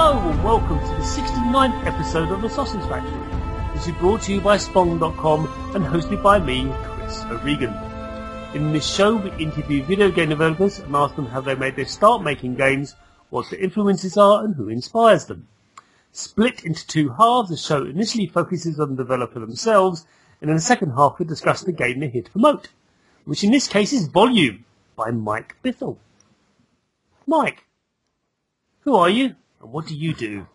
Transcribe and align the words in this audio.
Hello 0.00 0.30
and 0.30 0.44
welcome 0.44 0.78
to 0.78 0.86
the 0.86 1.02
69th 1.02 1.84
episode 1.84 2.30
of 2.30 2.40
the 2.40 2.48
Sausage 2.48 2.88
Factory. 2.88 3.74
This 3.74 3.88
is 3.88 3.94
brought 3.96 4.22
to 4.22 4.32
you 4.32 4.40
by 4.40 4.56
Spong.com 4.56 5.46
and 5.74 5.84
hosted 5.84 6.22
by 6.22 6.38
me, 6.38 6.72
Chris 6.84 7.24
O'Regan. 7.24 7.74
In 8.54 8.72
this 8.72 8.88
show 8.88 9.16
we 9.16 9.32
interview 9.42 9.82
video 9.82 10.08
game 10.12 10.28
developers 10.28 10.78
and 10.78 10.94
ask 10.94 11.16
them 11.16 11.26
how 11.26 11.40
they 11.40 11.56
made 11.56 11.74
their 11.74 11.84
start 11.84 12.22
making 12.22 12.54
games, 12.54 12.94
what 13.30 13.50
their 13.50 13.58
influences 13.58 14.16
are 14.16 14.44
and 14.44 14.54
who 14.54 14.68
inspires 14.68 15.24
them. 15.24 15.48
Split 16.12 16.62
into 16.62 16.86
two 16.86 17.08
halves, 17.08 17.50
the 17.50 17.56
show 17.56 17.84
initially 17.84 18.28
focuses 18.28 18.78
on 18.78 18.90
the 18.90 19.02
developer 19.02 19.40
themselves 19.40 20.06
and 20.40 20.48
in 20.48 20.54
the 20.54 20.62
second 20.62 20.92
half 20.92 21.18
we 21.18 21.24
discuss 21.24 21.62
the 21.62 21.72
game 21.72 21.98
they're 21.98 22.08
here 22.08 22.22
to 22.22 22.30
promote, 22.30 22.68
which 23.24 23.42
in 23.42 23.50
this 23.50 23.66
case 23.66 23.92
is 23.92 24.06
Volume 24.06 24.64
by 24.94 25.10
Mike 25.10 25.56
Bithell. 25.64 25.96
Mike, 27.26 27.64
who 28.82 28.94
are 28.94 29.10
you 29.10 29.34
what 29.60 29.86
do 29.86 29.94
you 29.94 30.14
do? 30.14 30.46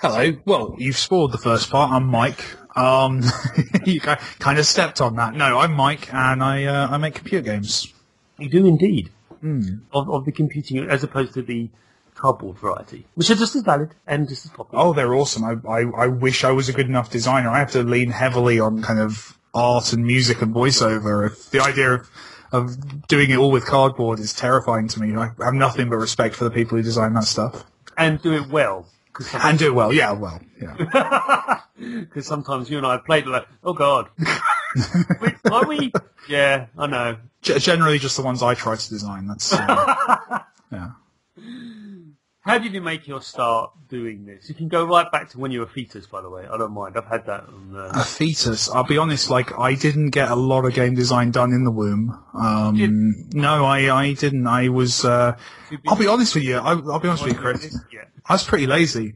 Hello. 0.00 0.36
Well, 0.44 0.76
you've 0.78 0.96
spoiled 0.96 1.32
the 1.32 1.38
first 1.38 1.70
part. 1.70 1.90
I'm 1.90 2.06
Mike. 2.06 2.44
Um, 2.76 3.22
you 3.84 4.00
kind 4.00 4.58
of 4.58 4.66
stepped 4.66 5.00
on 5.00 5.16
that. 5.16 5.34
No, 5.34 5.58
I'm 5.58 5.72
Mike, 5.72 6.12
and 6.12 6.42
I 6.42 6.64
uh, 6.64 6.88
I 6.88 6.96
make 6.96 7.14
computer 7.14 7.44
games. 7.44 7.92
You 8.38 8.48
do 8.48 8.66
indeed. 8.66 9.10
Hmm. 9.40 9.78
Of, 9.92 10.10
of 10.10 10.24
the 10.26 10.32
computing 10.32 10.88
as 10.90 11.02
opposed 11.02 11.34
to 11.34 11.42
the 11.42 11.70
cardboard 12.14 12.58
variety, 12.58 13.06
which 13.14 13.30
are 13.30 13.34
just 13.34 13.56
as 13.56 13.62
valid 13.62 13.94
and 14.06 14.28
just 14.28 14.44
as 14.44 14.50
popular. 14.50 14.84
Oh, 14.84 14.92
they're 14.92 15.14
awesome. 15.14 15.44
I, 15.44 15.68
I 15.68 15.80
I 16.04 16.06
wish 16.06 16.44
I 16.44 16.50
was 16.50 16.68
a 16.68 16.72
good 16.72 16.88
enough 16.88 17.10
designer. 17.10 17.48
I 17.48 17.58
have 17.58 17.72
to 17.72 17.82
lean 17.82 18.10
heavily 18.10 18.60
on 18.60 18.82
kind 18.82 19.00
of 19.00 19.38
art 19.54 19.92
and 19.92 20.04
music 20.06 20.42
and 20.42 20.54
voiceover. 20.54 21.50
The 21.50 21.60
idea 21.60 21.92
of 21.92 22.10
of 22.52 23.06
doing 23.06 23.30
it 23.30 23.36
all 23.36 23.50
with 23.50 23.64
cardboard 23.64 24.18
is 24.18 24.34
terrifying 24.34 24.88
to 24.88 25.00
me. 25.00 25.16
I 25.16 25.30
have 25.44 25.54
nothing 25.54 25.88
but 25.88 25.96
respect 25.96 26.34
for 26.34 26.44
the 26.44 26.50
people 26.50 26.76
who 26.76 26.82
design 26.82 27.14
that 27.14 27.24
stuff 27.24 27.64
And 28.00 28.20
do 28.22 28.32
it 28.34 28.48
well. 28.48 28.86
And 29.34 29.58
do 29.58 29.66
it 29.66 29.74
well. 29.74 29.92
Yeah, 29.92 30.12
well, 30.12 30.40
yeah. 30.60 31.60
Because 31.78 32.26
sometimes 32.26 32.68
you 32.68 32.76
and 32.76 32.86
I 32.86 32.92
have 32.92 33.06
played 33.06 33.26
like, 33.26 33.46
oh 33.64 33.72
god. 33.72 34.08
Wait, 35.22 35.34
are 35.50 35.66
we? 35.66 35.90
Yeah, 36.28 36.66
I 36.76 36.86
know. 36.86 37.16
G- 37.40 37.58
generally, 37.58 37.98
just 37.98 38.16
the 38.18 38.22
ones 38.22 38.42
I 38.42 38.52
try 38.52 38.76
to 38.76 38.88
design. 38.90 39.26
That's 39.26 39.50
uh, 39.54 40.40
yeah. 40.72 40.90
How 42.42 42.56
did 42.56 42.72
you 42.72 42.80
make 42.80 43.06
your 43.06 43.20
start 43.20 43.72
doing 43.90 44.24
this? 44.24 44.48
You 44.48 44.54
can 44.54 44.68
go 44.68 44.84
right 44.86 45.10
back 45.12 45.28
to 45.30 45.38
when 45.38 45.50
you 45.50 45.60
were 45.60 45.66
a 45.66 45.68
fetus, 45.68 46.06
by 46.06 46.22
the 46.22 46.30
way. 46.30 46.46
I 46.50 46.56
don't 46.56 46.72
mind. 46.72 46.96
I've 46.96 47.04
had 47.06 47.26
that 47.26 47.44
on 47.44 47.76
uh, 47.76 47.90
a 47.94 48.02
fetus. 48.04 48.70
I'll 48.70 48.82
be 48.84 48.96
honest, 48.96 49.28
like 49.28 49.58
I 49.58 49.74
didn't 49.74 50.10
get 50.10 50.30
a 50.30 50.34
lot 50.34 50.64
of 50.64 50.72
game 50.72 50.94
design 50.94 51.32
done 51.32 51.52
in 51.52 51.64
the 51.64 51.70
womb. 51.70 52.18
Um, 52.32 53.26
no, 53.32 53.66
I, 53.66 53.94
I 53.94 54.14
didn't. 54.14 54.46
I 54.46 54.68
was. 54.70 55.04
Uh, 55.04 55.36
I'll 55.86 55.96
be 55.96 56.06
honest 56.06 56.34
with 56.34 56.44
you. 56.44 56.56
I, 56.56 56.70
I'll 56.72 56.98
be 56.98 57.08
honest 57.08 57.24
with 57.24 57.34
you, 57.34 57.38
Chris. 57.38 57.78
I 58.26 58.32
was 58.34 58.44
pretty 58.44 58.66
lazy 58.66 59.14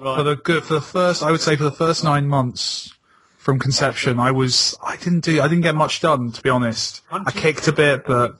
Right. 0.00 0.16
for 0.16 0.22
the 0.24 0.34
good 0.34 0.64
for 0.64 0.74
the 0.74 0.80
first. 0.80 1.22
I 1.22 1.30
would 1.30 1.40
say 1.40 1.54
for 1.54 1.62
the 1.64 1.70
first 1.72 2.02
nine 2.02 2.26
months 2.26 2.92
from 3.44 3.58
conception, 3.58 4.18
I 4.18 4.30
was. 4.30 4.74
I 4.82 4.96
didn't 4.96 5.20
do. 5.20 5.42
I 5.42 5.48
didn't 5.48 5.64
get 5.64 5.74
much 5.74 6.00
done, 6.00 6.32
to 6.32 6.40
be 6.40 6.48
honest. 6.48 7.02
I 7.10 7.30
kicked 7.30 7.68
a 7.68 7.72
bit, 7.72 8.06
but 8.06 8.38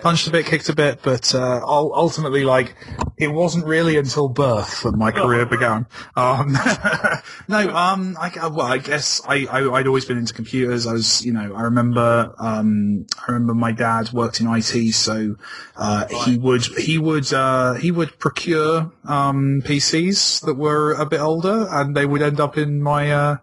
punched 0.00 0.26
a 0.26 0.30
bit, 0.30 0.44
kicked 0.44 0.68
a 0.68 0.74
bit, 0.74 1.00
but 1.04 1.32
uh, 1.34 1.60
ultimately, 1.64 2.42
like, 2.42 2.74
it 3.16 3.28
wasn't 3.28 3.64
really 3.64 3.96
until 3.96 4.28
birth 4.28 4.82
that 4.82 4.96
my 4.96 5.12
career 5.12 5.46
began. 5.46 5.86
Um, 6.16 6.56
no, 7.48 7.70
um, 7.76 8.16
I, 8.20 8.48
well, 8.48 8.66
I 8.66 8.78
guess 8.78 9.22
I, 9.24 9.46
I, 9.46 9.70
I'd 9.70 9.86
always 9.86 10.04
been 10.04 10.18
into 10.18 10.34
computers. 10.34 10.84
I 10.84 10.94
was, 10.94 11.24
you 11.24 11.32
know, 11.32 11.54
I 11.54 11.62
remember, 11.62 12.34
um, 12.38 13.06
I 13.20 13.30
remember 13.30 13.54
my 13.54 13.70
dad 13.70 14.12
worked 14.12 14.40
in 14.40 14.52
IT, 14.52 14.94
so 14.94 15.36
uh, 15.76 16.06
he 16.24 16.38
would, 16.38 16.64
he 16.64 16.98
would, 16.98 17.32
uh, 17.32 17.74
he 17.74 17.92
would 17.92 18.18
procure 18.18 18.90
um, 19.04 19.62
PCs 19.64 20.44
that 20.44 20.54
were 20.54 20.92
a 20.94 21.06
bit 21.06 21.20
older, 21.20 21.68
and 21.70 21.96
they 21.96 22.04
would 22.04 22.22
end 22.22 22.40
up 22.40 22.58
in 22.58 22.82
my. 22.82 23.38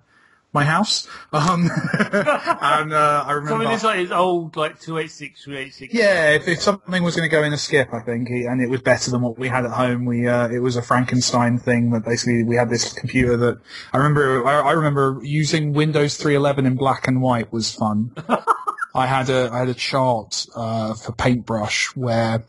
My 0.53 0.63
house, 0.63 1.07
um, 1.33 1.69
and 1.93 2.93
uh, 2.93 3.23
I 3.27 3.31
remember. 3.33 3.49
Something 3.49 3.67
that's 3.69 3.83
like 3.83 3.99
his 3.99 4.11
old, 4.11 4.55
like 4.55 4.79
286, 4.79 5.43
386. 5.43 5.93
Yeah, 5.93 6.31
if, 6.31 6.47
if 6.47 6.61
something 6.61 7.03
was 7.03 7.15
going 7.15 7.29
to 7.29 7.35
go 7.35 7.43
in 7.43 7.51
a 7.53 7.57
skip, 7.57 7.93
I 7.93 7.99
think, 7.99 8.29
he- 8.29 8.45
and 8.45 8.61
it 8.61 8.69
was 8.69 8.81
better 8.81 9.11
than 9.11 9.21
what 9.21 9.37
we 9.37 9.49
had 9.49 9.65
at 9.65 9.71
home. 9.71 10.05
We 10.05 10.27
uh, 10.27 10.47
it 10.47 10.59
was 10.59 10.75
a 10.77 10.81
Frankenstein 10.81 11.59
thing 11.59 11.91
that 11.91 12.05
basically 12.05 12.43
we 12.43 12.55
had 12.55 12.69
this 12.69 12.91
computer 12.93 13.35
that 13.37 13.59
I 13.93 13.97
remember. 13.97 14.47
I, 14.47 14.61
I 14.61 14.71
remember 14.71 15.19
using 15.21 15.73
Windows 15.73 16.17
3.11 16.17 16.65
in 16.65 16.75
black 16.75 17.07
and 17.07 17.21
white 17.21 17.51
was 17.51 17.71
fun. 17.71 18.15
I 18.95 19.05
had 19.05 19.29
a 19.29 19.49
I 19.51 19.59
had 19.59 19.69
a 19.69 19.75
chart 19.75 20.47
uh, 20.55 20.93
for 20.95 21.11
Paintbrush 21.11 21.95
where. 21.95 22.45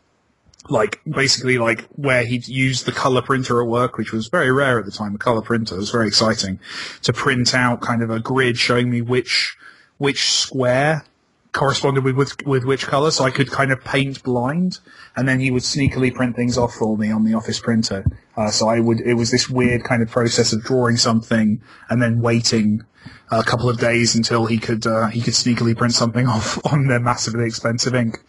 Like 0.68 1.00
basically, 1.08 1.58
like 1.58 1.86
where 1.96 2.24
he'd 2.24 2.46
used 2.46 2.86
the 2.86 2.92
color 2.92 3.22
printer 3.22 3.60
at 3.62 3.68
work, 3.68 3.96
which 3.96 4.12
was 4.12 4.28
very 4.28 4.52
rare 4.52 4.78
at 4.78 4.84
the 4.84 4.90
time. 4.90 5.14
A 5.14 5.18
color 5.18 5.42
printer 5.42 5.76
was 5.76 5.90
very 5.90 6.06
exciting 6.06 6.60
to 7.02 7.12
print 7.12 7.54
out 7.54 7.80
kind 7.80 8.02
of 8.02 8.10
a 8.10 8.20
grid 8.20 8.58
showing 8.58 8.90
me 8.90 9.00
which 9.00 9.56
which 9.96 10.30
square 10.30 11.04
corresponded 11.52 12.04
with, 12.04 12.16
with 12.16 12.46
with 12.46 12.64
which 12.64 12.86
color, 12.86 13.10
so 13.10 13.24
I 13.24 13.30
could 13.30 13.50
kind 13.50 13.72
of 13.72 13.82
paint 13.82 14.22
blind, 14.22 14.78
and 15.16 15.28
then 15.28 15.40
he 15.40 15.50
would 15.50 15.62
sneakily 15.62 16.14
print 16.14 16.36
things 16.36 16.56
off 16.58 16.74
for 16.74 16.96
me 16.96 17.10
on 17.10 17.24
the 17.24 17.34
office 17.34 17.58
printer. 17.58 18.04
Uh, 18.36 18.50
so 18.50 18.68
I 18.68 18.80
would 18.80 19.00
it 19.00 19.14
was 19.14 19.30
this 19.30 19.48
weird 19.48 19.84
kind 19.84 20.02
of 20.02 20.10
process 20.10 20.52
of 20.52 20.62
drawing 20.62 20.96
something 20.96 21.60
and 21.88 22.02
then 22.02 22.20
waiting 22.20 22.84
a 23.30 23.42
couple 23.42 23.68
of 23.68 23.78
days 23.78 24.14
until 24.14 24.46
he 24.46 24.58
could 24.58 24.86
uh, 24.86 25.08
he 25.08 25.20
could 25.20 25.34
sneakily 25.34 25.76
print 25.76 25.94
something 25.94 26.26
off 26.34 26.64
on 26.70 26.86
their 26.86 27.00
massively 27.00 27.46
expensive 27.46 27.94
ink. 27.94 28.20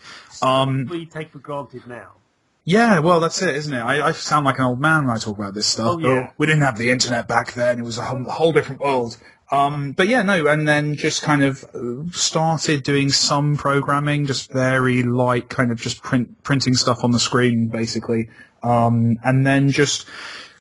Um, 0.41 0.88
What 0.88 1.00
you 1.00 1.06
take 1.06 1.31
for 1.31 1.39
granted 1.39 1.85
now. 1.88 2.13
Yeah, 2.63 2.99
well, 2.99 3.19
that's 3.19 3.41
it, 3.41 3.55
isn't 3.55 3.73
it? 3.73 3.81
I, 3.81 4.07
I 4.07 4.11
sound 4.11 4.45
like 4.45 4.59
an 4.59 4.65
old 4.65 4.79
man 4.79 5.07
when 5.07 5.15
I 5.15 5.19
talk 5.19 5.37
about 5.37 5.53
this 5.53 5.67
stuff. 5.67 5.95
Oh, 5.95 5.99
yeah. 5.99 6.31
we 6.37 6.45
didn't 6.45 6.61
have 6.61 6.77
the 6.77 6.91
internet 6.91 7.27
back 7.27 7.53
then. 7.53 7.79
It 7.79 7.83
was 7.83 7.97
a 7.97 8.03
whole, 8.03 8.23
whole 8.25 8.51
different 8.51 8.81
world. 8.81 9.17
Um, 9.51 9.93
but 9.93 10.07
yeah, 10.07 10.21
no, 10.21 10.45
and 10.45 10.67
then 10.67 10.95
just 10.95 11.23
kind 11.23 11.43
of 11.43 11.63
uh, 11.73 12.11
started 12.11 12.83
doing 12.83 13.09
some 13.09 13.57
programming, 13.57 14.27
just 14.27 14.51
very 14.51 15.01
light, 15.01 15.49
kind 15.49 15.71
of 15.71 15.81
just 15.81 16.03
print, 16.03 16.43
printing 16.43 16.75
stuff 16.75 17.03
on 17.03 17.11
the 17.11 17.19
screen, 17.19 17.69
basically. 17.69 18.29
Um, 18.61 19.17
and 19.23 19.47
then 19.47 19.71
just 19.71 20.05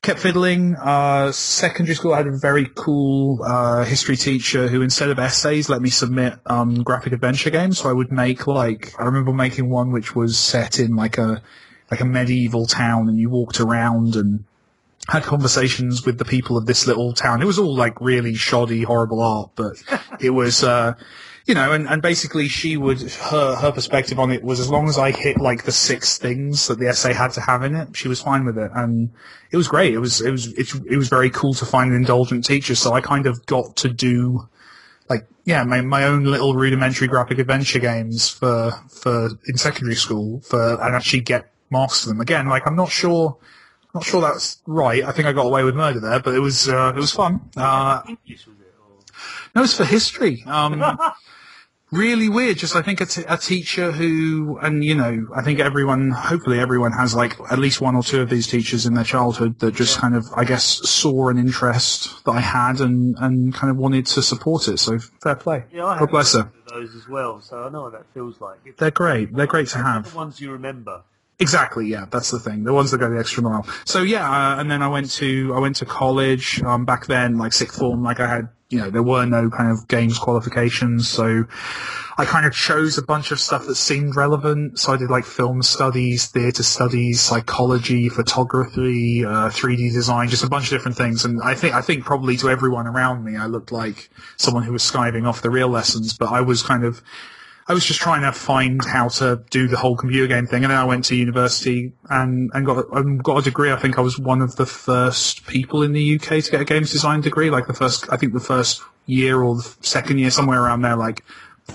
kept 0.01 0.19
fiddling. 0.19 0.75
Uh, 0.75 1.31
secondary 1.31 1.95
school, 1.95 2.13
I 2.13 2.17
had 2.17 2.27
a 2.27 2.37
very 2.37 2.67
cool 2.73 3.43
uh, 3.43 3.83
history 3.83 4.17
teacher 4.17 4.67
who, 4.67 4.81
instead 4.81 5.09
of 5.09 5.19
essays, 5.19 5.69
let 5.69 5.81
me 5.81 5.89
submit 5.89 6.39
um, 6.47 6.81
graphic 6.81 7.13
adventure 7.13 7.49
games. 7.51 7.79
So 7.79 7.89
I 7.89 7.93
would 7.93 8.11
make 8.11 8.47
like 8.47 8.99
I 8.99 9.03
remember 9.03 9.33
making 9.33 9.69
one 9.69 9.91
which 9.91 10.15
was 10.15 10.37
set 10.37 10.79
in 10.79 10.95
like 10.95 11.17
a 11.17 11.43
like 11.91 12.01
a 12.01 12.05
medieval 12.05 12.65
town, 12.65 13.09
and 13.09 13.17
you 13.17 13.29
walked 13.29 13.59
around 13.59 14.15
and 14.15 14.43
had 15.07 15.23
conversations 15.23 16.05
with 16.05 16.17
the 16.17 16.25
people 16.25 16.57
of 16.57 16.65
this 16.65 16.85
little 16.85 17.13
town. 17.13 17.41
It 17.41 17.45
was 17.45 17.59
all 17.59 17.75
like 17.75 17.99
really 17.99 18.35
shoddy, 18.35 18.83
horrible 18.83 19.21
art, 19.21 19.51
but 19.55 19.81
it 20.19 20.31
was. 20.31 20.63
Uh, 20.63 20.93
you 21.49 21.55
know, 21.55 21.71
and, 21.71 21.87
and 21.87 21.99
basically 21.99 22.47
she 22.47 22.77
would, 22.77 23.01
her, 23.01 23.55
her 23.55 23.71
perspective 23.71 24.19
on 24.19 24.29
it 24.29 24.43
was 24.43 24.59
as 24.59 24.69
long 24.69 24.87
as 24.87 24.99
I 24.99 25.09
hit 25.09 25.39
like 25.39 25.63
the 25.63 25.71
six 25.71 26.19
things 26.19 26.67
that 26.67 26.77
the 26.77 26.87
essay 26.87 27.11
had 27.11 27.31
to 27.31 27.41
have 27.41 27.63
in 27.63 27.75
it, 27.75 27.97
she 27.97 28.07
was 28.07 28.21
fine 28.21 28.45
with 28.45 28.55
it. 28.55 28.69
And 28.75 29.09
it 29.49 29.57
was 29.57 29.67
great. 29.67 29.95
It 29.95 29.97
was, 29.97 30.21
it 30.21 30.29
was, 30.29 30.45
it, 30.53 30.71
it 30.87 30.97
was 30.97 31.09
very 31.09 31.31
cool 31.31 31.55
to 31.55 31.65
find 31.65 31.89
an 31.89 31.95
indulgent 31.95 32.45
teacher. 32.45 32.75
So 32.75 32.93
I 32.93 33.01
kind 33.01 33.25
of 33.25 33.47
got 33.47 33.77
to 33.77 33.89
do 33.89 34.47
like, 35.09 35.27
yeah, 35.43 35.63
my, 35.63 35.81
my 35.81 36.03
own 36.03 36.25
little 36.25 36.53
rudimentary 36.53 37.07
graphic 37.07 37.39
adventure 37.39 37.79
games 37.79 38.29
for, 38.29 38.71
for, 38.87 39.29
in 39.47 39.57
secondary 39.57 39.95
school 39.95 40.41
for, 40.41 40.79
and 40.79 40.93
actually 40.93 41.21
get 41.21 41.51
marks 41.69 42.03
for 42.03 42.09
them. 42.09 42.21
Again, 42.21 42.47
like 42.47 42.65
I'm 42.67 42.75
not 42.75 42.89
sure, 42.91 43.37
not 43.93 44.03
sure 44.03 44.21
that's 44.21 44.61
right. 44.65 45.03
I 45.03 45.11
think 45.11 45.27
I 45.27 45.33
got 45.33 45.45
away 45.45 45.63
with 45.63 45.75
murder 45.75 45.99
there, 45.99 46.19
but 46.19 46.35
it 46.35 46.39
was, 46.39 46.67
uh, 46.69 46.93
it 46.95 46.99
was 46.99 47.11
fun. 47.11 47.49
Uh, 47.57 48.01
English 48.07 48.47
was 48.47 48.57
it? 48.59 48.73
Or... 48.79 48.97
no, 49.55 49.63
it's 49.63 49.75
for 49.75 49.85
history. 49.85 50.43
Um, 50.45 50.83
really 51.91 52.29
weird. 52.29 52.57
Just 52.57 52.75
I 52.75 52.81
think 52.81 53.01
a, 53.01 53.05
t- 53.05 53.23
a 53.27 53.37
teacher 53.37 53.91
who, 53.91 54.59
and 54.61 54.83
you 54.83 54.95
know, 54.95 55.27
I 55.35 55.41
think 55.41 55.59
everyone, 55.59 56.11
hopefully 56.11 56.59
everyone 56.59 56.91
has 56.91 57.15
like 57.15 57.39
at 57.51 57.59
least 57.59 57.81
one 57.81 57.95
or 57.95 58.03
two 58.03 58.21
of 58.21 58.29
these 58.29 58.47
teachers 58.47 58.85
in 58.85 58.93
their 58.93 59.03
childhood 59.03 59.59
that 59.59 59.73
just 59.73 59.97
kind 59.97 60.15
of, 60.15 60.25
I 60.35 60.43
guess, 60.43 60.63
saw 60.87 61.29
an 61.29 61.37
interest 61.37 62.23
that 62.25 62.31
I 62.31 62.41
had 62.41 62.79
and 62.81 63.15
and 63.19 63.53
kind 63.53 63.71
of 63.71 63.77
wanted 63.77 64.05
to 64.07 64.21
support 64.21 64.67
it. 64.67 64.77
So 64.77 64.99
fair 65.21 65.35
play. 65.35 65.63
Yeah, 65.71 65.85
I 65.85 65.99
God 65.99 66.11
bless 66.11 66.33
her. 66.33 66.51
those 66.67 66.95
as 66.95 67.07
well, 67.07 67.41
so 67.41 67.63
I 67.63 67.69
know 67.69 67.83
what 67.83 67.93
that 67.93 68.05
feels 68.13 68.39
like. 68.39 68.59
It's 68.65 68.79
They're 68.79 68.91
great. 68.91 69.33
They're 69.33 69.47
great 69.47 69.69
to 69.69 69.79
have. 69.79 70.11
the 70.11 70.17
ones 70.17 70.39
you 70.39 70.51
remember. 70.51 71.03
Exactly, 71.41 71.87
yeah, 71.87 72.05
that's 72.11 72.31
the 72.31 72.39
thing. 72.39 72.65
The 72.65 72.73
ones 72.73 72.91
that 72.91 72.97
go 72.97 73.09
the 73.09 73.17
extra 73.17 73.41
mile. 73.41 73.65
So 73.85 74.01
yeah, 74.01 74.29
uh, 74.29 74.59
and 74.59 74.69
then 74.69 74.81
I 74.81 74.89
went 74.89 75.09
to 75.11 75.53
I 75.55 75.59
went 75.59 75.77
to 75.77 75.85
college. 75.85 76.61
Um, 76.63 76.83
back 76.83 77.05
then, 77.05 77.37
like 77.37 77.53
sixth 77.53 77.79
form, 77.79 78.03
like 78.03 78.19
I 78.19 78.27
had, 78.27 78.49
you 78.69 78.79
know, 78.79 78.89
there 78.89 79.03
were 79.03 79.25
no 79.25 79.49
kind 79.49 79.71
of 79.71 79.87
games 79.87 80.19
qualifications, 80.19 81.07
so 81.07 81.45
I 82.17 82.25
kind 82.25 82.45
of 82.45 82.53
chose 82.53 82.97
a 82.97 83.01
bunch 83.01 83.31
of 83.31 83.39
stuff 83.39 83.65
that 83.67 83.75
seemed 83.75 84.17
relevant. 84.17 84.79
So 84.79 84.91
I 84.91 84.97
did 84.97 85.09
like 85.09 85.23
film 85.23 85.61
studies, 85.63 86.27
theatre 86.27 86.63
studies, 86.63 87.21
psychology, 87.21 88.09
photography, 88.09 89.23
uh, 89.23 89.47
3D 89.47 89.93
design, 89.93 90.27
just 90.27 90.43
a 90.43 90.49
bunch 90.49 90.65
of 90.65 90.71
different 90.71 90.97
things. 90.97 91.23
And 91.23 91.41
I 91.41 91.55
think 91.55 91.73
I 91.73 91.81
think 91.81 92.03
probably 92.03 92.35
to 92.35 92.49
everyone 92.49 92.85
around 92.85 93.23
me, 93.23 93.37
I 93.37 93.45
looked 93.45 93.71
like 93.71 94.09
someone 94.35 94.63
who 94.63 94.73
was 94.73 94.83
skiving 94.83 95.25
off 95.25 95.41
the 95.41 95.49
real 95.49 95.69
lessons, 95.69 96.11
but 96.11 96.33
I 96.33 96.41
was 96.41 96.61
kind 96.61 96.83
of 96.83 97.01
I 97.69 97.73
was 97.73 97.85
just 97.85 97.99
trying 97.99 98.23
to 98.23 98.31
find 98.31 98.83
how 98.83 99.09
to 99.09 99.43
do 99.51 99.67
the 99.67 99.77
whole 99.77 99.95
computer 99.95 100.25
game 100.25 100.47
thing, 100.47 100.63
and 100.63 100.71
then 100.71 100.77
I 100.79 100.85
went 100.85 101.05
to 101.05 101.15
university 101.15 101.93
and 102.09 102.49
and 102.55 102.65
got 102.65 102.91
and 102.91 103.23
got 103.23 103.37
a 103.37 103.41
degree. 103.43 103.71
I 103.71 103.75
think 103.75 103.99
I 103.99 104.01
was 104.01 104.17
one 104.17 104.41
of 104.41 104.55
the 104.55 104.65
first 104.65 105.45
people 105.45 105.83
in 105.83 105.93
the 105.93 106.15
UK 106.15 106.43
to 106.43 106.51
get 106.51 106.61
a 106.61 106.65
games 106.65 106.91
design 106.91 107.21
degree. 107.21 107.51
Like 107.51 107.67
the 107.67 107.75
first, 107.75 108.11
I 108.11 108.17
think 108.17 108.33
the 108.33 108.39
first 108.39 108.81
year 109.05 109.43
or 109.43 109.55
the 109.55 109.75
second 109.81 110.17
year, 110.17 110.31
somewhere 110.31 110.59
around 110.59 110.81
there. 110.81 110.95
Like 110.95 111.23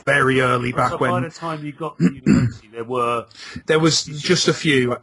very 0.04 0.40
early 0.40 0.72
back 0.72 0.90
so 0.90 0.98
when 0.98 1.10
by 1.12 1.20
the 1.20 1.30
time 1.30 1.64
you 1.64 1.70
got 1.70 1.96
to 1.98 2.12
university, 2.12 2.68
there 2.72 2.82
were 2.82 3.26
there 3.66 3.78
was 3.78 4.04
just 4.04 4.48
a 4.48 4.54
few. 4.54 4.96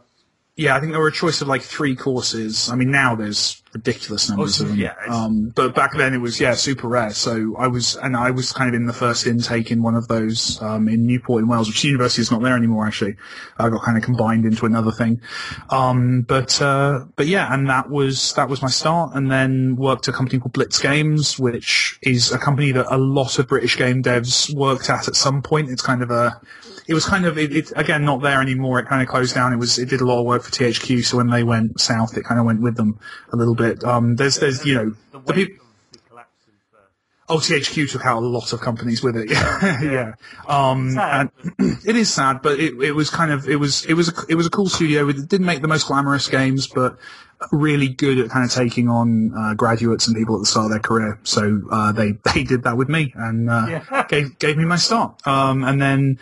Yeah, 0.54 0.76
I 0.76 0.80
think 0.80 0.92
there 0.92 1.00
were 1.00 1.08
a 1.08 1.12
choice 1.12 1.40
of 1.40 1.48
like 1.48 1.62
three 1.62 1.96
courses. 1.96 2.68
I 2.68 2.74
mean, 2.74 2.90
now 2.90 3.14
there's 3.14 3.62
ridiculous 3.72 4.28
numbers 4.28 4.56
so- 4.56 4.64
of 4.64 4.68
them. 4.70 4.78
yeah, 4.78 4.92
Um, 5.08 5.50
but 5.54 5.74
back 5.74 5.96
then 5.96 6.12
it 6.12 6.18
was 6.18 6.38
yeah 6.38 6.52
super 6.52 6.88
rare. 6.88 7.14
So 7.14 7.56
I 7.58 7.68
was 7.68 7.96
and 7.96 8.14
I 8.14 8.32
was 8.32 8.52
kind 8.52 8.68
of 8.68 8.74
in 8.74 8.84
the 8.84 8.92
first 8.92 9.26
intake 9.26 9.70
in 9.70 9.82
one 9.82 9.94
of 9.94 10.08
those 10.08 10.60
um, 10.60 10.88
in 10.88 11.06
Newport 11.06 11.42
in 11.42 11.48
Wales, 11.48 11.68
which 11.68 11.82
university 11.84 12.20
is 12.20 12.30
not 12.30 12.42
there 12.42 12.54
anymore 12.54 12.86
actually. 12.86 13.16
I 13.58 13.70
got 13.70 13.82
kind 13.82 13.96
of 13.96 14.04
combined 14.04 14.44
into 14.44 14.66
another 14.66 14.92
thing. 14.92 15.22
Um, 15.70 16.20
but 16.20 16.60
uh, 16.60 17.06
but 17.16 17.26
yeah, 17.26 17.52
and 17.52 17.70
that 17.70 17.88
was 17.88 18.34
that 18.34 18.50
was 18.50 18.60
my 18.60 18.68
start, 18.68 19.12
and 19.14 19.30
then 19.30 19.76
worked 19.76 20.06
at 20.08 20.14
a 20.14 20.16
company 20.18 20.38
called 20.38 20.52
Blitz 20.52 20.78
Games, 20.78 21.38
which 21.38 21.98
is 22.02 22.30
a 22.30 22.38
company 22.38 22.72
that 22.72 22.94
a 22.94 22.98
lot 22.98 23.38
of 23.38 23.48
British 23.48 23.78
game 23.78 24.02
devs 24.02 24.54
worked 24.54 24.90
at 24.90 25.08
at 25.08 25.16
some 25.16 25.40
point. 25.40 25.70
It's 25.70 25.80
kind 25.82 26.02
of 26.02 26.10
a 26.10 26.38
it 26.86 26.94
was 26.94 27.04
kind 27.06 27.24
of 27.26 27.38
it, 27.38 27.54
it 27.54 27.72
again 27.76 28.04
not 28.04 28.22
there 28.22 28.40
anymore. 28.40 28.78
It 28.80 28.86
kind 28.86 29.02
of 29.02 29.08
closed 29.08 29.34
down. 29.34 29.52
It 29.52 29.56
was 29.56 29.78
it 29.78 29.88
did 29.88 30.00
a 30.00 30.04
lot 30.04 30.18
of 30.20 30.26
work 30.26 30.42
for 30.42 30.50
THQ. 30.50 31.04
So 31.04 31.16
when 31.16 31.28
they 31.30 31.42
went 31.42 31.80
south, 31.80 32.16
it 32.16 32.24
kind 32.24 32.40
of 32.40 32.46
went 32.46 32.60
with 32.60 32.76
them 32.76 32.98
a 33.32 33.36
little 33.36 33.54
bit. 33.54 33.84
Um, 33.84 34.16
there's 34.16 34.38
there's 34.38 34.64
you 34.66 34.74
know 34.74 34.90
the 34.90 34.96
the 35.12 35.18
wave 35.20 35.34
peop- 35.48 35.60
of 35.60 35.66
the 35.92 35.98
collapse 36.08 36.28
of. 36.48 36.78
Uh, 36.78 36.82
oh 37.28 37.36
THQ 37.38 37.90
took 37.90 38.04
out 38.04 38.22
a 38.22 38.26
lot 38.26 38.52
of 38.52 38.60
companies 38.60 39.02
with 39.02 39.16
it. 39.16 39.30
Yeah, 39.32 39.82
yeah. 39.82 40.12
Um, 40.48 40.98
and 40.98 41.30
it 41.86 41.96
is 41.96 42.12
sad, 42.12 42.42
but 42.42 42.58
it, 42.58 42.74
it 42.82 42.92
was 42.92 43.10
kind 43.10 43.30
of 43.32 43.48
it 43.48 43.56
was 43.56 43.84
it 43.86 43.94
was 43.94 44.08
a, 44.08 44.12
it 44.28 44.34
was 44.34 44.46
a 44.46 44.50
cool 44.50 44.68
studio. 44.68 45.08
It 45.08 45.28
didn't 45.28 45.46
make 45.46 45.62
the 45.62 45.68
most 45.68 45.86
glamorous 45.86 46.28
games, 46.28 46.66
but 46.66 46.98
really 47.50 47.88
good 47.88 48.18
at 48.20 48.30
kind 48.30 48.44
of 48.44 48.52
taking 48.52 48.88
on 48.88 49.32
uh, 49.36 49.54
graduates 49.54 50.06
and 50.06 50.16
people 50.16 50.36
at 50.36 50.40
the 50.40 50.46
start 50.46 50.66
of 50.66 50.70
their 50.70 50.78
career. 50.80 51.18
So 51.24 51.60
uh, 51.70 51.90
they 51.92 52.12
they 52.34 52.44
did 52.44 52.62
that 52.64 52.76
with 52.76 52.88
me 52.88 53.12
and 53.16 53.50
uh, 53.50 53.66
Yeah. 53.68 54.06
gave 54.08 54.38
gave 54.38 54.56
me 54.56 54.64
my 54.64 54.76
start. 54.76 55.24
Um, 55.26 55.64
and 55.64 55.80
then 55.82 56.18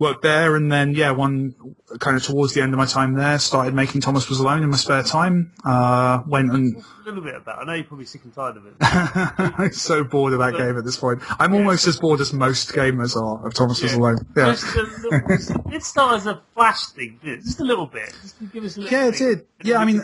worked 0.00 0.22
there, 0.22 0.56
and 0.56 0.72
then 0.72 0.94
yeah, 0.94 1.12
one 1.12 1.54
kind 2.00 2.16
of 2.16 2.22
towards 2.24 2.54
the 2.54 2.62
end 2.62 2.72
of 2.72 2.78
my 2.78 2.86
time 2.86 3.14
there, 3.14 3.38
started 3.38 3.74
making 3.74 4.00
Thomas 4.00 4.28
Was 4.28 4.40
Alone 4.40 4.62
in 4.62 4.70
my 4.70 4.76
spare 4.76 5.02
time. 5.02 5.52
Uh, 5.64 6.22
went 6.26 6.50
and 6.52 6.74
a 6.76 7.04
little 7.04 7.22
bit 7.22 7.34
of 7.34 7.44
that. 7.44 7.58
I 7.58 7.64
know 7.64 7.74
you're 7.74 7.84
probably 7.84 8.06
sick 8.06 8.24
and 8.24 8.34
tired 8.34 8.56
of 8.56 8.66
it. 8.66 8.74
I'm 8.80 9.72
so 9.72 10.02
bored 10.02 10.32
of 10.32 10.40
that 10.40 10.56
game 10.56 10.76
at 10.76 10.84
this 10.84 10.96
point. 10.96 11.22
I'm 11.38 11.54
almost 11.54 11.86
as 11.86 12.00
bored 12.00 12.20
as 12.20 12.32
most 12.32 12.72
gamers 12.72 13.14
are 13.14 13.46
of 13.46 13.54
Thomas 13.54 13.82
Was 13.82 13.92
Alone. 13.92 14.26
Yeah. 14.36 14.56
Little, 14.74 15.72
it 15.72 15.84
started 15.84 16.16
as 16.16 16.26
a 16.26 16.42
flash 16.54 16.86
thing, 16.86 17.20
just 17.22 17.60
a 17.60 17.64
little 17.64 17.86
bit. 17.86 18.12
Just 18.22 18.36
give 18.52 18.64
us 18.64 18.76
a 18.78 18.80
little 18.80 18.98
Yeah, 18.98 19.08
it 19.08 19.16
did. 19.16 19.46
Yeah, 19.62 19.78
I 19.78 19.84
mean, 19.84 20.02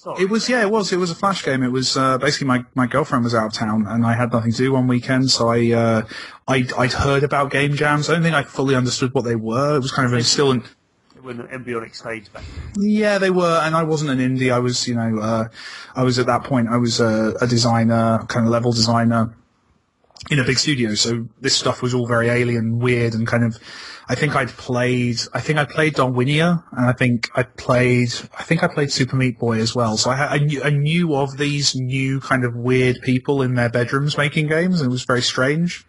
Sorry. 0.00 0.22
It 0.22 0.30
was, 0.30 0.48
yeah, 0.48 0.62
it 0.62 0.70
was. 0.70 0.94
It 0.94 0.96
was 0.96 1.10
a 1.10 1.14
flash 1.14 1.44
game. 1.44 1.62
It 1.62 1.72
was 1.72 1.94
uh, 1.94 2.16
basically 2.16 2.46
my, 2.46 2.64
my 2.74 2.86
girlfriend 2.86 3.22
was 3.22 3.34
out 3.34 3.48
of 3.48 3.52
town 3.52 3.86
and 3.86 4.06
I 4.06 4.14
had 4.14 4.32
nothing 4.32 4.50
to 4.50 4.56
do 4.56 4.72
one 4.72 4.88
weekend, 4.88 5.30
so 5.30 5.50
I 5.50 5.72
uh, 5.72 6.06
I 6.48 6.66
I'd 6.78 6.94
heard 6.94 7.22
about 7.22 7.50
game 7.50 7.74
jams. 7.74 8.08
I 8.08 8.14
don't 8.14 8.22
think 8.22 8.34
I 8.34 8.42
fully 8.42 8.74
understood 8.74 9.12
what 9.12 9.24
they 9.24 9.36
were. 9.36 9.76
It 9.76 9.80
was 9.80 9.92
kind 9.92 10.10
of 10.10 10.26
still 10.26 10.52
an 10.52 10.64
embryonic 11.52 11.94
stage 11.94 12.32
back. 12.32 12.44
yeah, 12.78 13.18
they 13.18 13.28
were, 13.28 13.60
and 13.62 13.76
I 13.76 13.82
wasn't 13.82 14.10
an 14.10 14.20
indie. 14.20 14.50
I 14.50 14.58
was, 14.58 14.88
you 14.88 14.94
know, 14.94 15.18
uh, 15.18 15.48
I 15.94 16.02
was 16.02 16.18
at 16.18 16.24
that 16.24 16.44
point. 16.44 16.68
I 16.70 16.78
was 16.78 16.98
a, 16.98 17.34
a 17.42 17.46
designer, 17.46 18.24
kind 18.26 18.46
of 18.46 18.50
level 18.50 18.72
designer 18.72 19.36
in 20.30 20.38
a 20.38 20.44
big 20.44 20.58
studio. 20.58 20.94
So 20.94 21.28
this 21.42 21.54
stuff 21.54 21.82
was 21.82 21.92
all 21.92 22.06
very 22.06 22.30
alien, 22.30 22.78
weird, 22.78 23.12
and 23.12 23.26
kind 23.26 23.44
of. 23.44 23.58
I 24.10 24.16
think 24.16 24.34
I'd 24.34 24.48
played. 24.48 25.20
I 25.32 25.40
think 25.40 25.60
I 25.60 25.64
played 25.64 25.94
Darwinia, 25.94 26.64
and 26.72 26.86
I 26.86 26.92
think 26.92 27.30
I 27.36 27.44
played. 27.44 28.12
I 28.36 28.42
think 28.42 28.64
I 28.64 28.66
played 28.66 28.90
Super 28.90 29.14
Meat 29.14 29.38
Boy 29.38 29.60
as 29.60 29.72
well. 29.72 29.96
So 29.96 30.10
I, 30.10 30.32
I, 30.32 30.38
knew, 30.38 30.60
I 30.64 30.70
knew 30.70 31.14
of 31.14 31.36
these 31.36 31.76
new 31.76 32.18
kind 32.18 32.44
of 32.44 32.56
weird 32.56 33.02
people 33.02 33.40
in 33.40 33.54
their 33.54 33.68
bedrooms 33.68 34.18
making 34.18 34.48
games, 34.48 34.80
and 34.80 34.88
it 34.88 34.90
was 34.90 35.04
very 35.04 35.22
strange. 35.22 35.86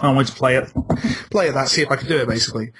I 0.00 0.10
wanted 0.10 0.26
to 0.26 0.32
play 0.32 0.56
it, 0.56 0.72
play 1.30 1.46
it 1.46 1.52
that, 1.52 1.68
see 1.68 1.82
if 1.82 1.90
I 1.92 1.94
could 1.94 2.08
do 2.08 2.16
it, 2.16 2.26
basically. 2.26 2.72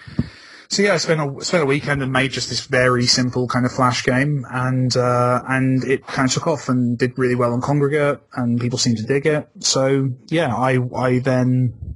So 0.68 0.82
yeah, 0.82 0.94
I 0.94 0.96
spent 0.96 1.20
a 1.20 1.44
spent 1.44 1.62
a 1.62 1.66
weekend 1.66 2.02
and 2.02 2.12
made 2.12 2.32
just 2.32 2.48
this 2.48 2.66
very 2.66 3.06
simple 3.06 3.46
kind 3.46 3.66
of 3.66 3.70
flash 3.70 4.02
game, 4.02 4.44
and 4.50 4.96
uh, 4.96 5.44
and 5.48 5.84
it 5.84 6.04
kind 6.08 6.28
of 6.28 6.34
took 6.34 6.48
off 6.48 6.68
and 6.68 6.98
did 6.98 7.16
really 7.16 7.36
well 7.36 7.52
on 7.52 7.60
Kongregate, 7.60 8.18
and 8.34 8.60
people 8.60 8.80
seemed 8.80 8.96
to 8.96 9.04
dig 9.04 9.26
it. 9.26 9.48
So 9.60 10.10
yeah, 10.26 10.52
I 10.52 10.80
I 10.92 11.20
then 11.20 11.95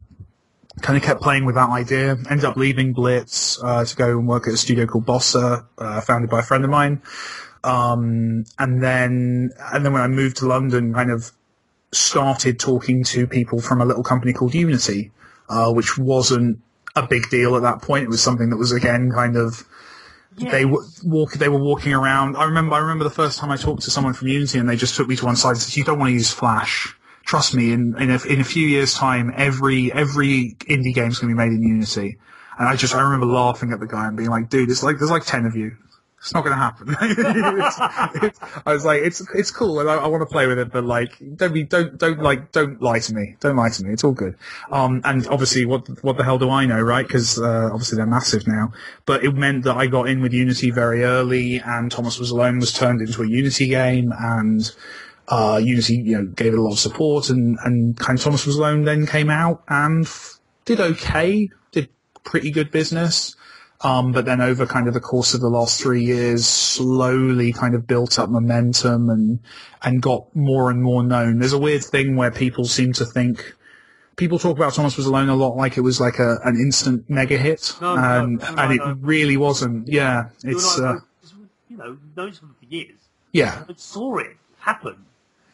kind 0.83 0.97
of 0.97 1.03
kept 1.03 1.21
playing 1.21 1.45
with 1.45 1.55
that 1.55 1.71
idea. 1.71 2.17
Ended 2.29 2.45
up 2.45 2.57
leaving 2.57 2.93
Blitz 2.93 3.63
uh, 3.63 3.85
to 3.85 3.97
go 3.97 4.19
and 4.19 4.27
work 4.27 4.47
at 4.49 4.55
a 4.55 4.57
studio 4.57 4.87
called 4.87 5.07
Bossa, 5.07 5.67
uh, 5.79 6.01
founded 6.01 6.31
by 6.31 6.41
a 6.41 6.43
friend 6.43 6.65
of 6.65 6.71
mine. 6.71 7.03
Um, 7.63 8.45
and 8.59 8.83
then 8.83 9.51
and 9.73 9.85
then 9.85 9.93
when 9.93 10.03
I 10.03 10.09
moved 10.09 10.39
to 10.39 10.47
London, 10.47 10.95
kind 10.95 11.11
of 11.11 11.33
started 11.93 12.59
talking 12.59 13.05
to 13.05 13.27
people 13.27 13.61
from 13.61 13.81
a 13.81 13.85
little 13.85 14.03
company 14.03 14.33
called 14.33 14.55
Unity, 14.55 15.13
uh, 15.49 15.73
which 15.73 15.99
wasn't 15.99 16.61
a 16.97 17.07
big 17.07 17.29
deal 17.31 17.57
at 17.57 17.63
that 17.63 17.83
point. 17.83 18.05
It 18.05 18.09
was 18.09 18.23
something 18.23 18.51
that 18.51 18.57
was 18.57 18.73
again 18.73 19.11
kind 19.13 19.37
of 19.37 19.67
they 20.37 20.63
w- 20.63 20.83
walk 21.05 21.33
they 21.33 21.49
were 21.49 21.63
walking 21.63 21.93
around. 21.93 22.37
I 22.37 22.45
remember 22.45 22.75
I 22.75 22.79
remember 22.79 23.05
the 23.05 23.11
first 23.11 23.39
time 23.39 23.51
I 23.51 23.57
talked 23.57 23.83
to 23.83 23.91
someone 23.91 24.15
from 24.15 24.29
Unity 24.29 24.59
and 24.59 24.69
they 24.69 24.77
just 24.77 24.97
took 24.97 25.09
me 25.09 25.17
to 25.17 25.25
one 25.25 25.37
side 25.37 25.51
and 25.51 25.59
said, 25.59 25.77
"You 25.77 25.85
don't 25.85 25.99
want 25.99 26.11
to 26.11 26.15
use 26.15 26.31
Flash." 26.31 26.97
Trust 27.31 27.55
me, 27.55 27.71
in 27.71 27.97
in 27.97 28.11
a, 28.11 28.19
in 28.27 28.41
a 28.41 28.45
few 28.45 28.67
years' 28.67 28.93
time, 28.93 29.33
every 29.37 29.93
every 29.93 30.57
indie 30.63 30.93
game's 30.93 31.21
to 31.21 31.27
be 31.29 31.33
made 31.33 31.53
in 31.53 31.63
Unity. 31.63 32.19
And 32.59 32.67
I 32.69 32.75
just 32.75 32.93
I 32.93 33.03
remember 33.03 33.27
laughing 33.27 33.71
at 33.73 33.79
the 33.79 33.87
guy 33.87 34.09
and 34.09 34.17
being 34.17 34.31
like, 34.31 34.49
"Dude, 34.51 34.69
it's 34.69 34.83
like 34.83 34.99
there's 34.99 35.13
like 35.13 35.25
ten 35.25 35.47
of 35.47 35.55
you. 35.55 35.77
It's 36.19 36.35
not 36.35 36.43
to 36.43 36.53
happen." 36.53 36.89
It's- 37.01 37.81
it's- 38.25 38.61
I 38.67 38.73
was 38.73 38.85
like, 38.85 39.03
"It's 39.03 39.21
it's 39.33 39.53
cool, 39.53 39.79
and 39.79 39.89
I, 39.89 39.95
I 39.95 40.09
want 40.09 40.23
to 40.23 40.27
play 40.27 40.49
with 40.49 40.59
it, 40.59 40.73
but 40.73 40.83
like, 40.83 41.13
don't 41.37 41.55
be 41.55 41.63
don't 41.63 41.97
don't 41.99 42.21
like 42.21 42.51
don't 42.51 42.83
lie 42.83 42.99
to 42.99 43.15
me. 43.15 43.37
Don't 43.39 43.55
lie 43.55 43.69
to 43.71 43.85
me. 43.85 43.93
It's 43.93 44.03
all 44.03 44.11
good." 44.25 44.35
Um, 44.73 45.01
and 45.05 45.25
obviously, 45.29 45.65
what 45.65 45.87
what 46.03 46.17
the 46.17 46.25
hell 46.25 46.37
do 46.39 46.51
I 46.51 46.67
know, 46.67 46.81
right? 46.81 47.07
Because 47.07 47.39
uh, 47.39 47.71
obviously 47.73 47.95
they're 47.95 48.07
massive 48.07 48.49
now. 48.49 48.73
But 49.07 49.23
it 49.25 49.37
meant 49.37 49.63
that 49.67 49.77
I 49.77 49.87
got 49.87 50.09
in 50.09 50.21
with 50.21 50.33
Unity 50.33 50.73
very 50.73 51.05
early, 51.05 51.61
and 51.61 51.93
Thomas 51.93 52.19
Was 52.19 52.33
Alone 52.33 52.59
was 52.59 52.73
turned 52.73 53.01
into 53.01 53.23
a 53.23 53.29
Unity 53.29 53.69
game, 53.69 54.13
and 54.19 54.69
uh, 55.31 55.61
Unity, 55.63 55.95
you 55.97 56.19
know, 56.19 56.27
gave 56.27 56.53
it 56.53 56.59
a 56.59 56.63
lot 56.63 56.73
of 56.73 56.79
support, 56.79 57.31
and, 57.31 57.59
and 57.65 57.97
kind 57.97 58.19
of 58.19 58.25
Thomas 58.25 58.47
Was 58.47 58.57
Alone 58.57 58.85
then 58.85 59.07
came 59.07 59.31
out 59.31 59.63
and 59.69 60.05
f- 60.05 60.39
did 60.65 60.81
okay, 60.81 61.49
did 61.71 61.89
pretty 62.25 62.51
good 62.51 62.71
business. 62.71 63.37
Um, 63.83 64.13
but 64.13 64.27
then 64.27 64.43
over 64.43 64.67
kind 64.67 64.89
of 64.89 64.95
the 64.95 65.01
course 65.01 65.33
of 65.33 65.41
the 65.41 65.49
last 65.49 65.81
three 65.81 66.05
years, 66.05 66.45
slowly 66.47 67.51
kind 67.51 67.75
of 67.75 67.87
built 67.87 68.19
up 68.19 68.29
momentum 68.29 69.09
and, 69.09 69.39
and 69.83 70.03
got 70.03 70.37
more 70.37 70.69
and 70.71 70.83
more 70.83 71.03
known. 71.03 71.39
There's 71.39 71.55
a 71.55 71.59
weird 71.59 71.83
thing 71.83 72.15
where 72.15 72.31
people 72.31 72.67
seem 72.67 72.93
to 72.95 73.07
think, 73.07 73.55
people 74.17 74.39
talk 74.39 74.59
about 74.59 74.75
Thomas 74.75 74.99
Was 74.99 75.07
Alone 75.07 75.31
a 75.31 75.35
lot 75.35 75.57
like 75.57 75.79
it 75.79 75.81
was 75.81 75.99
like 75.99 76.19
a, 76.19 76.41
an 76.45 76.57
instant 76.57 77.09
mega 77.09 77.39
hit. 77.39 77.75
No, 77.81 77.97
no, 77.97 78.03
and, 78.03 78.41
no, 78.41 78.47
and 78.59 78.73
it 78.75 78.79
no. 78.85 78.97
really 79.01 79.39
wasn't. 79.39 79.89
Yeah. 79.89 80.29
It's, 80.45 80.79
uh, 80.79 80.99
you 81.71 81.79
know, 81.79 81.97
known 82.15 82.33
for 82.33 82.47
years. 82.69 82.99
yeah. 83.33 83.65
I 83.67 83.73
saw 83.77 84.19
it 84.19 84.37
happen. 84.59 85.07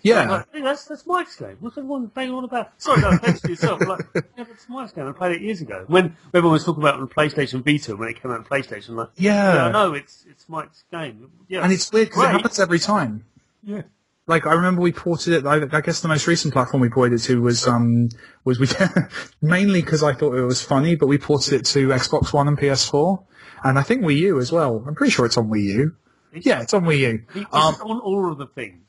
Yeah. 0.06 0.30
Like, 0.30 0.46
hey, 0.52 0.60
that's 0.62 0.84
that's 0.84 1.06
Mike's 1.06 1.36
game. 1.36 1.56
What's 1.60 1.76
everyone 1.78 2.06
banging 2.06 2.34
on 2.34 2.44
about? 2.44 2.70
Sorry, 2.80 3.00
no 3.00 3.10
offense 3.10 3.40
to 3.40 3.48
yourself. 3.48 3.80
Like, 3.80 4.00
yeah, 4.14 4.22
that's 4.36 4.68
Mike's 4.68 4.92
game. 4.92 5.06
I 5.08 5.12
played 5.12 5.32
it 5.36 5.42
years 5.42 5.60
ago. 5.60 5.84
When 5.88 6.16
everyone 6.32 6.52
was 6.52 6.64
talking 6.64 6.82
about 6.82 7.00
on 7.00 7.08
PlayStation 7.08 7.64
Vita 7.64 7.96
when 7.96 8.08
it 8.08 8.20
came 8.22 8.30
out 8.30 8.38
on 8.38 8.44
PlayStation, 8.44 8.90
like, 8.90 9.08
Yeah. 9.16 9.54
yeah, 9.54 9.64
I 9.66 9.72
know 9.72 9.94
it's 9.94 10.24
it's 10.30 10.48
Mike's 10.48 10.84
game. 10.90 11.30
Yeah, 11.48 11.62
And 11.64 11.72
it's 11.72 11.90
weird 11.92 12.08
because 12.08 12.24
it 12.24 12.28
happens 12.32 12.58
every 12.60 12.78
time. 12.78 13.24
yeah. 13.62 13.82
Like 14.28 14.44
I 14.44 14.54
remember 14.54 14.80
we 14.82 14.90
ported 14.90 15.34
it. 15.34 15.46
I, 15.46 15.62
I 15.76 15.80
guess 15.80 16.00
the 16.00 16.08
most 16.08 16.26
recent 16.26 16.52
platform 16.52 16.80
we 16.80 16.88
ported 16.88 17.20
it 17.20 17.22
to 17.24 17.40
was 17.40 17.66
um 17.68 18.08
was 18.44 18.58
we 18.58 18.66
mainly 19.40 19.80
because 19.82 20.02
I 20.02 20.14
thought 20.14 20.34
it 20.34 20.42
was 20.42 20.60
funny, 20.62 20.96
but 20.96 21.06
we 21.06 21.16
ported 21.16 21.52
it 21.52 21.64
to 21.66 21.88
Xbox 21.88 22.32
One 22.32 22.48
and 22.48 22.58
PS4, 22.58 23.24
and 23.62 23.78
I 23.78 23.82
think 23.82 24.02
Wii 24.02 24.16
U 24.18 24.38
as 24.40 24.50
well. 24.50 24.82
I'm 24.86 24.96
pretty 24.96 25.12
sure 25.12 25.26
it's 25.26 25.36
on 25.36 25.48
Wii 25.48 25.62
U. 25.62 25.96
Yeah, 26.34 26.60
it's 26.62 26.74
on 26.74 26.84
Wii 26.84 26.98
U. 26.98 27.22
It's 27.36 27.54
Um, 27.54 27.74
on 27.82 28.00
all 28.00 28.32
of 28.32 28.38
the 28.38 28.46
things. 28.48 28.82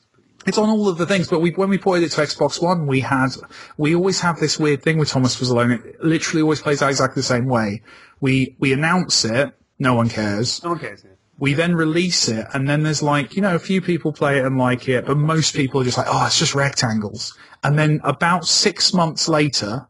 It's 0.48 0.58
on 0.58 0.70
all 0.70 0.88
of 0.88 0.98
the 0.98 1.06
things, 1.06 1.28
but 1.28 1.40
we, 1.40 1.52
when 1.52 1.70
we 1.70 1.78
ported 1.78 2.06
it 2.06 2.12
to 2.12 2.22
Xbox 2.22 2.62
One, 2.62 2.88
we 2.88 3.02
had, 3.02 3.30
we 3.78 3.94
always 3.94 4.22
have 4.22 4.40
this 4.40 4.58
weird 4.58 4.82
thing 4.82 4.98
with 4.98 5.10
Thomas 5.10 5.40
Was 5.40 5.50
Alone. 5.50 5.72
It 5.72 6.04
literally 6.04 6.42
always 6.42 6.62
plays 6.62 6.82
out 6.82 6.90
exactly 6.90 7.20
the 7.20 7.28
same 7.28 7.46
way. 7.46 7.82
We, 8.22 8.56
we 8.58 8.74
announce 8.74 9.26
it, 9.26 9.54
no 9.78 9.94
one 9.94 10.10
cares. 10.10 10.64
No 10.64 10.72
one 10.72 10.80
cares. 10.80 11.04
Yeah. 11.04 11.12
We 11.40 11.54
then 11.54 11.76
release 11.76 12.30
it, 12.30 12.48
and 12.54 12.68
then 12.68 12.82
there's 12.82 13.04
like, 13.04 13.36
you 13.36 13.42
know, 13.42 13.54
a 13.54 13.60
few 13.60 13.82
people 13.82 14.12
play 14.12 14.40
it 14.40 14.46
and 14.46 14.58
like 14.58 14.88
it, 14.90 15.06
but 15.06 15.18
most 15.18 15.54
people 15.54 15.82
are 15.82 15.84
just 15.84 15.98
like, 15.98 16.08
oh, 16.10 16.26
it's 16.26 16.40
just 16.40 16.56
rectangles. 16.56 17.38
And 17.64 17.78
then 17.78 18.00
about 18.04 18.48
six 18.48 18.94
months 18.94 19.28
later, 19.28 19.88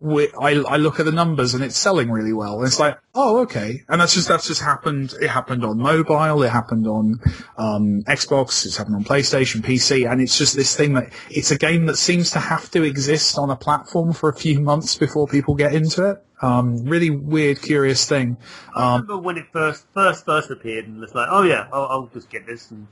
we, 0.00 0.28
I, 0.40 0.50
I 0.62 0.76
look 0.78 0.98
at 0.98 1.06
the 1.06 1.12
numbers 1.12 1.54
and 1.54 1.62
it's 1.62 1.76
selling 1.76 2.10
really 2.10 2.32
well. 2.32 2.58
And 2.58 2.66
it's 2.66 2.80
like, 2.80 2.98
oh, 3.14 3.40
okay. 3.40 3.82
And 3.88 4.00
that's 4.00 4.14
just, 4.14 4.28
that's 4.28 4.46
just 4.46 4.62
happened. 4.62 5.14
It 5.20 5.28
happened 5.28 5.64
on 5.64 5.78
mobile. 5.78 6.42
It 6.42 6.48
happened 6.50 6.86
on, 6.86 7.20
um, 7.58 8.02
Xbox. 8.04 8.64
It's 8.64 8.76
happened 8.76 8.96
on 8.96 9.04
PlayStation, 9.04 9.60
PC. 9.60 10.10
And 10.10 10.20
it's 10.20 10.38
just 10.38 10.56
this 10.56 10.74
thing 10.74 10.94
that 10.94 11.12
it's 11.30 11.50
a 11.50 11.58
game 11.58 11.86
that 11.86 11.96
seems 11.96 12.30
to 12.32 12.38
have 12.38 12.70
to 12.70 12.82
exist 12.82 13.38
on 13.38 13.50
a 13.50 13.56
platform 13.56 14.12
for 14.12 14.28
a 14.30 14.34
few 14.34 14.60
months 14.60 14.96
before 14.96 15.26
people 15.28 15.54
get 15.54 15.74
into 15.74 16.08
it. 16.10 16.24
Um, 16.42 16.84
really 16.86 17.10
weird, 17.10 17.60
curious 17.60 18.08
thing. 18.08 18.38
I 18.74 18.94
Um, 18.94 19.02
remember 19.02 19.18
when 19.18 19.36
it 19.36 19.46
first 19.52 19.84
first 19.92 20.24
first 20.24 20.50
appeared, 20.50 20.86
and 20.86 21.02
it's 21.04 21.14
like, 21.14 21.28
oh 21.30 21.42
yeah, 21.42 21.68
I'll, 21.70 21.84
I'll 21.84 22.10
just 22.14 22.30
get 22.30 22.46
this 22.46 22.70
and 22.70 22.86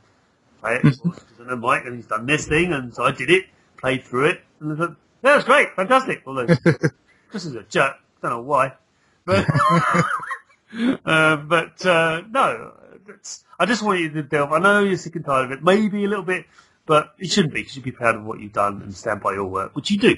play 0.61 0.77
it. 0.77 0.83
Because 0.83 1.23
I 1.41 1.45
know 1.49 1.57
Mike, 1.57 1.87
and 1.87 1.97
he's 1.97 2.07
done 2.07 2.27
this 2.27 2.47
thing, 2.47 2.75
and 2.75 2.95
so 2.95 3.05
I 3.05 3.11
did 3.13 3.31
it, 3.31 3.47
played 3.79 4.05
through 4.05 4.27
it, 4.27 4.43
and 4.61 4.97
Yeah, 5.23 5.37
it's 5.37 5.45
great, 5.45 5.75
fantastic. 5.75 6.23
Although 6.27 6.47
this 6.47 7.45
is 7.45 7.55
a 7.55 7.63
jerk, 7.65 7.97
don't 8.23 8.31
know 8.31 8.43
why, 8.43 8.75
but 9.25 9.47
uh, 11.05 11.37
but 11.37 11.85
uh, 11.85 12.23
no, 12.31 12.73
I 13.59 13.67
just 13.67 13.83
want 13.83 14.01
you 14.01 14.11
to 14.11 14.23
delve. 14.23 14.53
I 14.53 14.59
know 14.59 14.81
you're 14.81 14.97
sick 14.97 15.17
and 15.17 15.25
tired 15.25 15.47
of 15.47 15.53
it, 15.53 15.65
maybe 15.65 16.05
a 16.05 16.09
little 16.09 16.25
bit, 16.25 16.47
but 16.87 17.15
it 17.19 17.31
shouldn't 17.31 17.55
be. 17.55 17.61
You 17.61 17.69
should 17.69 17.83
be 17.83 17.93
proud 17.93 18.17
of 18.17 18.25
what 18.25 18.41
you've 18.41 18.53
done 18.53 18.83
and 18.83 18.95
stand 18.95 19.21
by 19.21 19.33
your 19.33 19.47
work, 19.47 19.75
which 19.75 19.91
you 19.91 19.99
do. 19.99 20.17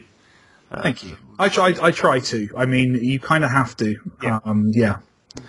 Uh, 0.71 0.83
thank 0.83 1.03
you. 1.03 1.17
I 1.39 1.49
try, 1.49 1.75
I 1.81 1.91
try 1.91 2.21
to. 2.21 2.49
I 2.57 2.67
mean, 2.67 2.95
you 2.95 3.19
kind 3.19 3.45
of 3.45 3.51
have 3.51 3.77
to. 3.79 3.97
Yeah. 4.23 4.41
Um, 4.45 4.71
yeah. 4.73 4.99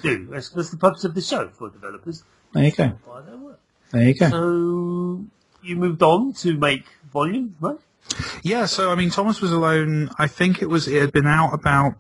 do. 0.01 0.27
That's, 0.27 0.49
that's 0.49 0.71
the 0.71 0.77
purpose 0.77 1.03
of 1.03 1.13
the 1.13 1.21
show 1.21 1.49
for 1.49 1.69
developers. 1.69 2.23
There 2.53 2.63
you 2.63 2.71
go. 2.71 2.97
There 3.91 4.03
you 4.03 4.15
go. 4.15 4.29
So 4.29 5.25
you 5.63 5.75
moved 5.75 6.01
on 6.01 6.33
to 6.33 6.57
make 6.57 6.85
volume, 7.11 7.55
right? 7.59 7.77
Yeah, 8.43 8.65
so 8.65 8.91
I 8.91 8.95
mean, 8.95 9.09
Thomas 9.09 9.41
was 9.41 9.51
alone. 9.51 10.09
I 10.17 10.27
think 10.27 10.61
it 10.61 10.69
was 10.69 10.87
it 10.87 10.99
had 10.99 11.11
been 11.11 11.27
out 11.27 11.53
about 11.53 11.95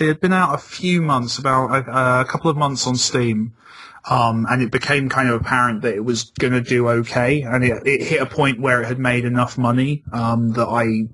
it 0.00 0.06
had 0.06 0.20
been 0.20 0.32
out 0.32 0.54
a 0.54 0.58
few 0.58 1.02
months, 1.02 1.38
about 1.38 1.70
a, 1.70 2.20
a 2.20 2.24
couple 2.24 2.50
of 2.50 2.56
months 2.56 2.86
on 2.86 2.96
Steam, 2.96 3.52
um, 4.08 4.46
and 4.48 4.62
it 4.62 4.70
became 4.70 5.08
kind 5.08 5.28
of 5.28 5.40
apparent 5.40 5.82
that 5.82 5.94
it 5.94 6.04
was 6.04 6.24
going 6.38 6.52
to 6.52 6.60
do 6.60 6.88
okay, 6.88 7.42
and 7.42 7.64
it, 7.64 7.86
it 7.86 8.02
hit 8.02 8.22
a 8.22 8.26
point 8.26 8.60
where 8.60 8.82
it 8.82 8.86
had 8.86 8.98
made 8.98 9.24
enough 9.24 9.58
money 9.58 10.02
um, 10.12 10.50
that 10.52 10.66
I. 10.66 11.08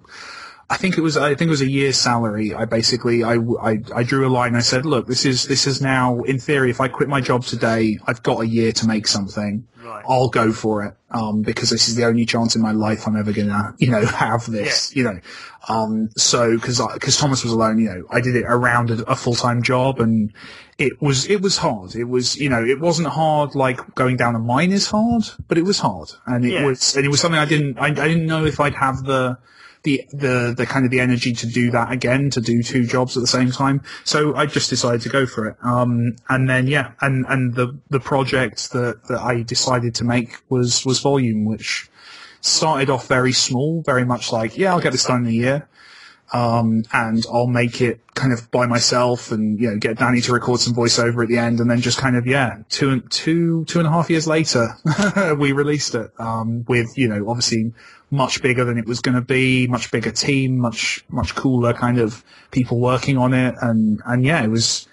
I 0.69 0.77
think 0.77 0.99
it 0.99 1.01
was. 1.01 1.17
I 1.17 1.29
think 1.37 1.49
it 1.49 1.51
was 1.51 1.61
a 1.61 1.71
year's 1.71 1.97
salary. 1.97 2.53
I 2.53 2.65
basically, 2.65 3.23
I, 3.23 3.35
I, 3.63 3.79
I 3.95 4.03
drew 4.03 4.27
a 4.27 4.31
line. 4.31 4.57
I 4.57 4.61
said, 4.61 4.85
"Look, 4.85 5.07
this 5.07 5.25
is 5.25 5.45
this 5.47 5.67
is 5.67 5.81
now, 5.81 6.23
in 6.23 6.41
theory, 6.41 6.71
if 6.71 6.81
I 6.81 6.89
quit 6.89 7.09
my 7.09 7.21
job 7.21 7.45
today, 7.45 8.01
I've 8.07 8.23
got 8.25 8.41
a 8.41 8.47
year 8.47 8.73
to 8.73 8.87
make 8.87 9.07
something. 9.07 9.67
Right. 9.85 10.05
I'll 10.09 10.29
go 10.29 10.51
for 10.51 10.83
it 10.85 10.95
um, 11.13 11.43
because 11.43 11.71
this 11.71 11.89
is 11.89 11.95
the 11.95 12.05
only 12.05 12.27
chance 12.27 12.57
in 12.57 12.63
my 12.63 12.73
life 12.73 13.07
I'm 13.07 13.17
ever 13.17 13.33
gonna, 13.33 13.77
you 13.79 13.89
know, 13.93 14.05
have 14.07 14.51
this. 14.51 14.91
yeah. 14.93 14.99
You 14.99 15.05
know, 15.09 15.21
um, 15.69 16.11
so 16.17 16.57
because 16.57 16.81
because 16.95 17.17
Thomas 17.17 17.45
was 17.45 17.53
alone, 17.53 17.79
you 17.79 17.89
know, 17.89 18.03
I 18.11 18.21
did 18.21 18.35
it 18.35 18.45
around 18.49 18.91
a, 18.91 19.05
a 19.09 19.15
full 19.15 19.37
time 19.37 19.63
job, 19.63 20.01
and 20.01 20.33
it 20.79 21.01
was 21.01 21.27
it 21.31 21.43
was 21.43 21.59
hard. 21.59 21.95
It 21.95 22.05
was 22.09 22.37
you 22.37 22.49
know, 22.49 22.65
it 22.65 22.81
wasn't 22.81 23.07
hard 23.07 23.55
like 23.55 23.95
going 23.95 24.17
down 24.17 24.35
a 24.35 24.41
mine 24.41 24.73
is 24.73 24.89
hard, 24.89 25.23
but 25.47 25.59
it 25.59 25.63
was 25.63 25.79
hard, 25.79 26.11
and 26.27 26.45
it 26.45 26.55
Yeah. 26.55 26.67
was 26.67 26.97
and 26.97 27.07
it 27.07 27.09
was 27.09 27.21
something 27.21 27.39
I 27.39 27.45
didn't 27.45 27.79
I, 27.79 27.87
I 27.87 27.91
didn't 28.09 28.27
know 28.27 28.45
if 28.45 28.59
I'd 28.59 28.75
have 28.75 29.05
the 29.05 29.39
the, 29.87 30.05
the 30.11 30.55
the 30.57 30.67
kind 30.67 30.85
of 30.85 30.91
the 30.91 30.99
energy 31.01 31.33
to 31.33 31.47
do 31.47 31.71
that 31.71 31.93
again, 31.93 32.29
to 32.31 32.41
do 32.41 32.63
two 32.63 32.85
jobs 32.87 33.17
at 33.17 33.21
the 33.21 33.27
same 33.29 33.53
time. 33.53 33.83
So 34.05 34.35
I 34.35 34.47
just 34.47 34.69
decided 34.69 35.01
to 35.03 35.09
go 35.09 35.27
for 35.27 35.47
it. 35.47 35.57
Um, 35.63 36.17
and 36.29 36.51
then 36.51 36.67
yeah, 36.67 36.93
and 37.01 37.25
and 37.29 37.55
the 37.55 37.79
the 37.89 38.01
project 38.01 38.73
that 38.73 39.05
that 39.09 39.21
I 39.21 39.43
decided 39.43 39.95
to 39.95 40.05
make 40.05 40.43
was 40.51 40.85
was 40.85 40.99
Volume, 40.99 41.45
which 41.45 41.89
started 42.41 42.91
off 42.91 43.07
very 43.07 43.33
small, 43.33 43.83
very 43.87 44.05
much 44.05 44.33
like 44.33 44.59
yeah, 44.59 44.73
I'll 44.73 44.81
get 44.81 44.93
this 44.93 45.05
done 45.05 45.23
in 45.23 45.29
a 45.29 45.35
year. 45.35 45.69
Um, 46.33 46.83
and 46.93 47.25
I'll 47.33 47.47
make 47.47 47.81
it 47.81 48.01
kind 48.15 48.33
of 48.33 48.51
by 48.51 48.67
myself 48.67 49.31
and, 49.31 49.61
you 49.61 49.71
know, 49.71 49.79
get 49.79 49.99
Danny 49.99 50.21
to 50.23 50.33
record 50.33 50.59
some 50.59 50.75
voiceover 50.75 51.23
at 51.23 51.29
the 51.29 51.39
end 51.39 51.61
and 51.61 51.71
then 51.71 51.81
just 51.81 51.99
kind 51.99 52.17
of, 52.17 52.27
yeah, 52.27 52.59
two 52.69 52.91
and 52.91 53.11
two, 53.11 53.65
two 53.67 53.79
and 53.79 53.87
a 53.87 53.91
half 53.91 54.11
years 54.11 54.27
later, 54.27 54.77
we 55.39 55.53
released 55.53 55.95
it, 55.95 56.11
um, 56.19 56.65
with, 56.67 56.99
you 56.99 57.07
know, 57.09 57.29
obviously 57.29 57.73
much 58.11 58.43
bigger 58.43 58.65
than 58.65 58.77
it 58.77 58.87
was 58.87 59.01
going 59.01 59.15
to 59.15 59.21
be, 59.21 59.69
much 59.69 59.93
bigger 59.93 60.11
team, 60.11 60.59
much, 60.59 61.05
much 61.09 61.37
cooler 61.37 61.73
kind 61.73 61.99
of 61.99 62.25
people 62.51 62.81
working 62.81 63.19
on 63.19 63.33
it. 63.33 63.55
And, 63.61 64.03
and 64.05 64.25
yeah, 64.25 64.43
it 64.43 64.51
was 64.51 64.89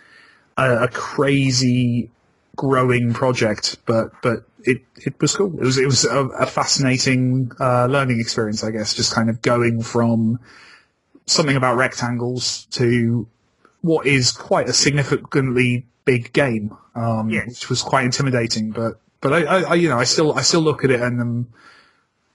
a, 0.57 0.83
a 0.83 0.87
crazy 0.87 2.11
growing 2.55 3.13
project, 3.13 3.77
but, 3.87 4.11
but 4.21 4.43
it, 4.63 4.81
it 4.97 5.19
was 5.19 5.35
cool. 5.35 5.53
It 5.59 5.63
was, 5.63 5.79
it 5.79 5.85
was 5.85 6.05
a, 6.05 6.25
a 6.27 6.45
fascinating, 6.45 7.51
uh, 7.59 7.87
learning 7.87 8.19
experience, 8.19 8.63
I 8.63 8.69
guess, 8.69 8.93
just 8.93 9.13
kind 9.13 9.31
of 9.31 9.41
going 9.41 9.81
from, 9.81 10.39
something 11.25 11.55
about 11.55 11.77
rectangles 11.77 12.65
to 12.71 13.27
what 13.81 14.05
is 14.05 14.31
quite 14.31 14.69
a 14.69 14.73
significantly 14.73 15.85
big 16.05 16.33
game, 16.33 16.75
um, 16.95 17.29
Yes. 17.29 17.47
which 17.47 17.69
was 17.69 17.81
quite 17.81 18.05
intimidating. 18.05 18.71
But 18.71 18.99
but 19.21 19.33
I, 19.33 19.63
I, 19.63 19.73
you 19.75 19.89
know 19.89 19.99
I 19.99 20.03
still 20.03 20.33
I 20.33 20.41
still 20.41 20.61
look 20.61 20.83
at 20.83 20.91
it 20.91 21.01
and 21.01 21.19
am 21.19 21.53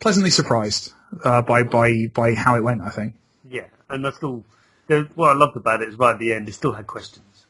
pleasantly 0.00 0.30
surprised 0.30 0.92
uh, 1.24 1.42
by 1.42 1.62
by 1.62 2.06
by 2.14 2.34
how 2.34 2.56
it 2.56 2.62
went. 2.62 2.82
I 2.82 2.90
think. 2.90 3.14
Yeah, 3.48 3.66
and 3.88 4.04
that's 4.04 4.16
still 4.16 4.44
what 5.14 5.30
I 5.30 5.34
loved 5.34 5.56
about 5.56 5.82
it 5.82 5.88
is 5.88 5.96
right 5.96 6.12
at 6.12 6.18
the 6.18 6.32
end, 6.32 6.48
it 6.48 6.54
still 6.54 6.72
had 6.72 6.86
questions. 6.86 7.46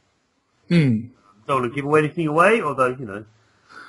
Hmm. 0.68 1.09
Don't 1.47 1.62
want 1.62 1.73
to 1.73 1.75
give 1.75 1.85
away 1.85 2.00
anything 2.00 2.26
away, 2.26 2.61
although 2.62 2.88
you 2.99 3.07
know. 3.07 3.25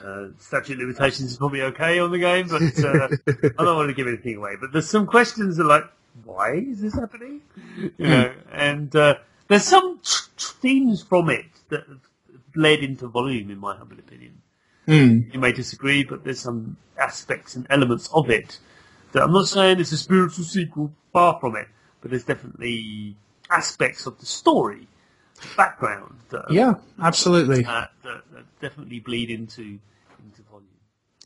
Uh, 0.04 0.28
statute 0.38 0.78
limitations 0.78 1.32
is 1.32 1.38
probably 1.38 1.62
okay 1.62 2.00
on 2.00 2.10
the 2.10 2.18
game, 2.18 2.48
but 2.48 2.62
uh, 2.62 3.10
I 3.60 3.64
don't 3.66 3.76
want 3.76 3.90
to 3.90 3.94
give 3.94 4.08
anything 4.08 4.38
away. 4.38 4.56
But 4.58 4.72
there's 4.72 4.90
some 4.90 5.06
questions 5.06 5.58
that 5.58 5.66
are 5.66 5.68
like, 5.68 5.84
why 6.24 6.54
is 6.56 6.82
this 6.82 6.94
happening? 6.94 7.42
You 7.78 7.92
know, 8.00 8.34
and 8.52 8.96
uh, 8.96 9.16
there's 9.48 9.64
some 9.64 10.00
themes 10.38 11.02
from 11.04 11.30
it 11.30 11.46
that 11.70 11.86
have 11.88 12.00
led 12.56 12.80
into 12.80 13.08
volume, 13.08 13.50
in 13.52 13.60
my 13.60 13.76
humble 13.76 14.00
opinion. 14.00 14.42
Hmm. 14.86 15.22
You 15.32 15.40
may 15.40 15.52
disagree, 15.52 16.04
but 16.04 16.24
there's 16.24 16.40
some 16.40 16.78
aspects 17.00 17.56
and 17.56 17.66
elements 17.70 18.10
of 18.14 18.30
it 18.30 18.60
that 19.12 19.24
I'm 19.24 19.32
not 19.34 19.48
saying 19.48 19.80
it's 19.80 19.92
a 19.92 19.98
spiritual 19.98 20.46
sequel, 20.46 20.92
far 21.14 21.40
from 21.40 21.56
it, 21.56 21.68
but 22.02 22.12
there's 22.12 22.24
definitely 22.24 23.16
aspects 23.50 24.06
of 24.06 24.20
the 24.20 24.26
story, 24.26 24.88
the 25.42 25.48
background 25.58 26.20
that, 26.30 26.46
Yeah, 26.52 26.76
absolutely. 27.02 27.66
uh, 27.66 27.86
that, 28.04 28.22
that 28.34 28.60
definitely 28.62 29.00
bleed 29.00 29.30
into. 29.30 29.80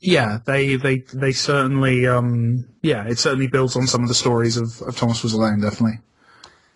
Yeah, 0.03 0.39
they 0.45 0.75
they 0.75 0.97
they 1.13 1.31
certainly 1.31 2.05
um 2.07 2.65
yeah 2.81 3.07
it 3.07 3.17
certainly 3.19 3.47
builds 3.47 3.75
on 3.77 3.87
some 3.87 4.03
of 4.03 4.09
the 4.09 4.13
stories 4.15 4.57
of, 4.57 4.81
of 4.81 4.97
Thomas 4.97 5.23
Was 5.23 5.33
Alone, 5.33 5.61
definitely. 5.61 5.99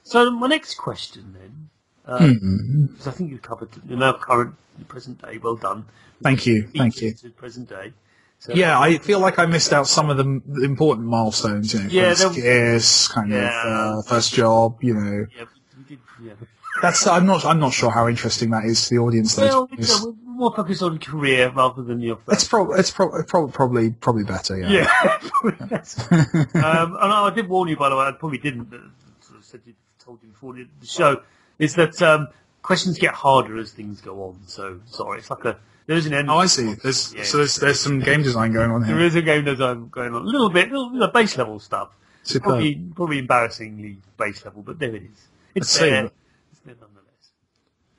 So 0.04 0.32
my 0.32 0.48
next 0.48 0.76
question 0.76 1.36
then, 1.38 1.70
uh, 2.06 2.20
Hmm. 2.20 2.86
because 2.86 3.08
I 3.08 3.12
think 3.12 3.32
you've 3.32 3.42
covered 3.42 3.70
your 3.88 4.00
now 4.00 4.14
current, 4.14 4.56
present 4.88 5.22
day. 5.22 5.38
Well 5.40 5.58
done. 5.58 5.86
Thank 6.24 6.46
you, 6.46 6.70
thank 6.76 7.02
you. 7.02 7.14
Present 7.36 7.68
day. 7.70 7.92
So, 8.40 8.54
Yeah, 8.54 8.80
I 8.80 8.98
feel 9.00 9.20
like 9.20 9.40
I 9.40 9.46
missed 9.46 9.74
out 9.74 9.88
some 9.88 10.10
of 10.10 10.18
the 10.18 10.64
important 10.64 11.08
milestones. 11.08 11.74
You 11.74 11.80
know, 11.82 11.90
Yeah, 11.90 12.14
first 12.14 12.36
kiss, 12.36 13.08
kind 13.10 13.32
Yeah. 13.32 13.50
of 13.94 14.00
uh, 14.00 14.02
first 14.04 14.34
job. 14.34 14.78
You 14.82 14.94
know, 14.94 15.26
Yeah, 15.38 15.46
we 15.78 15.84
did. 15.84 16.00
Yeah. 16.24 16.34
that's 16.82 17.06
I'm 17.08 17.26
not 17.26 17.44
I'm 17.46 17.60
not 17.60 17.74
sure 17.74 17.92
how 17.92 18.08
interesting 18.08 18.52
that 18.52 18.64
is 18.66 18.88
to 18.88 18.96
the 18.96 19.00
audience. 19.02 19.36
Though, 19.36 19.48
Well, 19.48 19.68
to 19.68 20.16
be 20.38 20.44
you 20.44 20.46
honest. 20.46 20.46
know, 20.46 20.46
we're 20.46 20.50
more 20.50 20.56
focused 20.56 20.84
on 20.84 20.98
career 21.00 21.50
rather 21.50 21.84
than 21.84 22.02
your. 22.02 22.20
it's 22.30 22.48
probably 22.48 22.80
it's 22.80 22.92
pro- 22.92 23.24
prob- 23.24 23.54
probably 23.54 23.92
probably 23.92 24.24
better. 24.24 24.58
Yeah. 24.58 24.70
Yeah. 24.72 25.68
Yes. 25.72 26.08
um, 26.12 26.48
and 26.54 27.12
I 27.14 27.30
did 27.34 27.48
warn 27.50 27.70
you, 27.70 27.78
by 27.78 27.90
the 27.90 27.96
way, 27.96 28.06
I 28.06 28.12
probably 28.12 28.38
didn't, 28.40 28.66
but 28.70 28.82
sort 29.22 29.40
of 29.40 29.46
said 29.46 29.62
you, 29.66 29.74
told 30.00 30.20
you 30.24 30.30
before 30.30 30.54
the 30.54 30.68
the 30.80 30.88
show, 30.88 31.22
is 31.60 31.76
that 31.76 32.02
um, 32.02 32.28
questions 32.62 32.98
get 32.98 33.14
harder 33.14 33.58
as 33.58 33.72
things 33.72 34.02
go 34.02 34.24
on. 34.24 34.40
So, 34.48 34.80
sorry, 34.86 35.20
it's 35.20 35.30
like 35.30 35.46
a, 35.46 35.58
there 35.86 35.98
is 35.98 36.06
an 36.06 36.14
end. 36.14 36.30
Oh, 36.30 36.38
I 36.38 36.48
see. 36.48 36.74
There's 36.74 37.14
Yeah. 37.14 37.24
so 37.24 37.38
there's, 37.38 37.56
there's 37.56 37.80
some 37.80 38.00
game 38.00 38.22
design 38.24 38.52
going 38.54 38.72
on 38.72 38.82
There 38.82 38.98
here. 38.98 39.06
is 39.06 39.16
a 39.16 39.22
game 39.22 39.46
design 39.46 39.88
going 39.90 40.14
on. 40.14 40.22
A 40.24 40.26
little 40.26 40.50
bit, 40.50 40.70
little, 40.70 40.92
little 40.92 41.08
base 41.08 41.38
level 41.38 41.60
stuff. 41.60 41.90
Superb. 42.24 42.44
Probably, 42.44 42.76
probably 42.94 43.20
embarrassingly 43.20 43.98
base 44.18 44.44
level, 44.44 44.62
but 44.62 44.80
there 44.80 44.94
it 44.96 45.04
is. 45.04 45.28
It's 45.56 45.80
Let's 45.80 45.80
there. 45.80 46.06
It's 46.52 46.60
there 46.66 46.76
nonetheless. 46.82 47.30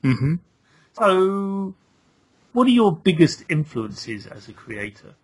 Mm-hmm. 0.03 0.35
So, 0.93 1.73
what 2.53 2.67
are 2.67 2.71
your 2.71 2.95
biggest 2.95 3.43
influences 3.49 4.27
as 4.27 4.47
a 4.49 4.53
creator? 4.53 5.15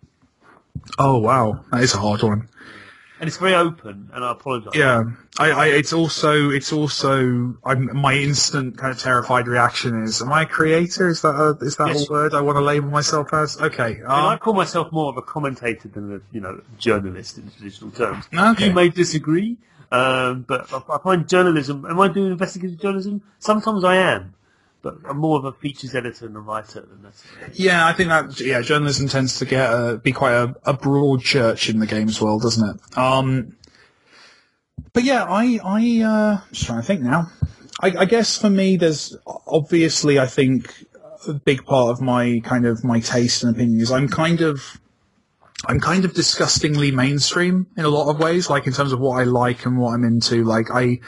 Oh 0.98 1.18
wow, 1.18 1.64
that 1.72 1.82
is 1.82 1.94
a 1.94 1.98
hard 1.98 2.22
one. 2.22 2.48
And 3.18 3.28
it's 3.28 3.38
very 3.38 3.54
open, 3.54 4.10
and 4.12 4.22
I 4.22 4.32
apologise. 4.32 4.74
Yeah, 4.74 5.04
I, 5.38 5.50
I 5.50 5.66
it's 5.68 5.94
also 5.94 6.50
it's 6.50 6.70
also 6.70 7.56
I'm, 7.64 7.96
my 7.96 8.12
instant 8.12 8.76
kind 8.76 8.92
of 8.92 8.98
terrified 8.98 9.48
reaction 9.48 10.02
is, 10.02 10.20
am 10.20 10.30
I 10.30 10.42
a 10.42 10.46
creator? 10.46 11.08
Is 11.08 11.22
that 11.22 11.34
a, 11.34 11.56
is 11.64 11.76
that 11.76 11.88
Yes. 11.88 12.06
a 12.06 12.12
word 12.12 12.34
I 12.34 12.42
want 12.42 12.56
to 12.56 12.60
label 12.60 12.90
myself 12.90 13.32
as? 13.32 13.58
Okay. 13.58 13.94
And 14.00 14.06
I 14.06 14.34
Um, 14.34 14.38
call 14.38 14.52
myself 14.52 14.92
more 14.92 15.08
of 15.08 15.16
a 15.16 15.22
commentator 15.22 15.88
than 15.88 16.16
a 16.16 16.20
you 16.30 16.42
know 16.42 16.60
journalist 16.78 17.38
in 17.38 17.50
traditional 17.50 17.90
terms. 17.90 18.26
Okay. 18.36 18.68
You 18.68 18.74
may 18.74 18.90
disagree, 18.90 19.56
um, 19.90 20.42
but 20.42 20.70
I, 20.70 20.82
I 20.96 20.98
find 20.98 21.26
journalism. 21.26 21.86
Am 21.86 21.98
I 21.98 22.08
doing 22.08 22.32
investigative 22.32 22.78
journalism? 22.78 23.22
Sometimes 23.38 23.82
I 23.82 23.96
am, 23.96 24.34
but 24.86 25.10
I'm 25.10 25.18
more 25.18 25.36
of 25.36 25.44
a 25.44 25.52
features 25.52 25.96
editor 25.96 26.26
and 26.26 26.36
a 26.36 26.40
writer 26.40 26.80
than 26.80 27.02
that. 27.02 27.14
yeah, 27.54 27.86
I 27.86 27.92
think 27.92 28.10
that 28.10 28.38
yeah, 28.38 28.60
journalism 28.60 29.08
tends 29.08 29.38
to 29.40 29.44
get 29.44 29.68
uh, 29.68 29.96
be 29.96 30.12
quite 30.12 30.34
a, 30.34 30.54
a 30.64 30.74
broad 30.74 31.22
church 31.22 31.68
in 31.68 31.80
the 31.80 31.86
games 31.86 32.20
world, 32.20 32.42
doesn't 32.42 32.76
it? 32.76 32.98
Um, 32.98 33.56
but 34.92 35.02
yeah, 35.02 35.24
I 35.24 35.58
I 35.64 36.02
uh, 36.04 36.40
just 36.52 36.66
trying 36.66 36.80
to 36.80 36.86
think 36.86 37.00
now. 37.00 37.30
I, 37.80 37.88
I 37.98 38.04
guess 38.04 38.38
for 38.38 38.48
me, 38.48 38.76
there's 38.76 39.16
obviously, 39.26 40.18
I 40.18 40.26
think, 40.26 40.72
a 41.26 41.34
big 41.34 41.64
part 41.64 41.90
of 41.90 42.00
my 42.00 42.40
kind 42.44 42.64
of 42.64 42.84
my 42.84 43.00
taste 43.00 43.42
and 43.42 43.54
opinion 43.54 43.80
is 43.80 43.90
I'm 43.90 44.08
kind 44.08 44.40
of, 44.40 44.80
I'm 45.66 45.80
kind 45.80 46.04
of 46.04 46.14
disgustingly 46.14 46.92
mainstream 46.92 47.66
in 47.76 47.84
a 47.84 47.88
lot 47.88 48.08
of 48.08 48.20
ways, 48.20 48.48
like 48.48 48.68
in 48.68 48.72
terms 48.72 48.92
of 48.92 49.00
what 49.00 49.20
I 49.20 49.24
like 49.24 49.66
and 49.66 49.78
what 49.78 49.92
I'm 49.92 50.04
into. 50.04 50.44
Like 50.44 50.70
I, 50.72 51.00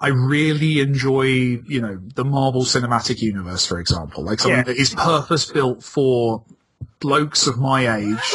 I 0.00 0.08
really 0.08 0.80
enjoy, 0.80 1.24
you 1.24 1.80
know, 1.80 2.00
the 2.14 2.24
Marvel 2.24 2.62
Cinematic 2.62 3.20
Universe, 3.20 3.66
for 3.66 3.80
example, 3.80 4.22
like 4.24 4.38
something 4.38 4.58
Yeah. 4.58 4.62
that 4.64 4.76
is 4.76 4.94
purpose 4.94 5.44
built 5.46 5.82
for 5.82 6.44
blokes 7.00 7.46
of 7.46 7.58
my 7.58 7.96
age, 7.96 8.34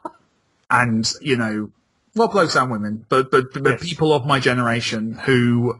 and 0.70 1.10
you 1.20 1.36
know, 1.36 1.70
well, 2.14 2.28
blokes 2.28 2.56
and 2.56 2.70
women, 2.70 3.04
but 3.08 3.30
but, 3.30 3.52
but 3.52 3.64
Yes. 3.80 3.82
people 3.82 4.12
of 4.12 4.24
my 4.24 4.40
generation 4.40 5.12
who 5.24 5.78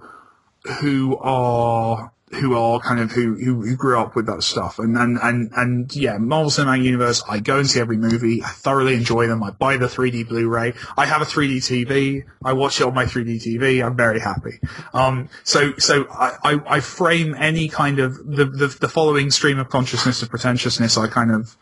who 0.80 1.16
are 1.18 2.12
who 2.34 2.56
are 2.56 2.80
kind 2.80 3.00
of 3.00 3.12
who, 3.12 3.34
who 3.34 3.62
who 3.62 3.76
grew 3.76 3.98
up 3.98 4.14
with 4.16 4.26
that 4.26 4.42
stuff. 4.42 4.78
And 4.78 4.96
and 4.96 5.18
and, 5.22 5.50
and 5.56 5.96
yeah 5.96 6.18
Marvel 6.18 6.50
Cinematic 6.50 6.84
Universe 6.84 7.22
I 7.28 7.40
go 7.40 7.58
and 7.58 7.68
see 7.68 7.80
every 7.80 7.96
movie. 7.96 8.42
I 8.42 8.48
thoroughly 8.48 8.94
enjoy 8.94 9.26
them. 9.26 9.42
I 9.42 9.50
buy 9.50 9.76
the 9.76 9.86
3D 9.86 10.28
Blu-ray. 10.28 10.74
I 10.96 11.06
have 11.06 11.22
a 11.22 11.24
3D 11.24 11.56
TV 11.58 12.24
I 12.44 12.52
watch 12.52 12.80
it 12.80 12.86
on 12.86 12.94
my 12.94 13.04
3D 13.04 13.42
TV 13.42 13.84
I'm 13.84 13.96
very 13.96 14.20
happy. 14.20 14.58
Um 14.92 15.28
so 15.42 15.74
so 15.78 16.06
I, 16.10 16.32
I, 16.42 16.60
I 16.76 16.80
frame 16.80 17.34
any 17.38 17.68
kind 17.68 17.98
of 17.98 18.16
the, 18.18 18.44
the 18.44 18.66
the 18.66 18.88
following 18.88 19.30
stream 19.30 19.58
of 19.58 19.68
consciousness 19.68 20.22
of 20.22 20.30
pretentiousness. 20.30 20.96
I 20.98 21.08
kind 21.08 21.30
of 21.30 21.56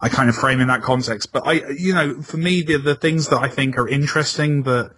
I 0.00 0.08
kind 0.08 0.28
of 0.28 0.36
frame 0.36 0.60
in 0.60 0.68
that 0.68 0.82
context. 0.82 1.32
But 1.32 1.46
I 1.46 1.68
you 1.70 1.94
know 1.94 2.22
for 2.22 2.36
me 2.36 2.62
the 2.62 2.78
the 2.78 2.94
things 2.94 3.28
that 3.28 3.42
I 3.42 3.48
think 3.48 3.78
are 3.78 3.88
interesting 3.88 4.62
that 4.64 4.92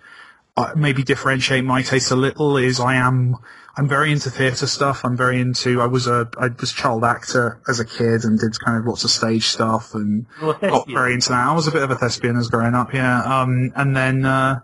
uh, 0.58 0.72
maybe 0.74 1.02
differentiate 1.04 1.64
my 1.64 1.82
taste 1.82 2.10
a 2.10 2.16
little 2.16 2.56
is 2.56 2.80
I 2.80 2.96
am 2.96 3.36
I'm 3.76 3.86
very 3.86 4.10
into 4.10 4.28
theatre 4.28 4.66
stuff. 4.66 5.04
I'm 5.04 5.16
very 5.16 5.40
into 5.40 5.80
I 5.80 5.86
was 5.86 6.08
a 6.08 6.28
I 6.36 6.48
was 6.48 6.72
child 6.72 7.04
actor 7.04 7.60
as 7.68 7.78
a 7.78 7.84
kid 7.84 8.24
and 8.24 8.38
did 8.38 8.58
kind 8.58 8.76
of 8.76 8.86
lots 8.86 9.04
of 9.04 9.10
stage 9.10 9.44
stuff 9.44 9.94
and 9.94 10.26
You're 10.40 10.54
got 10.54 10.88
very 10.90 11.14
into 11.14 11.28
that. 11.28 11.46
I 11.46 11.52
was 11.52 11.68
a 11.68 11.70
bit 11.70 11.82
of 11.82 11.90
a 11.92 11.94
thespian 11.94 12.36
as 12.36 12.48
growing 12.48 12.74
up, 12.74 12.92
yeah. 12.92 13.22
Um, 13.22 13.72
and 13.76 13.96
then 13.96 14.26
uh, 14.26 14.60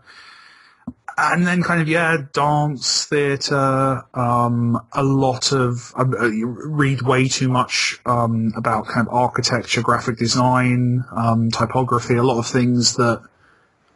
and 1.17 1.47
then 1.47 1.63
kind 1.63 1.81
of 1.81 1.89
yeah, 1.89 2.17
dance, 2.33 3.05
theatre, 3.05 4.03
um, 4.15 4.81
a 4.93 5.05
lot 5.05 5.53
of 5.53 5.93
I 5.97 6.03
uh, 6.03 6.29
read 6.29 7.03
way 7.03 7.29
too 7.29 7.49
much 7.49 8.01
um, 8.05 8.53
about 8.57 8.89
kind 8.89 9.07
of 9.07 9.15
architecture, 9.15 9.83
graphic 9.83 10.19
design, 10.19 11.05
um, 11.15 11.53
typography, 11.53 12.17
a 12.17 12.25
lot 12.25 12.41
of 12.41 12.49
things 12.49 12.97
that 12.97 13.23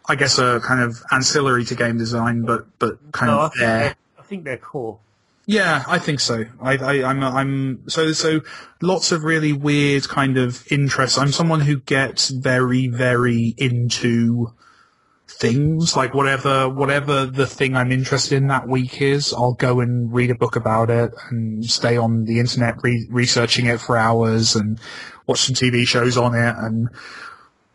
I 0.08 0.14
guess 0.16 0.38
are 0.38 0.58
kind 0.60 0.80
of 0.80 1.02
ancillary 1.10 1.64
to 1.66 1.74
game 1.74 1.98
design, 1.98 2.42
but 2.42 2.66
but 2.78 3.12
kind 3.12 3.30
No, 3.30 3.40
of 3.40 3.52
think, 3.52 3.60
there. 3.60 3.96
I 4.18 4.22
think 4.22 4.44
they're 4.44 4.56
core. 4.56 4.98
Yeah, 5.46 5.82
I 5.86 5.98
think 5.98 6.20
so. 6.20 6.44
I, 6.60 6.76
I, 6.76 7.08
I'm, 7.08 7.22
I'm 7.22 7.88
so 7.88 8.12
so. 8.12 8.40
Lots 8.82 9.12
of 9.12 9.24
really 9.24 9.52
weird 9.52 10.08
kind 10.08 10.36
of 10.36 10.70
interests. 10.70 11.16
I'm 11.16 11.32
someone 11.32 11.60
who 11.60 11.80
gets 11.80 12.28
very, 12.28 12.88
very 12.88 13.54
into 13.56 14.52
things. 15.26 15.96
Like 15.96 16.14
whatever, 16.14 16.68
whatever 16.68 17.26
the 17.26 17.46
thing 17.46 17.76
I'm 17.76 17.92
interested 17.92 18.36
in 18.36 18.48
that 18.48 18.68
week 18.68 19.00
is, 19.00 19.32
I'll 19.32 19.54
go 19.54 19.80
and 19.80 20.12
read 20.12 20.30
a 20.30 20.34
book 20.34 20.56
about 20.56 20.90
it 20.90 21.12
and 21.30 21.64
stay 21.64 21.96
on 21.96 22.24
the 22.24 22.40
internet 22.40 22.76
re- 22.82 23.06
researching 23.10 23.66
it 23.66 23.80
for 23.80 23.96
hours 23.96 24.54
and 24.54 24.78
watch 25.26 25.40
some 25.40 25.54
TV 25.54 25.86
shows 25.86 26.16
on 26.16 26.34
it 26.34 26.56
and 26.58 26.88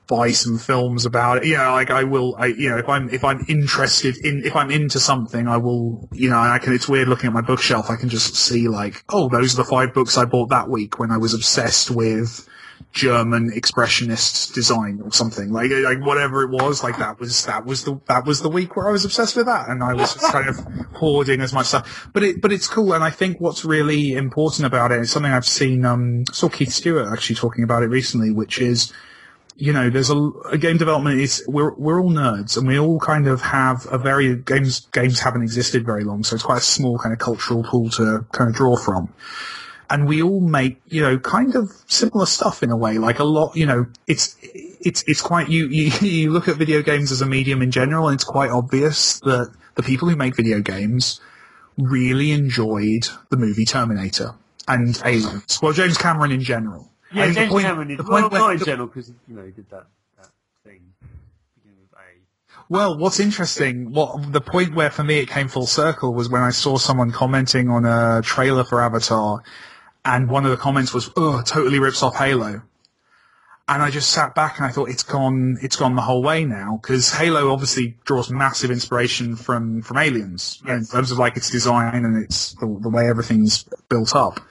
buy 0.08 0.32
some 0.32 0.58
films 0.58 1.06
about 1.06 1.38
it. 1.38 1.46
Yeah, 1.46 1.72
like 1.72 1.90
I 1.90 2.04
will, 2.04 2.36
I, 2.38 2.48
you 2.48 2.70
know, 2.70 2.78
if 2.78 2.90
I'm, 2.90 3.10
if 3.10 3.24
I'm 3.24 3.46
interested 3.48 4.18
in, 4.18 4.44
if 4.44 4.56
I'm 4.56 4.70
into 4.70 5.00
something, 5.00 5.48
I 5.48 5.58
will, 5.58 6.10
you 6.12 6.30
know, 6.30 6.38
I 6.38 6.60
can, 6.60 6.74
it's 6.74 6.90
weird 6.90 7.08
looking 7.08 7.28
at 7.28 7.34
my 7.34 7.42
bookshelf. 7.42 7.90
I 7.90 7.96
can 7.96 8.10
just 8.10 8.36
see 8.36 8.68
like, 8.68 9.04
oh, 9.10 9.30
those 9.30 9.54
are 9.54 9.64
the 9.64 9.70
five 9.70 9.94
books 9.94 10.18
I 10.18 10.26
bought 10.26 10.50
that 10.50 10.70
week 10.70 11.00
when 11.00 11.10
I 11.10 11.18
was 11.18 11.34
obsessed 11.34 11.90
with 11.90 12.50
German 12.92 13.50
expressionist 13.52 14.54
design 14.54 15.02
or 15.04 15.12
something 15.14 15.52
like, 15.52 15.72
like 15.72 16.06
whatever 16.06 16.44
it 16.44 16.52
was, 16.52 16.84
like 16.84 16.98
that 16.98 17.20
was, 17.20 17.46
that 17.46 17.66
was 17.66 17.86
the, 17.86 18.00
that 18.08 18.26
was 18.26 18.42
the 18.42 18.50
week 18.50 18.76
where 18.76 18.90
I 18.90 18.92
was 18.92 19.06
obsessed 19.06 19.38
with 19.38 19.46
that. 19.46 19.70
And 19.70 19.82
I 19.84 19.94
was 19.94 20.16
kind 20.16 20.50
of 20.50 20.58
hoarding 20.94 21.40
as 21.40 21.54
much 21.54 21.68
stuff, 21.68 22.10
but 22.12 22.24
it, 22.24 22.42
but 22.42 22.52
it's 22.52 22.68
cool. 22.68 22.94
And 22.94 23.04
I 23.04 23.10
think 23.10 23.40
what's 23.40 23.64
really 23.64 24.14
important 24.14 24.68
about 24.68 24.92
it 24.92 25.00
is 25.00 25.12
something 25.12 25.32
I've 25.32 25.46
seen, 25.46 25.86
um, 25.86 26.26
saw 26.28 26.50
Keith 26.50 26.74
Stuart 26.74 27.12
actually 27.12 27.38
talking 27.38 27.64
about 27.64 27.84
it 27.84 27.88
recently, 27.88 28.32
which 28.32 28.60
is, 28.60 28.92
you 29.56 29.72
know, 29.72 29.90
there's 29.90 30.10
a, 30.10 30.18
a 30.52 30.58
game 30.58 30.78
development 30.78 31.20
is 31.20 31.44
we're 31.48 31.74
we're 31.74 32.02
all 32.02 32.10
nerds 32.10 32.58
and 32.58 32.68
we 32.68 32.80
all 32.80 33.00
kind 33.00 33.28
of 33.28 33.42
have 33.42 33.88
a 33.92 33.98
very 33.98 34.36
games 34.36 34.88
games 34.92 35.20
haven't 35.20 35.44
existed 35.44 35.86
very 35.86 36.04
long, 36.04 36.24
so 36.24 36.36
it's 36.36 36.44
quite 36.44 36.60
a 36.60 36.62
small 36.62 36.98
kind 36.98 37.14
of 37.14 37.20
cultural 37.20 37.64
pool 37.64 37.90
to 37.92 38.26
kind 38.32 38.50
of 38.50 38.56
draw 38.56 38.76
from. 38.76 39.14
And 39.90 40.08
we 40.08 40.24
all 40.24 40.40
make, 40.40 40.82
you 40.88 41.02
know, 41.02 41.20
kind 41.20 41.56
of 41.56 41.72
similar 41.88 42.26
stuff 42.26 42.64
in 42.64 42.72
a 42.72 42.78
way. 42.78 42.98
Like 42.98 43.20
a 43.20 43.24
lot, 43.24 43.56
you 43.56 43.66
know, 43.66 43.86
it's 44.08 44.36
it's 44.42 45.04
it's 45.08 45.22
quite 45.22 45.50
you 45.50 45.68
you, 45.68 45.92
you 46.08 46.32
look 46.32 46.48
at 46.48 46.56
video 46.56 46.82
games 46.82 47.12
as 47.12 47.22
a 47.22 47.26
medium 47.26 47.62
in 47.62 47.70
general, 47.70 48.08
and 48.08 48.16
it's 48.16 48.24
quite 48.24 48.50
obvious 48.50 49.20
that 49.22 49.54
the 49.76 49.84
people 49.84 50.10
who 50.10 50.16
make 50.16 50.36
video 50.36 50.62
games 50.62 51.22
really 51.78 52.32
enjoyed 52.32 53.08
the 53.30 53.38
movie 53.38 53.66
Terminator 53.66 54.32
and 54.68 55.00
Aliens. 55.04 55.60
Well, 55.62 55.74
James 55.74 55.98
Cameron 55.98 56.32
in 56.32 56.42
general. 56.42 56.90
Yeah, 57.14 57.32
James 57.32 57.52
point- 57.52 57.66
Cameron 57.66 57.98
well, 58.08 58.30
where- 58.30 58.40
not 58.40 58.52
in 58.54 58.60
the- 58.60 58.66
general 58.66 58.88
because 58.88 59.10
you 59.28 59.36
know 59.36 59.44
he 59.44 59.52
did 59.52 59.70
that 59.70 59.86
that 60.18 60.30
thing 60.64 60.82
beginning 61.56 61.80
with 61.82 62.00
A. 62.00 62.64
Well, 62.70 62.98
what's 62.98 63.20
interesting, 63.20 63.92
what 63.92 64.32
the 64.32 64.42
point 64.42 64.74
where 64.74 64.90
for 64.90 65.04
me 65.04 65.20
it 65.20 65.30
came 65.30 65.48
full 65.48 65.68
circle 65.68 66.14
was 66.14 66.30
when 66.30 66.42
I 66.42 66.50
saw 66.52 66.78
someone 66.78 67.12
commenting 67.12 67.70
on 67.70 67.86
a 67.86 68.22
trailer 68.24 68.64
for 68.64 68.82
Avatar, 68.82 69.44
and 70.06 70.30
one 70.30 70.46
of 70.46 70.52
the 70.52 70.58
comments 70.58 70.94
was, 70.94 71.10
"Oh, 71.16 71.42
totally 71.42 71.80
rips 71.80 72.02
off 72.04 72.16
Halo." 72.16 72.62
And 73.66 73.82
I 73.82 73.92
just 73.92 74.10
sat 74.10 74.36
back 74.36 74.58
and 74.58 74.66
I 74.66 74.72
thought 74.72 74.90
it's 74.90 75.04
gone, 75.04 75.58
it's 75.62 75.78
gone 75.78 75.96
the 75.96 76.02
whole 76.02 76.22
way 76.22 76.44
now 76.44 76.80
because 76.82 77.14
Halo 77.14 77.50
obviously 77.54 77.98
draws 78.04 78.30
massive 78.30 78.70
inspiration 78.72 79.38
from 79.38 79.82
from 79.82 79.98
Aliens 79.98 80.62
in 80.68 80.86
terms 80.86 81.12
of 81.12 81.18
like 81.18 81.38
its 81.38 81.50
design 81.50 82.04
and 82.04 82.22
its 82.22 82.56
the, 82.56 82.66
the 82.82 82.90
way 82.90 83.08
everything's 83.08 83.64
built 83.88 84.16
up. 84.18 84.42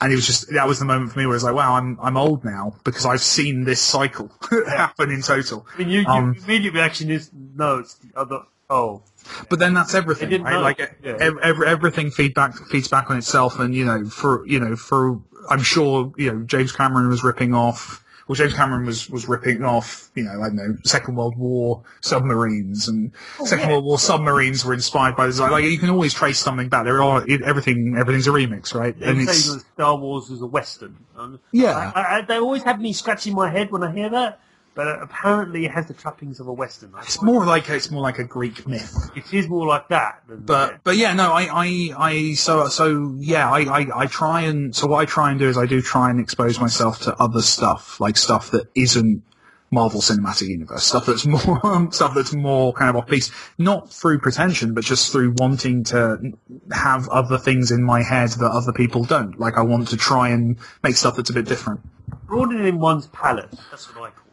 And 0.00 0.12
it 0.12 0.16
was 0.16 0.26
just 0.26 0.52
that 0.52 0.68
was 0.68 0.78
the 0.78 0.84
moment 0.84 1.12
for 1.12 1.18
me 1.18 1.26
where 1.26 1.34
it 1.34 1.36
was 1.36 1.44
like, 1.44 1.54
wow, 1.54 1.74
I'm 1.74 1.98
I'm 2.02 2.16
old 2.16 2.44
now 2.44 2.74
because 2.84 3.06
I've 3.06 3.22
seen 3.22 3.64
this 3.64 3.80
cycle 3.80 4.30
happen 4.68 5.10
in 5.10 5.22
total. 5.22 5.66
I 5.74 5.78
mean, 5.78 5.88
you, 5.88 6.00
your 6.00 6.10
Um, 6.10 6.36
immediate 6.44 6.74
reaction 6.74 7.10
is 7.10 7.30
no, 7.32 7.78
it's 7.78 7.94
the 7.94 8.18
other. 8.18 8.40
Oh, 8.68 9.02
But 9.48 9.60
then 9.60 9.74
that's 9.74 9.94
everything, 9.94 10.42
right? 10.42 10.56
Like 10.60 10.78
Yeah. 11.02 11.16
ev- 11.20 11.38
ev- 11.40 11.62
everything 11.62 12.10
feedback 12.10 12.56
feeds 12.68 12.88
back 12.88 13.10
on 13.10 13.16
itself, 13.16 13.60
and 13.60 13.74
you 13.74 13.84
know, 13.84 14.04
for 14.06 14.44
you 14.46 14.58
know, 14.58 14.74
for 14.74 15.20
I'm 15.48 15.62
sure 15.62 16.12
you 16.16 16.32
know, 16.32 16.42
James 16.42 16.72
Cameron 16.72 17.08
was 17.08 17.22
ripping 17.22 17.54
off. 17.54 18.02
Well, 18.28 18.34
James 18.34 18.54
Cameron 18.54 18.86
was, 18.86 19.08
was 19.08 19.28
ripping 19.28 19.62
off, 19.62 20.10
you 20.16 20.24
know, 20.24 20.42
I 20.42 20.48
don't 20.48 20.56
know, 20.56 20.76
Second 20.84 21.14
World 21.14 21.36
War 21.36 21.84
submarines, 22.00 22.88
and 22.88 23.12
Second 23.44 23.68
yeah. 23.68 23.74
World 23.74 23.84
War 23.84 23.98
submarines 24.00 24.64
were 24.64 24.74
inspired 24.74 25.14
by 25.14 25.26
design. 25.26 25.52
Like 25.52 25.64
you 25.64 25.78
can 25.78 25.90
always 25.90 26.12
trace 26.12 26.40
something 26.40 26.68
back. 26.68 26.84
There 26.84 27.00
are 27.02 27.24
it, 27.28 27.42
everything. 27.42 27.96
Everything's 27.96 28.26
a 28.26 28.30
remix, 28.30 28.74
right? 28.74 28.98
they 28.98 29.06
and 29.06 29.20
it's 29.20 29.60
Star 29.74 29.96
Wars 29.96 30.28
is 30.30 30.42
a 30.42 30.46
western. 30.46 30.96
Um, 31.16 31.38
Yeah. 31.52 31.92
I, 31.94 32.18
I, 32.18 32.20
they 32.22 32.38
always 32.38 32.64
have 32.64 32.80
me 32.80 32.92
scratching 32.92 33.34
my 33.34 33.48
head 33.48 33.70
when 33.70 33.84
I 33.84 33.92
hear 33.92 34.10
that, 34.10 34.40
but 34.76 35.02
apparently 35.02 35.64
it 35.64 35.70
has 35.72 35.86
the 35.86 35.94
trappings 35.94 36.38
of 36.38 36.46
a 36.46 36.52
western. 36.52 36.92
I 36.94 37.00
it's 37.00 37.22
more 37.22 37.44
like 37.46 37.68
it's 37.70 37.90
more 37.90 38.02
like 38.02 38.18
a 38.18 38.24
Greek 38.24 38.68
myth. 38.68 39.10
It 39.16 39.32
is 39.32 39.48
more 39.48 39.66
like 39.66 39.88
that. 39.88 40.22
Than, 40.28 40.40
But 40.40 40.84
but 40.84 40.96
yeah, 40.96 41.14
no, 41.14 41.32
I 41.32 41.48
I, 41.50 41.90
I 41.96 42.34
so 42.34 42.68
so 42.68 43.16
yeah, 43.18 43.50
I, 43.50 43.60
I 43.62 44.02
I 44.02 44.06
try 44.06 44.42
and 44.42 44.76
so 44.76 44.86
what 44.86 44.98
I 44.98 45.06
try 45.06 45.30
and 45.30 45.40
do 45.40 45.48
is 45.48 45.56
I 45.56 45.64
do 45.64 45.80
try 45.80 46.10
and 46.10 46.20
expose 46.20 46.60
myself 46.60 47.00
to 47.04 47.16
other 47.16 47.40
stuff, 47.40 47.98
like 48.00 48.18
stuff 48.18 48.50
that 48.50 48.70
isn't 48.74 49.22
Marvel 49.70 50.00
Cinematic 50.00 50.48
Universe, 50.48 50.84
stuff 50.84 51.06
that's 51.06 51.24
more 51.26 51.88
stuff 51.90 52.14
that's 52.14 52.34
more 52.34 52.74
kind 52.74 52.90
of 52.90 52.96
off 52.96 53.08
piece, 53.08 53.30
not 53.56 53.90
through 53.90 54.18
pretension, 54.20 54.74
but 54.74 54.84
just 54.84 55.10
through 55.10 55.34
wanting 55.38 55.84
to 55.84 56.32
have 56.70 57.08
other 57.08 57.38
things 57.38 57.70
in 57.70 57.82
my 57.82 58.02
head 58.02 58.28
that 58.28 58.50
other 58.50 58.72
people 58.74 59.04
don't. 59.04 59.40
Like 59.40 59.56
I 59.56 59.62
want 59.62 59.88
to 59.88 59.96
try 59.96 60.28
and 60.28 60.58
make 60.82 60.96
stuff 60.96 61.16
that's 61.16 61.30
a 61.30 61.32
bit 61.32 61.46
different. 61.46 61.80
broadening 62.26 62.78
one's 62.78 63.06
palette. 63.06 63.50
That's 63.70 63.86
what 63.94 64.08
I 64.08 64.10
call. 64.10 64.25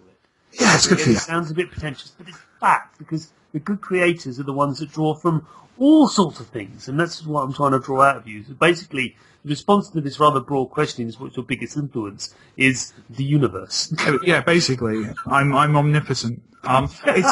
Yeah, 0.59 0.75
it's 0.75 0.87
good 0.87 0.99
for 0.99 1.09
It 1.09 1.13
you. 1.13 1.19
sounds 1.19 1.51
a 1.51 1.53
bit 1.53 1.71
pretentious, 1.71 2.11
but 2.17 2.27
it's 2.27 2.37
fact 2.59 2.97
because 2.97 3.31
the 3.53 3.59
good 3.59 3.81
creators 3.81 4.39
are 4.39 4.43
the 4.43 4.53
ones 4.53 4.79
that 4.79 4.91
draw 4.91 5.13
from 5.13 5.45
all 5.77 6.07
sorts 6.07 6.39
of 6.39 6.47
things, 6.47 6.87
and 6.87 6.99
that's 6.99 7.25
what 7.25 7.41
I'm 7.41 7.53
trying 7.53 7.71
to 7.71 7.79
draw 7.79 8.01
out 8.03 8.17
of 8.17 8.27
you. 8.27 8.43
So 8.43 8.53
basically, 8.53 9.15
the 9.43 9.49
response 9.49 9.89
to 9.89 10.01
this 10.01 10.19
rather 10.19 10.39
broad 10.39 10.67
question 10.67 11.07
is, 11.07 11.19
"What's 11.19 11.35
your 11.35 11.45
biggest 11.45 11.75
influence?" 11.77 12.33
Is 12.57 12.93
the 13.09 13.23
universe. 13.23 13.93
yeah, 14.23 14.41
basically, 14.41 15.03
I'm 15.25 15.55
I'm 15.55 15.75
omnipotent. 15.75 16.43
Um, 16.63 16.89
it's 17.05 17.31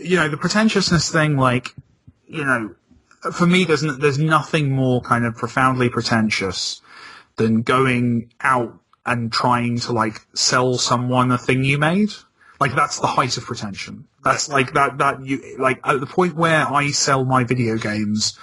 you 0.00 0.16
know 0.16 0.28
the 0.28 0.36
pretentiousness 0.36 1.10
thing. 1.10 1.36
Like, 1.36 1.74
you 2.26 2.44
know, 2.44 2.74
for 3.32 3.46
me, 3.46 3.64
there's 3.64 3.84
n- 3.84 3.98
there's 4.00 4.18
nothing 4.18 4.72
more 4.72 5.00
kind 5.00 5.24
of 5.24 5.36
profoundly 5.36 5.88
pretentious 5.88 6.82
than 7.36 7.62
going 7.62 8.32
out 8.40 8.76
and 9.06 9.32
trying 9.32 9.78
to 9.78 9.92
like 9.92 10.20
sell 10.34 10.76
someone 10.76 11.30
a 11.30 11.38
thing 11.38 11.62
you 11.64 11.78
made. 11.78 12.10
Like 12.60 12.74
that's 12.74 12.98
the 12.98 13.06
height 13.06 13.36
of 13.36 13.44
pretension. 13.44 14.06
That's 14.24 14.48
like 14.48 14.74
that 14.74 14.98
that 14.98 15.24
you 15.24 15.56
like 15.58 15.80
at 15.84 16.00
the 16.00 16.06
point 16.06 16.34
where 16.34 16.66
I 16.66 16.90
sell 16.90 17.24
my 17.24 17.44
video 17.44 17.76
games. 17.76 18.38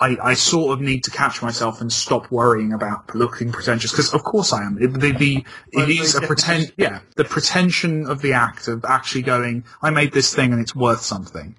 I, 0.00 0.16
I 0.20 0.34
sort 0.34 0.72
of 0.72 0.80
need 0.80 1.04
to 1.04 1.12
catch 1.12 1.42
myself 1.42 1.80
and 1.80 1.92
stop 1.92 2.28
worrying 2.32 2.72
about 2.72 3.14
looking 3.14 3.52
pretentious 3.52 3.92
because 3.92 4.12
of 4.12 4.24
course 4.24 4.52
I 4.52 4.64
am. 4.64 4.78
It, 4.80 4.88
the, 4.94 5.12
the, 5.12 5.44
it 5.70 5.88
is 5.90 6.16
a 6.16 6.22
pretend, 6.22 6.72
yeah, 6.76 7.00
the 7.14 7.24
pretension 7.24 8.06
of 8.06 8.20
the 8.20 8.32
act 8.32 8.66
of 8.66 8.84
actually 8.84 9.22
going, 9.22 9.64
I 9.80 9.90
made 9.90 10.12
this 10.12 10.34
thing 10.34 10.52
and 10.52 10.60
it's 10.60 10.74
worth 10.74 11.02
something. 11.02 11.54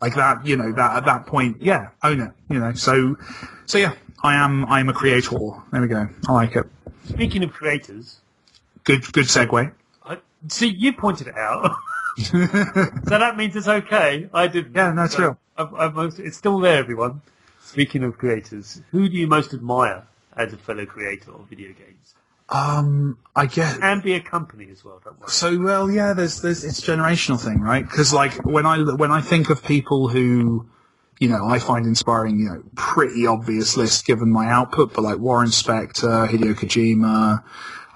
Like 0.00 0.14
that, 0.14 0.46
you 0.46 0.56
know, 0.56 0.70
that 0.70 0.96
at 0.98 1.06
that 1.06 1.26
point, 1.26 1.60
yeah, 1.60 1.88
own 2.04 2.20
it, 2.20 2.30
you 2.48 2.60
know. 2.60 2.72
So, 2.74 3.16
so 3.66 3.78
yeah, 3.78 3.94
I 4.22 4.34
am, 4.36 4.64
I 4.66 4.78
am 4.78 4.88
a 4.88 4.92
creator. 4.92 5.36
There 5.72 5.80
we 5.80 5.88
go. 5.88 6.08
I 6.28 6.32
like 6.32 6.54
it. 6.54 6.66
Speaking 7.08 7.42
of 7.42 7.52
creators, 7.52 8.20
Good, 8.88 9.12
good 9.12 9.26
segue. 9.26 9.70
I, 10.44 10.48
see, 10.48 10.68
you 10.68 10.92
pointed 10.92 11.28
it 11.28 11.36
out. 11.36 11.76
so 12.18 12.36
that 12.38 13.36
means 13.36 13.54
it's 13.54 13.68
okay. 13.68 14.28
I 14.32 14.48
didn't. 14.48 14.74
Yeah, 14.74 14.92
that's 14.92 15.14
it's 15.14 15.20
real. 15.20 15.38
I've, 15.56 15.74
I've 15.74 15.94
most, 15.94 16.18
it's 16.18 16.36
still 16.36 16.58
there, 16.58 16.76
everyone. 16.76 17.22
Speaking 17.60 18.02
of 18.02 18.16
creators, 18.18 18.80
who 18.90 19.08
do 19.08 19.16
you 19.16 19.26
most 19.26 19.52
admire 19.52 20.06
as 20.36 20.52
a 20.52 20.56
fellow 20.56 20.86
creator 20.86 21.32
of 21.32 21.46
video 21.48 21.68
games? 21.68 22.14
Um, 22.48 23.18
I 23.36 23.46
guess. 23.46 23.78
And 23.82 24.02
be 24.02 24.14
a 24.14 24.20
company 24.20 24.68
as 24.70 24.84
well, 24.84 25.00
don't 25.04 25.20
worry. 25.20 25.28
So 25.28 25.58
well, 25.60 25.90
yeah. 25.90 26.14
There's 26.14 26.40
there's 26.40 26.64
it's 26.64 26.78
a 26.78 26.92
generational 26.92 27.38
thing, 27.38 27.60
right? 27.60 27.84
Because 27.84 28.12
like 28.12 28.44
when 28.44 28.64
I 28.64 28.78
when 28.78 29.10
I 29.10 29.20
think 29.20 29.50
of 29.50 29.62
people 29.62 30.08
who, 30.08 30.66
you 31.18 31.28
know, 31.28 31.46
I 31.46 31.58
find 31.58 31.84
inspiring, 31.84 32.38
you 32.38 32.46
know, 32.46 32.62
pretty 32.74 33.26
obvious 33.26 33.76
list 33.76 34.06
given 34.06 34.32
my 34.32 34.48
output, 34.48 34.94
but 34.94 35.02
like 35.02 35.18
Warren 35.18 35.50
Spector, 35.50 36.26
Hideo 36.26 36.54
Kojima, 36.54 37.44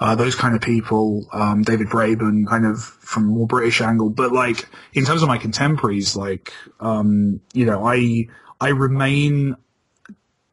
uh, 0.03 0.17
those 0.17 0.35
kind 0.35 0.57
of 0.57 0.61
people, 0.61 1.29
um, 1.33 1.62
David 1.62 1.87
Braben, 1.87 2.45
kind 2.49 2.67
of 2.67 2.83
from 2.83 3.27
more 3.27 3.47
British 3.47 3.81
angle. 3.81 4.11
But 4.11 4.33
like 4.33 4.69
in 4.95 5.05
terms 5.05 5.23
of 5.23 5.29
my 5.29 5.38
contemporaries, 5.38 6.17
like 6.17 6.53
um, 6.81 7.41
you 7.53 7.65
know, 7.67 7.87
I 7.87 8.27
I 8.61 8.71
remain, 8.71 9.57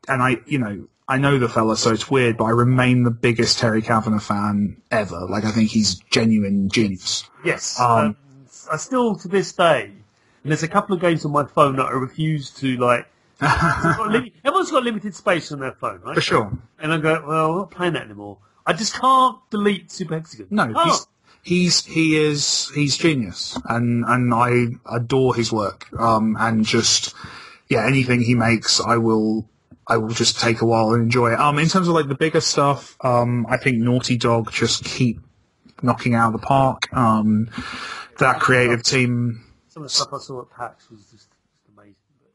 and 0.07 0.21
I 0.21 0.37
you 0.45 0.59
know. 0.59 0.87
I 1.11 1.17
know 1.17 1.39
the 1.39 1.49
fella, 1.49 1.75
so 1.75 1.91
it's 1.91 2.07
weird, 2.07 2.37
but 2.37 2.43
I 2.43 2.51
remain 2.51 3.01
the 3.01 3.09
biggest 3.09 3.57
Terry 3.57 3.81
Cavanagh 3.81 4.19
fan 4.19 4.79
ever. 4.91 5.25
Like, 5.27 5.43
I 5.43 5.49
think 5.49 5.71
he's 5.71 5.95
genuine 6.11 6.69
genius. 6.69 7.27
Yes. 7.43 7.79
Um, 7.79 8.15
I 8.71 8.77
still, 8.77 9.15
to 9.15 9.27
this 9.27 9.51
day, 9.53 9.85
and 9.85 10.51
there's 10.51 10.61
a 10.61 10.67
couple 10.67 10.93
of 10.93 11.01
games 11.01 11.25
on 11.25 11.31
my 11.31 11.45
phone 11.45 11.77
that 11.77 11.87
I 11.87 11.93
refuse 11.93 12.51
to, 12.57 12.77
like, 12.77 13.07
I've 13.41 13.97
got 13.97 14.11
lim- 14.11 14.29
everyone's 14.45 14.69
got 14.69 14.83
limited 14.83 15.15
space 15.15 15.51
on 15.51 15.59
their 15.61 15.71
phone, 15.71 16.01
right? 16.01 16.13
For 16.13 16.21
sure. 16.21 16.55
And 16.77 16.93
I 16.93 16.99
go, 16.99 17.23
well, 17.27 17.51
I'm 17.53 17.57
not 17.57 17.71
playing 17.71 17.93
that 17.93 18.03
anymore. 18.03 18.37
I 18.65 18.73
just 18.73 18.93
can't 18.93 19.37
delete 19.49 19.91
Super 19.91 20.15
Hexagon. 20.15 20.47
No, 20.49 20.71
Oh, 20.75 20.85
he's, 20.85 21.07
he's 21.41 21.85
he 21.85 22.17
is 22.17 22.69
he's 22.75 22.97
genius, 22.97 23.57
and 23.65 24.05
and 24.05 24.33
I 24.33 24.67
adore 24.91 25.35
his 25.35 25.51
work. 25.51 25.87
Um, 25.99 26.35
and 26.39 26.65
just 26.65 27.15
yeah, 27.69 27.85
anything 27.85 28.21
he 28.21 28.35
makes, 28.35 28.79
I 28.79 28.97
will 28.97 29.49
I 29.87 29.97
will 29.97 30.09
just 30.09 30.39
take 30.39 30.61
a 30.61 30.65
while 30.65 30.93
and 30.93 31.03
enjoy 31.03 31.33
it. 31.33 31.39
Um, 31.39 31.57
in 31.57 31.67
terms 31.67 31.87
of 31.87 31.95
like 31.95 32.07
the 32.07 32.15
bigger 32.15 32.41
stuff, 32.41 32.95
um, 33.01 33.47
I 33.49 33.57
think 33.57 33.77
Naughty 33.77 34.17
Dog 34.17 34.51
just 34.51 34.83
keep 34.85 35.19
knocking 35.81 36.13
out 36.13 36.33
of 36.33 36.39
the 36.39 36.45
park. 36.45 36.91
Um, 36.93 37.49
that 38.19 38.39
creative 38.39 38.83
team. 38.83 39.43
some 39.67 39.83
of 39.83 39.89
the 39.89 39.93
stuff 39.93 40.09
I 40.13 40.19
saw 40.19 40.41
at 40.41 40.49
PAX 40.51 40.89
was 40.91 41.05
just, 41.05 41.29
amazing. 41.75 41.95
But 42.21 42.31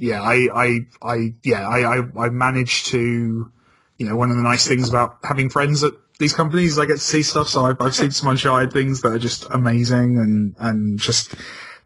yeah. 0.00 0.10
yeah, 0.10 0.22
I, 0.22 0.48
I, 0.54 0.86
I, 1.02 1.34
yeah, 1.42 1.68
I, 1.68 1.98
I, 1.98 2.26
I 2.26 2.28
managed 2.30 2.86
to, 2.86 3.50
you 3.98 4.08
know, 4.08 4.16
one 4.16 4.30
of 4.30 4.36
the 4.36 4.42
nice 4.42 4.66
things 4.66 4.88
about 4.88 5.18
having 5.22 5.48
friends 5.48 5.84
at 5.84 5.92
these 6.18 6.32
companies, 6.32 6.78
I 6.78 6.86
get 6.86 6.94
to 6.94 6.98
see 6.98 7.22
stuff. 7.22 7.48
So 7.48 7.64
I've, 7.64 7.80
I've 7.80 7.94
seen 7.94 8.10
some 8.10 8.28
Uncharted 8.28 8.72
things 8.72 9.02
that 9.02 9.12
are 9.12 9.18
just 9.18 9.46
amazing 9.50 10.18
and, 10.18 10.54
and 10.58 10.98
just 10.98 11.34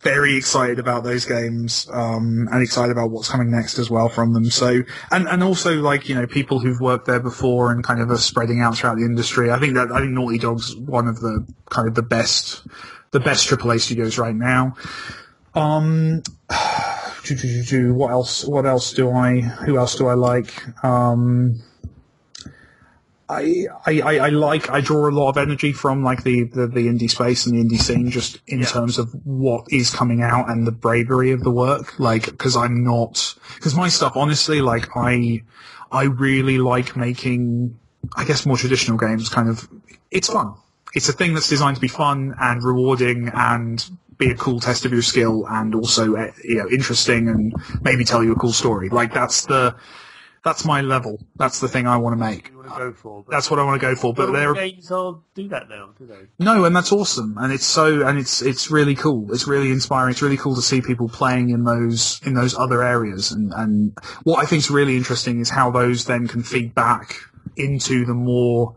very 0.00 0.36
excited 0.36 0.78
about 0.78 1.02
those 1.02 1.24
games, 1.24 1.88
um, 1.92 2.48
and 2.52 2.62
excited 2.62 2.92
about 2.92 3.10
what's 3.10 3.28
coming 3.28 3.50
next 3.50 3.78
as 3.78 3.90
well 3.90 4.08
from 4.08 4.32
them. 4.32 4.44
So, 4.50 4.82
and, 5.10 5.26
and 5.26 5.42
also 5.42 5.74
like, 5.76 6.08
you 6.08 6.14
know, 6.14 6.26
people 6.26 6.60
who've 6.60 6.80
worked 6.80 7.06
there 7.06 7.20
before 7.20 7.72
and 7.72 7.82
kind 7.82 8.00
of 8.00 8.10
are 8.10 8.16
spreading 8.16 8.60
out 8.60 8.76
throughout 8.76 8.98
the 8.98 9.04
industry. 9.04 9.50
I 9.50 9.58
think 9.58 9.74
that, 9.74 9.90
I 9.90 10.00
think 10.00 10.12
Naughty 10.12 10.38
Dog's 10.38 10.76
one 10.76 11.08
of 11.08 11.20
the 11.20 11.44
kind 11.70 11.88
of 11.88 11.94
the 11.96 12.02
best, 12.02 12.64
the 13.10 13.20
best 13.20 13.48
AAA 13.48 13.80
studios 13.80 14.18
right 14.18 14.34
now. 14.34 14.76
Um. 15.54 16.22
What 17.70 18.10
else? 18.10 18.46
What 18.46 18.64
else 18.64 18.94
do 18.94 19.10
I? 19.10 19.40
Who 19.40 19.76
else 19.76 19.96
do 19.96 20.06
I 20.06 20.14
like? 20.14 20.62
Um, 20.82 21.60
I, 23.30 23.66
I, 23.86 24.00
I, 24.00 24.28
like. 24.30 24.70
I 24.70 24.80
draw 24.80 25.08
a 25.08 25.10
lot 25.12 25.28
of 25.28 25.36
energy 25.36 25.72
from 25.72 26.02
like 26.02 26.22
the, 26.22 26.44
the, 26.44 26.66
the 26.66 26.86
indie 26.88 27.10
space 27.10 27.46
and 27.46 27.54
the 27.58 27.62
indie 27.62 27.80
scene, 27.80 28.10
just 28.10 28.38
in 28.46 28.60
Yeah. 28.60 28.66
terms 28.66 28.98
of 28.98 29.10
what 29.26 29.66
is 29.70 29.90
coming 29.90 30.22
out 30.22 30.48
and 30.48 30.66
the 30.66 30.72
bravery 30.72 31.32
of 31.32 31.42
the 31.42 31.50
work. 31.50 31.98
Like, 31.98 32.26
because 32.26 32.56
I'm 32.56 32.82
not. 32.84 33.34
Because 33.56 33.74
my 33.74 33.88
stuff, 33.88 34.16
honestly, 34.16 34.60
like 34.62 34.96
I, 34.96 35.42
I 35.92 36.04
really 36.04 36.58
like 36.58 36.96
making. 36.96 37.78
I 38.16 38.24
guess 38.24 38.46
more 38.46 38.56
traditional 38.56 38.96
games. 38.96 39.28
Kind 39.28 39.48
of, 39.50 39.68
it's 40.10 40.28
fun. 40.28 40.54
It's 40.94 41.08
a 41.08 41.12
thing 41.12 41.34
that's 41.34 41.48
designed 41.48 41.76
to 41.76 41.80
be 41.82 41.88
fun 41.88 42.34
and 42.40 42.62
rewarding 42.64 43.30
and 43.34 43.84
be 44.16 44.30
a 44.30 44.34
cool 44.34 44.58
test 44.58 44.84
of 44.86 44.92
your 44.92 45.02
skill 45.02 45.46
and 45.48 45.74
also 45.74 46.16
uh, 46.16 46.30
you 46.42 46.56
know 46.56 46.68
interesting 46.70 47.28
and 47.28 47.54
maybe 47.82 48.04
tell 48.04 48.24
you 48.24 48.32
a 48.32 48.36
cool 48.36 48.52
story. 48.52 48.88
Like 48.88 49.12
that's 49.12 49.46
the 49.46 49.76
that's 50.44 50.64
my 50.64 50.80
level. 50.80 51.18
That's 51.36 51.60
the 51.60 51.68
thing 51.68 51.86
I 51.86 51.96
want 51.96 52.12
to 52.14 52.16
make. 52.16 52.52
Want 52.54 52.68
to 52.68 52.92
for. 52.92 53.24
That's 53.28 53.50
what 53.50 53.58
I 53.58 53.64
want 53.64 53.80
to 53.80 53.86
go 53.86 53.94
for. 53.94 54.12
But 54.14 54.32
there, 54.32 54.54
games 54.54 54.90
all 54.90 55.24
do 55.34 55.48
that 55.48 55.68
now, 55.68 55.90
do 55.98 56.06
they? 56.06 56.28
no, 56.38 56.64
and 56.64 56.74
that's 56.74 56.92
awesome, 56.92 57.36
and 57.38 57.52
it's 57.52 57.64
so, 57.64 58.06
and 58.06 58.18
it's 58.18 58.42
it's 58.42 58.70
really 58.70 58.94
cool. 58.94 59.32
It's 59.32 59.46
really 59.46 59.70
inspiring. 59.70 60.12
It's 60.12 60.22
really 60.22 60.36
cool 60.36 60.54
to 60.54 60.62
see 60.62 60.80
people 60.80 61.08
playing 61.08 61.50
in 61.50 61.64
those 61.64 62.20
in 62.24 62.34
those 62.34 62.56
other 62.56 62.82
areas, 62.82 63.32
and 63.32 63.52
and 63.54 63.96
what 64.24 64.38
I 64.38 64.46
think 64.46 64.60
is 64.60 64.70
really 64.70 64.96
interesting 64.96 65.40
is 65.40 65.50
how 65.50 65.70
those 65.70 66.04
then 66.04 66.28
can 66.28 66.42
feed 66.42 66.74
back 66.74 67.16
into 67.56 68.04
the 68.04 68.14
more. 68.14 68.74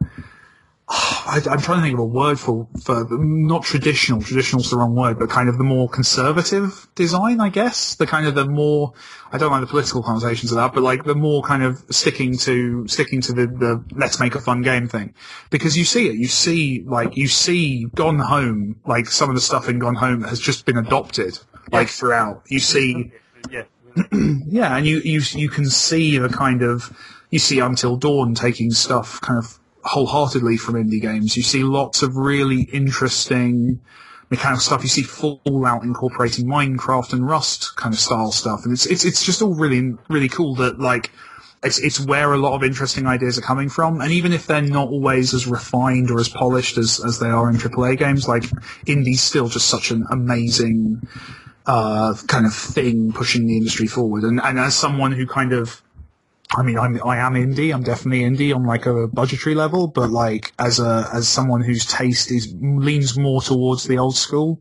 I, 0.94 1.42
I'm 1.50 1.62
trying 1.62 1.78
to 1.78 1.84
think 1.84 1.94
of 1.94 2.00
a 2.00 2.06
word 2.06 2.38
for 2.38 2.68
for 2.84 3.08
not 3.10 3.64
traditional. 3.64 4.22
Traditional's 4.22 4.70
the 4.70 4.78
wrong 4.78 4.94
word, 4.94 5.20
but 5.20 5.30
kind 5.30 5.48
of 5.48 5.58
the 5.58 5.64
more 5.64 5.88
conservative 5.88 6.88
design, 6.96 7.40
I 7.40 7.48
guess. 7.48 7.96
The 7.96 8.06
kind 8.06 8.28
of 8.28 8.36
the 8.36 8.46
more 8.46 8.92
I 9.32 9.38
don't 9.38 9.52
like 9.52 9.62
the 9.62 9.68
political 9.68 10.04
connotations 10.04 10.52
of 10.52 10.58
that, 10.58 10.74
but 10.74 10.84
like 10.84 11.06
the 11.06 11.16
more 11.16 11.44
kind 11.44 11.64
of 11.64 11.82
sticking 11.92 12.38
to 12.40 12.86
sticking 12.90 13.22
to 13.22 13.32
the, 13.32 13.48
the 13.48 13.86
let's 13.96 14.20
make 14.20 14.36
a 14.36 14.42
fun 14.42 14.64
game 14.64 14.90
thing, 14.90 15.14
because 15.50 15.78
you 15.78 15.86
see 15.86 16.10
it. 16.10 16.16
You 16.16 16.28
see 16.28 16.84
like 16.86 17.16
you 17.16 17.30
see 17.30 17.86
Gone 17.96 18.20
Home, 18.20 18.76
like 18.86 19.08
some 19.08 19.30
of 19.30 19.36
the 19.36 19.42
stuff 19.42 19.70
in 19.70 19.80
Gone 19.80 19.96
Home 19.96 20.24
has 20.24 20.42
just 20.42 20.66
been 20.66 20.78
adopted 20.78 21.40
like 21.72 21.88
throughout. 21.88 22.44
You 22.48 22.60
see 22.60 23.14
Yeah. 23.50 23.64
yeah, 24.12 24.76
and 24.76 24.86
you, 24.86 25.00
you 25.00 25.22
you 25.32 25.50
can 25.50 25.70
see 25.70 26.18
the 26.18 26.30
kind 26.30 26.64
of 26.64 26.94
you 27.30 27.40
see 27.40 27.60
Until 27.60 27.96
Dawn 27.96 28.36
taking 28.36 28.72
stuff 28.72 29.22
kind 29.22 29.38
of 29.38 29.58
wholeheartedly 29.84 30.58
from 30.58 30.76
indie 30.76 31.02
games. 31.02 31.38
You 31.38 31.44
see 31.44 31.64
lots 31.64 32.02
of 32.02 32.18
really 32.18 32.64
interesting 32.74 33.80
mechanical 34.30 34.62
stuff. 34.62 34.84
You 34.84 34.90
see 34.90 35.04
Fallout 35.04 35.84
incorporating 35.84 36.46
Minecraft 36.46 37.14
and 37.14 37.28
Rust 37.28 37.76
kind 37.76 37.94
of 37.94 38.00
style 38.00 38.32
stuff, 38.32 38.64
and 38.64 38.74
it's 38.74 38.86
it's 38.86 39.06
it's 39.06 39.26
just 39.26 39.42
all 39.42 39.54
really 39.54 39.96
really 40.10 40.30
cool 40.30 40.56
that 40.56 40.80
like. 40.80 41.12
It's, 41.64 41.78
it's 41.78 42.00
where 42.00 42.34
a 42.34 42.40
lot 42.40 42.56
of 42.56 42.64
interesting 42.64 43.06
ideas 43.06 43.38
are 43.38 43.44
coming 43.44 43.70
from, 43.70 44.02
and 44.02 44.12
even 44.12 44.34
if 44.34 44.48
they're 44.48 44.64
not 44.64 44.88
always 44.88 45.32
as 45.36 45.46
refined 45.46 46.10
or 46.10 46.20
as 46.20 46.28
polished 46.28 46.80
as, 46.80 47.00
as 47.06 47.20
they 47.20 47.28
are 47.28 47.52
in 47.52 47.56
AAA 47.56 48.00
games, 48.00 48.28
like 48.28 48.42
indie's 48.88 49.22
still 49.22 49.48
just 49.48 49.68
such 49.68 49.92
an 49.92 50.08
amazing 50.10 51.08
uh, 51.68 52.16
kind 52.28 52.48
of 52.48 52.54
thing 52.56 53.12
pushing 53.12 53.46
the 53.46 53.58
industry 53.58 53.86
forward. 53.86 54.24
And, 54.24 54.42
and 54.42 54.58
as 54.58 54.76
someone 54.76 55.12
who 55.12 55.28
kind 55.28 55.54
of, 55.54 55.84
I 56.54 56.64
mean, 56.64 56.78
I'm, 56.78 57.02
I 57.06 57.18
am 57.18 57.34
indie. 57.34 57.74
I'm 57.74 57.84
definitely 57.84 58.22
indie 58.22 58.54
on 58.54 58.66
like 58.66 58.86
a 58.86 59.08
budgetary 59.08 59.56
level, 59.56 59.88
but 59.88 60.10
like 60.10 60.52
as 60.60 60.80
a, 60.80 61.10
as 61.14 61.28
someone 61.30 61.62
whose 61.62 61.86
taste 61.86 62.30
is, 62.30 62.54
leans 62.60 63.18
more 63.18 63.42
towards 63.42 63.86
the 63.86 63.98
old 63.98 64.18
school, 64.18 64.60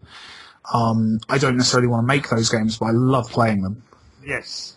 um, 0.73 1.19
I 1.29 1.39
don't 1.39 1.57
necessarily 1.57 1.89
want 1.89 2.05
to 2.05 2.07
make 2.07 2.29
those 2.29 2.49
games, 2.49 2.79
but 2.79 2.87
I 2.87 2.91
love 2.93 3.29
playing 3.31 3.63
them. 3.63 3.83
Yes. 4.25 4.77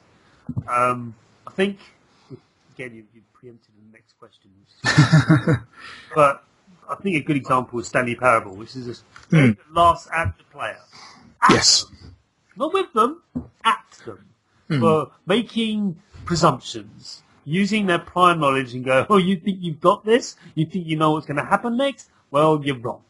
Um, 0.67 1.13
I 1.45 1.52
think, 1.52 1.78
again, 2.73 2.95
you, 2.95 3.06
you 3.13 3.21
preempted 3.34 3.71
the 3.78 3.93
next 3.93 4.13
question. 4.17 4.49
but 6.15 6.43
I 6.89 6.95
think 6.95 7.17
a 7.17 7.21
good 7.21 7.38
example 7.38 7.80
is 7.80 7.88
Stanley 7.88 8.15
Parable, 8.15 8.56
which 8.56 8.76
is 8.76 8.88
a 8.88 8.95
the 9.30 9.58
last 9.71 10.10
actor 10.12 10.43
player. 10.52 10.80
Yes. 11.49 11.86
Not 12.56 12.73
with 12.73 12.91
them, 12.93 13.21
at 13.63 13.84
them. 14.06 14.26
For 14.80 15.12
making 15.28 16.02
presumptions. 16.25 17.21
Using 17.45 17.88
their 17.88 17.99
prior 17.99 18.36
knowledge 18.36 18.73
and 18.73 18.86
go, 18.86 19.05
oh, 19.09 19.17
you 19.17 19.36
think 19.36 19.59
you've 19.62 19.81
got 19.81 20.05
this? 20.05 20.38
You 20.55 20.65
think 20.65 20.88
you 20.88 20.95
know 20.95 21.12
what's 21.12 21.25
going 21.25 21.38
to 21.38 21.45
happen 21.45 21.75
next? 21.75 22.09
Well, 22.31 22.62
you're 22.63 22.77
wrong. 22.77 23.01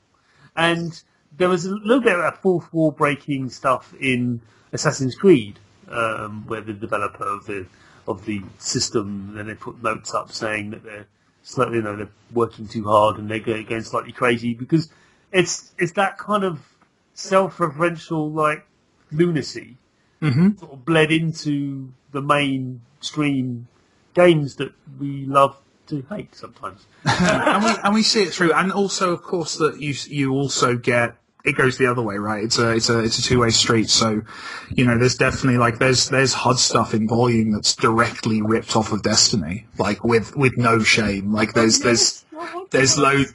And 0.56 1.00
there 1.38 1.50
was 1.50 1.66
a 1.66 1.76
little 1.76 2.02
bit 2.02 2.16
of 2.16 2.40
fourth 2.40 2.74
wall 2.74 2.92
breaking 2.92 3.50
stuff 3.50 3.94
in 4.00 4.42
Assassin's 4.72 5.16
Creed, 5.16 5.60
um, 5.90 6.46
where 6.48 6.62
the 6.62 6.74
developer 6.74 7.28
of 7.28 7.46
the 7.46 7.66
of 8.08 8.26
the 8.26 8.42
system, 8.58 9.34
then 9.36 9.48
they 9.48 9.56
put 9.56 9.82
notes 9.82 10.14
up 10.14 10.32
saying 10.32 10.72
that 10.72 10.84
they're 10.84 11.08
slightly, 11.44 11.78
you 11.78 11.84
know, 11.84 11.96
they're 11.96 12.10
working 12.34 12.68
too 12.68 12.84
hard 12.84 13.18
and 13.18 13.30
they're 13.30 13.40
going 13.40 13.84
slightly 13.84 14.12
crazy 14.12 14.54
because 14.54 14.90
it's 15.32 15.72
it's 15.78 15.94
that 15.94 16.18
kind 16.18 16.44
of 16.44 16.60
self-referential 17.14 18.34
like 18.34 18.66
lunacy 19.12 19.78
Mhm. 20.24 20.60
sort 20.60 20.74
of 20.74 20.86
bled 20.86 21.12
into 21.12 21.90
the 22.12 22.22
mainstream 22.22 23.68
games 24.14 24.56
that 24.56 24.74
we 25.00 25.26
love 25.26 25.58
to 25.88 26.04
hate 26.10 26.34
sometimes. 26.36 26.86
and 27.06 27.64
we 27.64 27.72
and 27.84 27.94
we 27.94 28.04
see 28.04 28.24
it 28.24 28.34
through, 28.34 28.54
and 28.54 28.72
also, 28.72 29.12
of 29.12 29.22
course, 29.22 29.58
that 29.58 29.82
you 29.82 29.94
you 30.08 30.32
also 30.32 30.76
get 30.78 31.18
it 31.44 31.58
goes 31.58 31.78
the 31.78 31.88
other 31.88 32.02
way, 32.02 32.16
right? 32.16 32.44
It's 32.44 32.58
a 32.58 32.72
it's 32.72 32.90
a 32.90 33.00
it's 33.00 33.20
a 33.20 33.24
two 33.24 33.40
way 33.40 33.50
street. 33.50 33.90
So, 33.90 34.22
you 34.70 34.86
know, 34.86 34.98
there's 34.98 35.16
definitely 35.16 35.58
like 35.58 35.78
there's 35.80 36.10
there's 36.10 36.34
HUD 36.34 36.58
stuff 36.58 36.94
in 36.94 37.08
volume 37.08 37.52
that's 37.52 37.76
directly 37.76 38.42
ripped 38.42 38.76
off 38.76 38.94
of 38.94 39.04
Destiny, 39.04 39.66
like 39.78 40.04
with 40.04 40.36
with 40.38 40.58
no 40.58 40.80
shame. 40.80 41.34
Like 41.34 41.54
there's 41.54 41.80
there's 41.80 42.24
there's 42.72 42.98
loads 42.98 43.34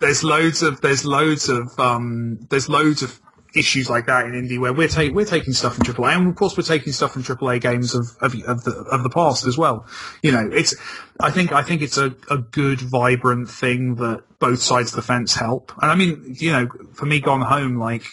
there's 0.00 0.24
loads 0.24 0.62
of 0.62 0.80
there's 0.80 1.04
loads 1.04 1.48
of 1.48 1.78
um 1.78 2.38
there's 2.48 2.68
loads 2.68 3.02
of 3.02 3.20
issues 3.54 3.90
like 3.90 4.06
that 4.06 4.26
in 4.26 4.32
indie 4.32 4.58
where 4.58 4.72
we're 4.72 4.88
we're 5.12 5.24
taking 5.24 5.52
stuff 5.52 5.74
from 5.74 5.84
AAA 5.84 6.16
and 6.16 6.28
of 6.28 6.36
course 6.36 6.56
we're 6.56 6.62
taking 6.62 6.92
stuff 6.92 7.12
from 7.12 7.22
AAA 7.22 7.60
games 7.60 7.94
of, 7.94 8.06
of 8.20 8.34
of 8.46 8.64
the 8.64 8.72
of 8.90 9.02
the 9.02 9.10
past 9.10 9.46
as 9.46 9.58
well. 9.58 9.86
You 10.22 10.32
know, 10.32 10.48
it's 10.52 10.74
I 11.18 11.30
think 11.30 11.52
I 11.52 11.62
think 11.62 11.82
it's 11.82 11.98
a, 11.98 12.14
a 12.30 12.38
good 12.38 12.80
vibrant 12.80 13.50
thing 13.50 13.96
that 13.96 14.22
both 14.38 14.60
sides 14.60 14.90
of 14.90 14.96
the 14.96 15.02
fence 15.02 15.34
help. 15.34 15.72
And 15.82 15.90
I 15.90 15.94
mean, 15.94 16.36
you 16.38 16.52
know, 16.52 16.68
for 16.92 17.06
me 17.06 17.20
Gone 17.20 17.42
Home 17.42 17.76
like 17.78 18.04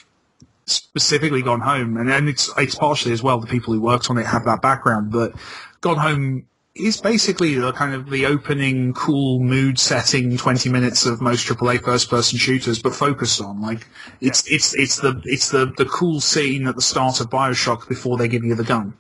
specifically 0.66 1.42
Gone 1.42 1.62
Home 1.62 1.98
and, 1.98 2.12
and 2.12 2.28
it's 2.28 2.52
it's 2.58 2.76
partially 2.76 3.14
as 3.14 3.24
well 3.24 3.40
the 3.40 3.48
people 3.48 3.74
who 3.74 3.82
worked 3.82 4.10
on 4.10 4.18
it 4.18 4.26
have 4.26 4.46
that 4.46 4.62
background, 4.62 5.12
but 5.12 5.34
Gone 5.82 5.98
Home 5.98 6.48
is 6.80 7.02
basically 7.02 7.56
the 7.56 7.72
kind 7.74 7.94
of 7.94 8.10
the 8.10 8.26
opening 8.26 8.94
cool 8.94 9.40
mood 9.40 9.80
setting 9.80 10.38
20 10.38 10.70
minutes 10.70 11.06
of 11.06 11.22
most 11.22 11.48
AAA 11.48 11.84
first 11.84 12.10
person 12.10 12.38
shooters 12.38 12.82
but 12.82 12.94
focused 12.94 13.42
on 13.42 13.62
like 13.62 13.88
it's 14.22 14.50
it's 14.52 14.74
it's 14.76 14.98
the 14.98 15.22
it's 15.26 15.50
the 15.52 15.72
the 15.78 15.86
cool 15.86 16.20
scene 16.22 16.68
at 16.68 16.76
the 16.76 16.82
start 16.82 17.20
of 17.20 17.30
BioShock 17.30 17.88
before 17.88 18.18
they 18.18 18.28
give 18.28 18.44
you 18.44 18.56
the 18.56 18.64
gun. 18.64 18.94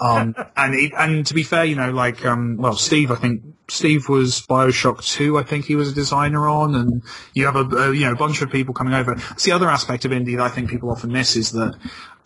Um 0.00 0.34
and 0.56 0.74
it, 0.74 0.92
and 0.96 1.26
to 1.26 1.34
be 1.34 1.42
fair 1.42 1.64
you 1.64 1.76
know 1.76 1.90
like 1.90 2.24
um 2.24 2.56
well 2.56 2.74
Steve 2.74 3.10
I 3.10 3.16
think 3.16 3.42
Steve 3.68 4.08
was 4.08 4.40
BioShock 4.46 5.04
2 5.04 5.38
I 5.38 5.42
think 5.42 5.66
he 5.66 5.76
was 5.76 5.92
a 5.92 5.94
designer 5.94 6.48
on 6.48 6.74
and 6.74 7.02
you 7.34 7.46
have 7.46 7.56
a, 7.56 7.64
a 7.64 7.94
you 7.94 8.06
know 8.06 8.12
a 8.12 8.16
bunch 8.16 8.42
of 8.42 8.50
people 8.50 8.74
coming 8.74 8.94
over 8.94 9.12
it's 9.12 9.44
the 9.44 9.52
other 9.52 9.68
aspect 9.68 10.04
of 10.04 10.10
indie 10.10 10.36
that 10.36 10.44
I 10.44 10.48
think 10.48 10.70
people 10.70 10.90
often 10.90 11.12
miss 11.12 11.36
is 11.36 11.52
that 11.52 11.76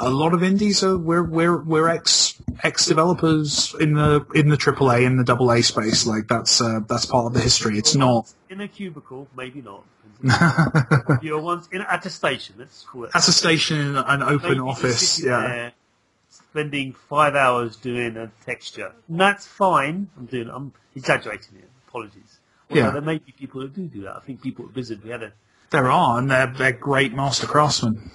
a 0.02 0.10
lot 0.10 0.34
of 0.34 0.42
indies 0.42 0.82
are 0.82 0.98
we're 0.98 1.22
we're 1.22 1.62
we're 1.62 1.88
ex 1.88 2.40
ex 2.62 2.86
developers 2.86 3.74
in 3.80 3.94
the 3.94 4.26
in 4.34 4.48
the 4.48 4.56
AAA 4.56 5.04
in 5.04 5.16
the 5.16 5.24
double 5.24 5.50
A 5.52 5.62
space. 5.62 6.06
Like 6.06 6.28
that's 6.28 6.60
uh, 6.60 6.80
that's 6.88 7.06
part 7.06 7.26
of 7.26 7.34
the 7.34 7.40
history. 7.40 7.78
It's 7.78 7.94
not 7.94 8.32
in 8.50 8.60
a 8.60 8.68
cubicle, 8.68 9.28
maybe 9.36 9.62
not. 9.62 9.84
You're 11.22 11.40
once 11.40 11.68
in 11.72 11.80
at 11.82 12.04
a 12.06 12.10
station. 12.10 12.56
Let's 12.58 12.82
call 12.84 13.04
it. 13.04 13.10
at 13.14 13.26
a 13.26 13.32
station 13.32 13.78
in 13.78 13.96
an 13.96 14.22
open 14.22 14.50
Maybe 14.50 14.60
office. 14.60 15.22
Yeah, 15.22 15.40
there 15.40 15.72
spending 16.52 16.92
five 17.08 17.34
hours 17.34 17.76
doing 17.76 18.16
a 18.18 18.30
texture. 18.44 18.92
And 19.08 19.18
that's 19.20 19.46
fine. 19.46 20.08
I'm 20.18 20.26
doing. 20.26 20.50
I'm 20.50 20.72
exaggerating 20.94 21.56
it. 21.58 21.70
Apologies. 21.88 22.40
Although 22.70 22.82
Yeah. 22.82 22.90
there 22.90 23.00
may 23.00 23.18
be 23.18 23.32
people 23.32 23.62
that 23.62 23.74
do 23.74 23.86
do 23.86 24.02
that. 24.02 24.16
I 24.16 24.20
think 24.20 24.42
people 24.42 24.66
at 24.66 24.74
Blizzard 24.74 25.02
we 25.02 25.10
had 25.10 25.22
a 25.22 25.32
there 25.70 25.90
are, 25.90 26.18
and 26.18 26.30
they're 26.30 26.46
they're 26.48 26.72
great 26.72 27.14
master 27.14 27.46
craftsmen. 27.46 28.10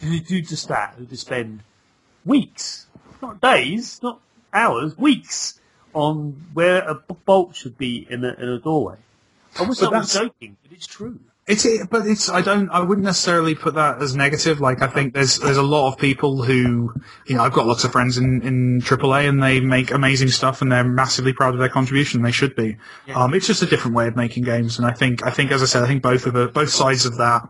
who 0.00 0.20
do 0.20 0.40
just 0.42 0.68
that, 0.68 0.94
who 0.96 1.06
just 1.06 1.26
spend 1.26 1.62
weeks, 2.24 2.86
not 3.20 3.40
days, 3.40 4.00
not 4.02 4.20
hours, 4.52 4.96
weeks 4.96 5.58
on 5.94 6.46
where 6.54 6.88
a 6.88 6.94
bolt 6.94 7.56
should 7.56 7.76
be 7.78 8.06
in 8.10 8.24
a, 8.24 8.28
in 8.34 8.48
a 8.48 8.58
doorway. 8.60 8.96
I 9.58 9.62
wish 9.62 9.78
But 9.80 9.92
I 9.94 9.98
was 9.98 10.12
that's- 10.12 10.28
joking, 10.28 10.56
but 10.62 10.70
it's 10.72 10.86
true. 10.86 11.18
It's 11.46 11.64
it, 11.64 11.88
but 11.88 12.08
it's 12.08 12.28
I 12.28 12.40
don't 12.40 12.68
I 12.70 12.80
wouldn't 12.80 13.04
necessarily 13.04 13.54
put 13.54 13.74
that 13.74 14.02
as 14.02 14.16
negative. 14.16 14.60
Like 14.60 14.82
I 14.82 14.88
think 14.88 15.14
there's 15.14 15.38
there's 15.38 15.56
a 15.56 15.62
lot 15.62 15.92
of 15.92 15.98
people 15.98 16.42
who 16.42 16.92
you 17.26 17.36
know 17.36 17.42
I've 17.42 17.52
got 17.52 17.66
lots 17.66 17.84
of 17.84 17.92
friends 17.92 18.18
in 18.18 18.42
in 18.42 18.80
AAA 18.80 19.28
and 19.28 19.40
they 19.40 19.60
make 19.60 19.92
amazing 19.92 20.28
stuff 20.28 20.60
and 20.60 20.72
they're 20.72 20.82
massively 20.82 21.32
proud 21.32 21.54
of 21.54 21.60
their 21.60 21.68
contribution. 21.68 22.22
They 22.22 22.32
should 22.32 22.56
be. 22.56 22.78
Yeah. 23.06 23.22
Um, 23.22 23.32
it's 23.32 23.46
just 23.46 23.62
a 23.62 23.66
different 23.66 23.96
way 23.96 24.08
of 24.08 24.16
making 24.16 24.42
games, 24.42 24.78
and 24.78 24.88
I 24.88 24.92
think 24.92 25.24
I 25.24 25.30
think 25.30 25.52
as 25.52 25.62
I 25.62 25.66
said, 25.66 25.84
I 25.84 25.86
think 25.86 26.02
both 26.02 26.26
of 26.26 26.32
the 26.32 26.48
both 26.48 26.70
sides 26.70 27.06
of 27.06 27.16
that 27.18 27.48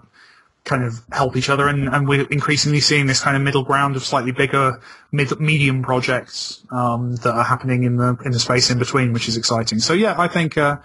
kind 0.67 0.85
of 0.85 1.01
help 1.13 1.37
each 1.37 1.49
other, 1.49 1.69
and, 1.69 1.89
and 1.89 2.07
we're 2.07 2.27
increasingly 2.27 2.81
seeing 2.81 3.07
this 3.07 3.21
kind 3.21 3.37
of 3.37 3.43
middle 3.43 3.63
ground 3.63 3.97
of 3.97 4.05
slightly 4.05 4.33
bigger 4.33 4.81
mid, 5.13 5.41
medium 5.41 5.83
projects 5.83 6.63
um, 6.71 7.15
that 7.17 7.33
are 7.33 7.45
happening 7.45 7.85
in 7.85 7.97
the 7.97 8.19
in 8.25 8.33
the 8.33 8.39
space 8.39 8.69
in 8.69 8.79
between, 8.79 9.13
which 9.13 9.29
is 9.29 9.37
exciting. 9.37 9.79
So 9.79 9.95
yeah, 9.95 10.15
I 10.19 10.29
think 10.29 10.59
uh, 10.59 10.77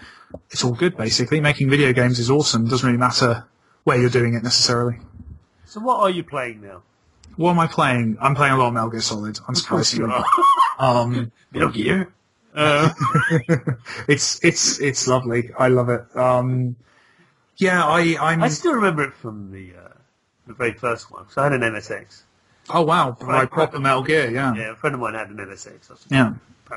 it's 0.52 0.64
all 0.64 0.74
good. 0.74 0.96
Basically, 0.96 1.42
making 1.42 1.70
video 1.70 1.92
games 1.92 2.20
is 2.20 2.30
awesome. 2.30 2.68
Doesn't 2.68 2.86
really 2.88 3.00
matter 3.00 3.46
where 3.84 4.00
you're 4.00 4.10
doing 4.10 4.36
it 4.36 4.44
necessarily. 4.44 4.98
So 5.66 5.82
what 5.82 6.00
are 6.00 6.10
you 6.10 6.24
playing 6.24 6.62
now? 6.62 6.84
What 7.36 7.52
am 7.52 7.60
I 7.60 7.68
playing? 7.68 8.18
I'm 8.22 8.36
playing 8.36 8.54
a 8.54 8.58
lot 8.58 8.68
of 8.68 8.74
Metal 8.74 8.90
Gear 8.90 9.02
Solid. 9.02 9.36
Unsurprisingly, 9.36 10.24
um, 10.80 11.32
Metal 11.52 11.70
Gear. 11.70 12.14
Uh, 12.54 12.90
it's 14.10 14.44
it's 14.44 14.82
it's 14.82 15.08
lovely. 15.08 15.52
I 15.58 15.70
love 15.70 15.88
it. 15.88 16.04
Um, 16.18 16.76
yeah, 17.58 17.86
I 17.86 18.18
I'm. 18.20 18.44
I 18.44 18.50
still 18.50 18.74
remember 18.74 19.04
it 19.04 19.14
from 19.14 19.52
the 19.52 19.74
uh, 19.76 19.94
the 20.48 20.54
very 20.54 20.74
first 20.74 21.12
one. 21.12 21.26
So 21.30 21.42
I 21.42 21.46
had 21.46 21.54
an 21.54 21.62
MSX. 21.62 22.24
oh 22.70 22.82
wow, 22.82 23.18
right, 23.22 23.50
proper 23.50 23.80
Metal 23.80 24.04
Gear. 24.04 24.30
Yeah. 24.30 24.54
Yeah, 24.56 24.72
a 24.72 24.76
friend 24.76 24.94
of 24.94 25.00
mine 25.02 25.14
had 25.14 25.30
an 25.30 25.38
MSX. 25.38 26.08
Yeah. 26.10 26.34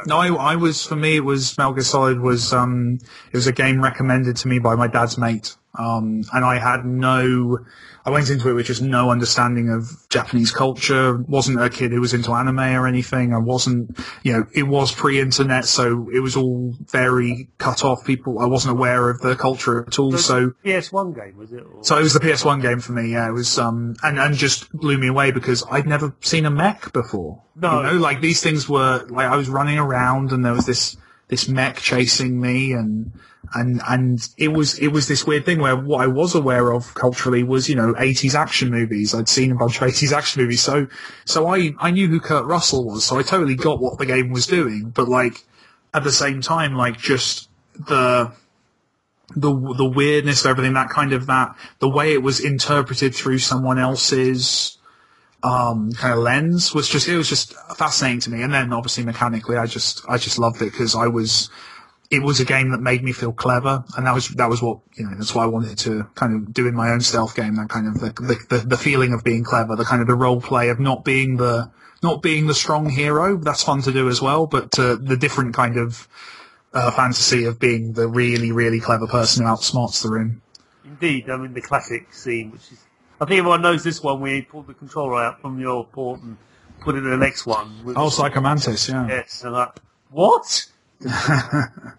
No, 0.06 0.18
I, 0.18 0.52
I 0.52 0.56
was 0.56 0.84
for 0.84 0.96
me 0.96 1.16
it 1.16 1.24
was 1.24 1.56
Metal 1.56 1.72
Gear 1.72 1.82
Solid 1.82 2.20
was 2.20 2.52
um 2.52 2.98
it 3.32 3.36
was 3.36 3.46
a 3.46 3.52
game 3.52 3.82
recommended 3.82 4.36
to 4.38 4.48
me 4.48 4.58
by 4.58 4.74
my 4.74 4.86
dad's 4.86 5.18
mate 5.18 5.56
um 5.76 6.22
and 6.32 6.44
I 6.44 6.58
had 6.58 6.84
no 6.84 7.58
I 8.06 8.10
went 8.10 8.28
into 8.28 8.50
it 8.50 8.52
with 8.52 8.66
just 8.66 8.82
no 8.82 9.10
understanding 9.10 9.70
of 9.70 9.88
Japanese 10.10 10.50
culture 10.50 11.16
wasn't 11.16 11.60
a 11.60 11.70
kid 11.70 11.90
who 11.92 12.00
was 12.00 12.12
into 12.12 12.32
anime 12.32 12.58
or 12.58 12.86
anything 12.86 13.32
I 13.32 13.38
wasn't 13.38 13.98
you 14.22 14.32
know 14.32 14.46
it 14.52 14.64
was 14.64 14.92
pre-internet 14.92 15.64
so 15.64 16.08
it 16.12 16.20
was 16.20 16.36
all 16.36 16.74
very 16.90 17.48
cut 17.58 17.84
off 17.84 18.04
people 18.04 18.38
I 18.40 18.46
wasn't 18.46 18.76
aware 18.76 19.08
of 19.10 19.20
the 19.20 19.36
culture 19.36 19.86
at 19.86 19.98
all 19.98 20.12
so 20.18 20.52
PS1 20.64 21.14
game 21.14 21.36
was 21.36 21.52
it? 21.52 21.62
Or? 21.62 21.82
so 21.82 21.98
it 21.98 22.02
was 22.02 22.14
the 22.14 22.20
PS1 22.20 22.62
game 22.62 22.80
for 22.80 22.92
me. 22.92 23.12
Yeah, 23.12 23.28
it 23.28 23.32
was 23.32 23.58
um 23.58 23.94
and 24.02 24.18
and 24.18 24.34
just 24.34 24.70
blew 24.72 24.98
me 24.98 25.08
away 25.08 25.30
because 25.30 25.64
I'd 25.70 25.86
never 25.86 26.14
seen 26.20 26.46
a 26.46 26.50
mech 26.50 26.92
before. 26.92 27.43
No. 27.56 27.82
you 27.82 27.92
know, 27.92 27.98
like 27.98 28.20
these 28.20 28.42
things 28.42 28.68
were 28.68 29.04
like 29.08 29.26
I 29.26 29.36
was 29.36 29.48
running 29.48 29.78
around 29.78 30.32
and 30.32 30.44
there 30.44 30.52
was 30.52 30.66
this 30.66 30.96
this 31.28 31.48
mech 31.48 31.76
chasing 31.76 32.40
me 32.40 32.72
and 32.72 33.12
and 33.54 33.80
and 33.88 34.28
it 34.36 34.48
was 34.48 34.78
it 34.78 34.88
was 34.88 35.06
this 35.08 35.26
weird 35.26 35.44
thing 35.44 35.60
where 35.60 35.76
what 35.76 36.00
I 36.00 36.06
was 36.06 36.34
aware 36.34 36.72
of 36.72 36.94
culturally 36.94 37.42
was 37.42 37.68
you 37.68 37.76
know 37.76 37.94
80s 37.94 38.34
action 38.34 38.70
movies. 38.70 39.14
I'd 39.14 39.28
seen 39.28 39.52
a 39.52 39.54
bunch 39.54 39.80
of 39.80 39.88
80s 39.88 40.12
action 40.12 40.42
movies, 40.42 40.62
so 40.62 40.86
so 41.24 41.46
I 41.46 41.74
I 41.78 41.90
knew 41.90 42.08
who 42.08 42.20
Kurt 42.20 42.46
Russell 42.46 42.84
was, 42.84 43.04
so 43.04 43.18
I 43.18 43.22
totally 43.22 43.54
got 43.54 43.80
what 43.80 43.98
the 43.98 44.06
game 44.06 44.30
was 44.30 44.46
doing. 44.46 44.90
But 44.94 45.08
like 45.08 45.44
at 45.92 46.04
the 46.04 46.12
same 46.12 46.40
time, 46.40 46.74
like 46.74 46.98
just 46.98 47.48
the 47.74 48.32
the 49.36 49.50
the 49.76 49.88
weirdness 49.88 50.44
of 50.44 50.50
everything, 50.50 50.74
that 50.74 50.90
kind 50.90 51.12
of 51.12 51.26
that 51.26 51.56
the 51.78 51.88
way 51.88 52.12
it 52.12 52.22
was 52.22 52.40
interpreted 52.40 53.14
through 53.14 53.38
someone 53.38 53.78
else's 53.78 54.78
um, 55.44 55.92
kind 55.92 56.14
of 56.14 56.20
lens 56.20 56.74
was 56.74 56.88
just 56.88 57.06
it 57.06 57.16
was 57.16 57.28
just 57.28 57.52
fascinating 57.76 58.20
to 58.20 58.30
me. 58.30 58.42
And 58.42 58.52
then 58.52 58.72
obviously 58.72 59.04
mechanically, 59.04 59.56
I 59.56 59.66
just 59.66 60.02
I 60.08 60.16
just 60.16 60.38
loved 60.38 60.62
it 60.62 60.72
because 60.72 60.94
I 60.94 61.06
was 61.06 61.50
it 62.10 62.22
was 62.22 62.40
a 62.40 62.44
game 62.44 62.70
that 62.70 62.80
made 62.80 63.04
me 63.04 63.12
feel 63.12 63.32
clever, 63.32 63.84
and 63.96 64.06
that 64.06 64.14
was 64.14 64.28
that 64.30 64.48
was 64.48 64.62
what 64.62 64.78
you 64.94 65.04
know 65.04 65.14
that's 65.16 65.34
why 65.34 65.44
I 65.44 65.46
wanted 65.46 65.76
to 65.78 66.04
kind 66.14 66.34
of 66.34 66.54
do 66.54 66.66
in 66.66 66.74
my 66.74 66.90
own 66.90 67.02
stealth 67.02 67.36
game. 67.36 67.56
That 67.56 67.68
kind 67.68 67.86
of 67.86 68.00
the 68.00 68.46
the, 68.48 68.58
the, 68.66 68.76
feeling 68.78 69.12
of 69.12 69.22
being 69.22 69.44
clever, 69.44 69.76
the 69.76 69.84
kind 69.84 70.00
of 70.00 70.08
the 70.08 70.14
role 70.14 70.40
play 70.40 70.70
of 70.70 70.80
not 70.80 71.04
being 71.04 71.36
the 71.36 71.70
not 72.02 72.22
being 72.22 72.46
the 72.46 72.54
strong 72.54 72.88
hero. 72.88 73.36
That's 73.36 73.62
fun 73.62 73.82
to 73.82 73.92
do 73.92 74.08
as 74.08 74.22
well, 74.22 74.46
but 74.46 74.78
uh, 74.78 74.96
the 74.98 75.16
different 75.16 75.54
kind 75.54 75.76
of 75.76 76.08
uh, 76.72 76.90
fantasy 76.90 77.44
of 77.44 77.58
being 77.58 77.92
the 77.92 78.08
really 78.08 78.50
really 78.50 78.80
clever 78.80 79.06
person 79.06 79.44
who 79.44 79.50
outsmarts 79.50 80.02
the 80.02 80.10
room. 80.10 80.40
Indeed, 80.86 81.28
I 81.28 81.36
mean 81.36 81.52
the 81.52 81.60
classic 81.60 82.14
scene, 82.14 82.50
which 82.50 82.72
is 82.72 82.78
I 83.24 83.26
think 83.26 83.38
everyone 83.38 83.62
knows 83.62 83.82
this 83.82 84.02
one 84.02 84.20
where 84.20 84.34
you 84.34 84.42
pull 84.42 84.64
the 84.64 84.74
controller 84.74 85.22
out 85.22 85.40
from 85.40 85.58
your 85.58 85.86
port 85.86 86.20
and 86.20 86.36
put 86.80 86.94
it 86.94 86.98
in 86.98 87.10
the 87.10 87.16
next 87.16 87.46
one. 87.46 87.82
With 87.82 87.96
Oh, 87.96 88.08
Psychomantis, 88.08 88.90
yeah. 88.90 89.08
Yes, 89.08 89.42
and 89.42 89.54
like 89.54 89.70
what? 90.10 90.66
I 91.06 91.92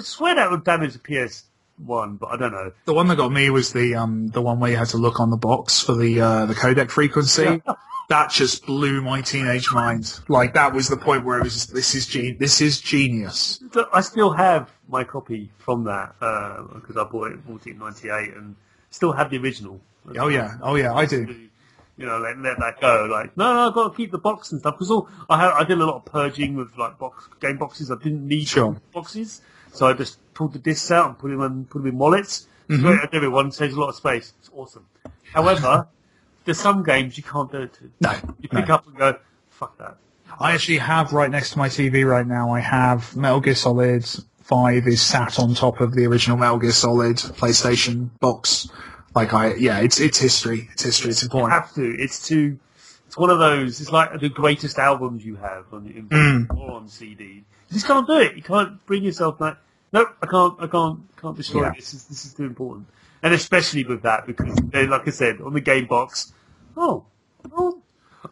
swear 0.00 0.34
that 0.34 0.50
would 0.50 0.64
damage 0.64 0.92
the 0.92 0.98
PS1, 0.98 2.18
but 2.18 2.26
I 2.26 2.36
don't 2.36 2.52
know. 2.52 2.72
The 2.84 2.92
one 2.92 3.08
that 3.08 3.16
got 3.16 3.32
me 3.32 3.48
was 3.48 3.72
the 3.72 3.94
um 3.94 4.28
the 4.28 4.42
one 4.42 4.60
where 4.60 4.70
you 4.70 4.76
had 4.76 4.88
to 4.88 4.98
look 4.98 5.20
on 5.20 5.30
the 5.30 5.38
box 5.38 5.80
for 5.80 5.94
the 5.94 6.20
uh, 6.20 6.44
the 6.44 6.54
codec 6.54 6.90
frequency. 6.90 7.62
that 8.10 8.30
just 8.30 8.66
blew 8.66 9.00
my 9.00 9.22
teenage 9.22 9.72
mind. 9.72 10.20
Like 10.28 10.52
that 10.52 10.74
was 10.74 10.88
the 10.88 10.98
point 10.98 11.24
where 11.24 11.38
it 11.38 11.44
was 11.44 11.54
just, 11.54 11.74
this 11.74 11.94
is 11.94 12.06
gen- 12.06 12.36
this 12.38 12.60
is 12.60 12.78
genius. 12.78 13.62
I 13.94 14.02
still 14.02 14.32
have 14.32 14.70
my 14.86 15.04
copy 15.04 15.50
from 15.56 15.84
that 15.84 16.14
because 16.74 16.98
I 16.98 17.04
bought 17.04 17.32
it 17.32 17.40
in 17.46 17.78
1998 17.78 18.34
and 18.36 18.54
still 18.90 19.12
have 19.12 19.30
the 19.30 19.38
original. 19.38 19.80
Oh 20.16 20.28
yeah, 20.28 20.58
oh 20.62 20.74
yeah, 20.76 20.94
I 20.94 21.06
do. 21.06 21.48
You 21.96 22.06
know, 22.06 22.18
let, 22.18 22.38
let 22.38 22.58
that 22.60 22.80
go. 22.80 23.08
Like, 23.10 23.36
no, 23.36 23.52
no, 23.54 23.68
I've 23.68 23.74
got 23.74 23.88
to 23.90 23.96
keep 23.96 24.12
the 24.12 24.18
box 24.18 24.52
and 24.52 24.60
stuff 24.60 24.74
because 24.76 24.90
all 24.90 25.08
I 25.28 25.40
had, 25.40 25.50
I 25.50 25.64
did 25.64 25.80
a 25.80 25.84
lot 25.84 25.96
of 25.96 26.04
purging 26.04 26.54
with 26.56 26.76
like 26.78 26.96
box 26.98 27.28
game 27.40 27.56
boxes. 27.58 27.90
I 27.90 27.96
didn't 27.96 28.26
need 28.26 28.46
Sure. 28.46 28.76
boxes, 28.92 29.40
so 29.72 29.86
I 29.86 29.94
just 29.94 30.18
pulled 30.34 30.52
the 30.52 30.60
discs 30.60 30.90
out 30.92 31.06
and 31.08 31.18
put 31.18 31.30
them 31.30 31.40
in, 31.42 31.64
put 31.64 31.78
them 31.80 31.88
in 31.88 31.98
wallets. 31.98 32.46
Mm-hmm. 32.68 32.82
Great 32.82 33.00
at 33.00 33.14
everyone 33.14 33.50
saves 33.50 33.74
a 33.74 33.80
lot 33.80 33.88
of 33.88 33.96
space. 33.96 34.32
It's 34.38 34.50
awesome. 34.54 34.86
However, 35.32 35.88
there's 36.44 36.60
some 36.60 36.84
games 36.84 37.16
you 37.16 37.24
can't 37.24 37.50
do 37.50 37.62
it 37.62 37.72
to. 37.74 37.90
No, 38.00 38.12
You 38.40 38.48
pick 38.48 38.68
no. 38.68 38.74
up 38.74 38.86
and 38.86 38.96
go, 38.96 39.18
fuck 39.50 39.76
that. 39.78 39.96
I 40.38 40.52
actually 40.52 40.78
have 40.78 41.12
right 41.12 41.30
next 41.30 41.52
to 41.52 41.58
my 41.58 41.68
TV 41.68 42.06
right 42.06 42.26
now. 42.26 42.52
I 42.52 42.60
have 42.60 43.16
Metal 43.16 43.40
Gear 43.40 43.54
Solid 43.56 44.06
Five 44.42 44.86
is 44.86 45.00
sat 45.02 45.38
on 45.38 45.54
top 45.54 45.80
of 45.80 45.94
the 45.94 46.06
original 46.06 46.36
Metal 46.36 46.58
Gear 46.58 46.70
Solid 46.70 47.16
PlayStation 47.16 48.10
box. 48.20 48.68
Like 49.18 49.34
I, 49.34 49.54
yeah, 49.54 49.80
it's 49.80 49.98
it's 49.98 50.16
history. 50.18 50.68
It's 50.72 50.84
history. 50.84 51.10
It's 51.10 51.22
You 51.22 51.26
important. 51.26 51.52
have 51.52 51.74
to. 51.74 51.82
It's 51.98 52.24
too. 52.28 52.56
It's 53.08 53.16
one 53.16 53.30
of 53.30 53.40
those. 53.40 53.80
It's 53.80 53.90
like 53.90 54.20
the 54.20 54.28
greatest 54.28 54.78
albums 54.78 55.24
you 55.24 55.34
have 55.36 55.64
on 55.72 55.86
in, 55.88 56.08
Mm. 56.08 56.56
or 56.56 56.70
on 56.76 56.86
CD. 56.88 57.24
You 57.24 57.42
just 57.72 57.84
can't 57.86 58.06
do 58.06 58.12
it. 58.20 58.36
You 58.36 58.42
can't 58.42 58.84
bring 58.86 59.02
yourself 59.02 59.40
like, 59.40 59.56
nope, 59.92 60.10
I 60.22 60.26
can't. 60.26 60.54
I 60.60 60.68
can't. 60.68 61.00
Can't 61.20 61.36
destroy 61.36 61.62
Yeah. 61.62 61.70
it. 61.72 61.76
This 61.78 61.94
is 61.94 62.04
this 62.04 62.26
is 62.26 62.34
too 62.34 62.44
important. 62.44 62.86
And 63.24 63.34
especially 63.34 63.82
with 63.82 64.02
that 64.02 64.24
because, 64.24 64.56
eh, 64.72 64.86
like 64.88 65.08
I 65.08 65.10
said, 65.10 65.40
on 65.40 65.52
the 65.52 65.60
game 65.60 65.86
box. 65.86 66.32
Oh, 66.76 67.04
oh, 67.50 67.82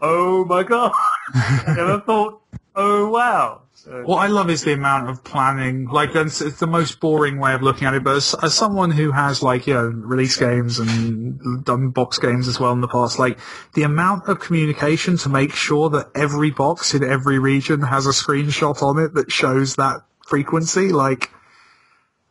oh 0.00 0.44
my 0.44 0.62
god! 0.62 0.92
I 1.34 1.74
never 1.76 1.98
thought. 1.98 2.42
Oh 2.78 3.08
wow! 3.08 3.62
So, 3.72 4.02
What 4.04 4.18
I 4.18 4.26
love 4.26 4.50
is 4.50 4.62
the 4.62 4.74
amount 4.74 5.08
of 5.08 5.24
planning. 5.24 5.86
Like, 5.86 6.12
that's 6.12 6.42
it's 6.42 6.60
the 6.60 6.66
most 6.66 7.00
boring 7.00 7.38
way 7.38 7.54
of 7.54 7.62
looking 7.62 7.88
at 7.88 7.94
it. 7.94 8.04
But 8.04 8.16
as, 8.16 8.34
as 8.42 8.52
someone 8.52 8.90
who 8.90 9.12
has 9.12 9.42
like 9.42 9.66
you 9.66 9.72
know 9.72 9.86
release 9.86 10.36
games 10.36 10.78
and 10.78 11.64
done 11.64 11.88
box 11.88 12.18
games 12.18 12.48
as 12.48 12.60
well 12.60 12.72
in 12.72 12.82
the 12.82 12.88
past, 12.88 13.18
like 13.18 13.38
the 13.72 13.84
amount 13.84 14.28
of 14.28 14.40
communication 14.40 15.16
to 15.18 15.30
make 15.30 15.54
sure 15.54 15.88
that 15.88 16.10
every 16.14 16.50
box 16.50 16.92
in 16.92 17.02
every 17.02 17.38
region 17.38 17.80
has 17.80 18.06
a 18.06 18.10
screenshot 18.10 18.82
on 18.82 18.98
it 18.98 19.14
that 19.14 19.32
shows 19.32 19.76
that 19.76 20.02
frequency, 20.26 20.90
like. 20.90 21.30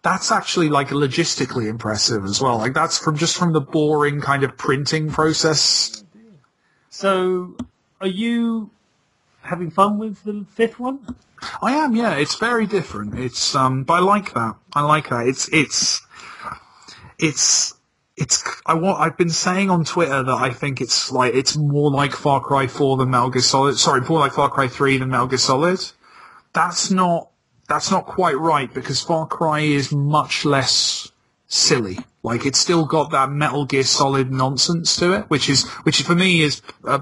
That's 0.03 0.31
actually 0.31 0.69
like 0.69 0.89
logistically 0.89 1.67
impressive 1.67 2.25
as 2.25 2.39
well. 2.39 2.59
Like 2.59 2.75
that's 2.75 2.99
from 2.99 3.17
just 3.17 3.35
from 3.37 3.53
the 3.53 3.59
boring 3.59 4.21
kind 4.21 4.43
of 4.43 4.55
printing 4.55 5.09
process. 5.09 6.03
so, 6.91 7.57
are 7.99 8.05
you 8.05 8.69
having 9.45 9.69
fun 9.69 9.97
with 9.97 10.23
the 10.23 10.45
fifth 10.53 10.79
one? 10.79 11.15
I 11.61 11.73
am, 11.73 11.95
yeah. 11.95 12.15
It's 12.15 12.35
very 12.35 12.65
different. 12.65 13.17
It's 13.19 13.55
um, 13.55 13.83
but 13.83 13.93
I 13.93 13.99
like 13.99 14.33
that. 14.33 14.55
I 14.73 14.81
like 14.81 15.09
that. 15.09 15.27
It's 15.27 15.49
it's 15.53 16.01
it's 17.19 17.73
it's. 18.17 18.43
I 18.65 18.73
want. 18.73 18.99
I've 18.99 19.17
been 19.17 19.29
saying 19.29 19.69
on 19.69 19.85
Twitter 19.85 20.23
that 20.23 20.35
I 20.35 20.51
think 20.51 20.81
it's 20.81 21.11
like 21.11 21.33
it's 21.33 21.55
more 21.55 21.91
like 21.91 22.13
Far 22.13 22.39
Cry 22.39 22.67
Four 22.67 22.97
than 22.97 23.09
Metal 23.09 23.29
Gear 23.29 23.41
Solid. 23.41 23.77
Sorry, 23.77 24.01
more 24.01 24.19
like 24.19 24.33
Far 24.33 24.49
Cry 24.49 24.67
Three 24.67 24.97
than 24.97 25.09
Metal 25.09 25.27
Gear 25.27 25.37
Solid. 25.37 25.79
That's 26.53 26.91
not. 26.91 27.29
That's 27.67 27.89
not 27.89 28.05
quite 28.05 28.37
right 28.37 28.71
because 28.71 29.01
Far 29.01 29.25
Cry 29.27 29.61
is 29.61 29.91
much 29.91 30.45
less 30.45 31.11
silly. 31.47 31.99
Like 32.23 32.45
it's 32.45 32.59
still 32.59 32.85
got 32.85 33.11
that 33.11 33.29
Metal 33.29 33.65
Gear 33.65 33.83
Solid 33.83 34.31
nonsense 34.31 34.95
to 34.97 35.13
it, 35.13 35.25
which 35.29 35.49
is 35.49 35.63
which 35.83 36.01
for 36.01 36.15
me 36.15 36.41
is 36.41 36.61
uh, 36.85 36.99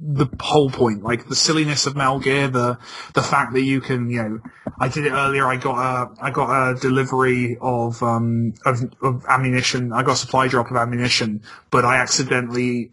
the 0.00 0.26
whole 0.40 0.70
point. 0.70 1.02
Like 1.02 1.28
the 1.28 1.36
silliness 1.36 1.86
of 1.86 1.96
Metal 1.96 2.18
Gear, 2.18 2.48
the 2.48 2.78
the 3.14 3.22
fact 3.22 3.52
that 3.52 3.62
you 3.62 3.80
can, 3.80 4.10
you 4.10 4.22
know, 4.22 4.40
I 4.78 4.88
did 4.88 5.06
it 5.06 5.12
earlier. 5.12 5.46
I 5.46 5.56
got 5.56 5.78
a 5.78 6.22
I 6.22 6.30
got 6.30 6.50
a 6.50 6.80
delivery 6.80 7.58
of 7.60 8.02
um 8.02 8.54
of, 8.64 8.82
of 9.02 9.24
ammunition. 9.28 9.92
I 9.92 10.02
got 10.02 10.12
a 10.12 10.16
supply 10.16 10.48
drop 10.48 10.70
of 10.70 10.76
ammunition, 10.76 11.42
but 11.70 11.84
I 11.84 11.96
accidentally 11.96 12.90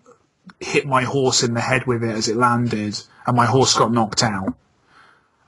hit 0.60 0.86
my 0.86 1.04
horse 1.04 1.44
in 1.44 1.54
the 1.54 1.62
head 1.62 1.88
with 1.88 2.04
it 2.04 2.12
as 2.12 2.28
it 2.28 2.36
landed, 2.36 3.02
and 3.26 3.36
my 3.36 3.46
horse 3.46 3.78
got 3.78 3.92
knocked 3.92 4.24
out. 4.24 4.54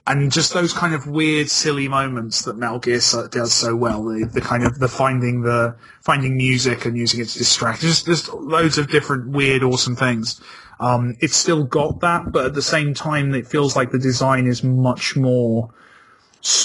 And 0.09 0.31
just 0.31 0.55
those 0.55 0.73
kind 0.73 0.95
of 0.95 1.05
weird, 1.05 1.51
silly 1.51 1.87
moments 1.87 2.41
that 2.41 2.57
Metal 2.57 2.79
Gear 2.79 2.99
so- 2.99 3.27
does 3.27 3.53
so 3.53 3.75
well. 3.75 4.03
The, 4.03 4.25
the 4.25 4.41
kind 4.41 4.63
of 4.63 4.79
the 4.79 4.87
finding 4.87 5.43
the 5.43 5.75
finding 6.01 6.35
music 6.35 6.85
and 6.85 6.97
using 6.97 7.19
it 7.19 7.27
to 7.29 7.37
distract. 7.37 7.81
Just 7.81 8.07
just 8.07 8.33
loads 8.33 8.79
of 8.79 8.89
different 8.89 9.29
weird, 9.29 9.61
awesome 9.61 9.95
things. 9.95 10.41
Um, 10.79 11.15
it's 11.19 11.35
still 11.35 11.63
got 11.63 11.99
that, 11.99 12.31
but 12.31 12.45
at 12.45 12.53
the 12.55 12.61
same 12.63 12.95
time, 12.95 13.35
it 13.35 13.45
feels 13.45 13.75
like 13.75 13.91
the 13.91 13.99
design 13.99 14.47
is 14.47 14.63
much 14.63 15.15
more 15.15 15.69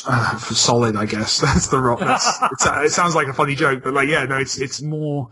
uh, 0.06 0.38
solid. 0.38 0.96
I 0.96 1.04
guess 1.04 1.40
that's 1.42 1.66
the 1.68 1.80
rock. 1.80 2.00
That's, 2.00 2.42
uh, 2.66 2.82
it 2.84 2.92
sounds 2.92 3.14
like 3.14 3.26
a 3.26 3.34
funny 3.34 3.54
joke, 3.54 3.82
but 3.84 3.92
like, 3.92 4.08
yeah, 4.08 4.24
no, 4.24 4.38
it's 4.38 4.58
it's 4.58 4.80
more. 4.80 5.28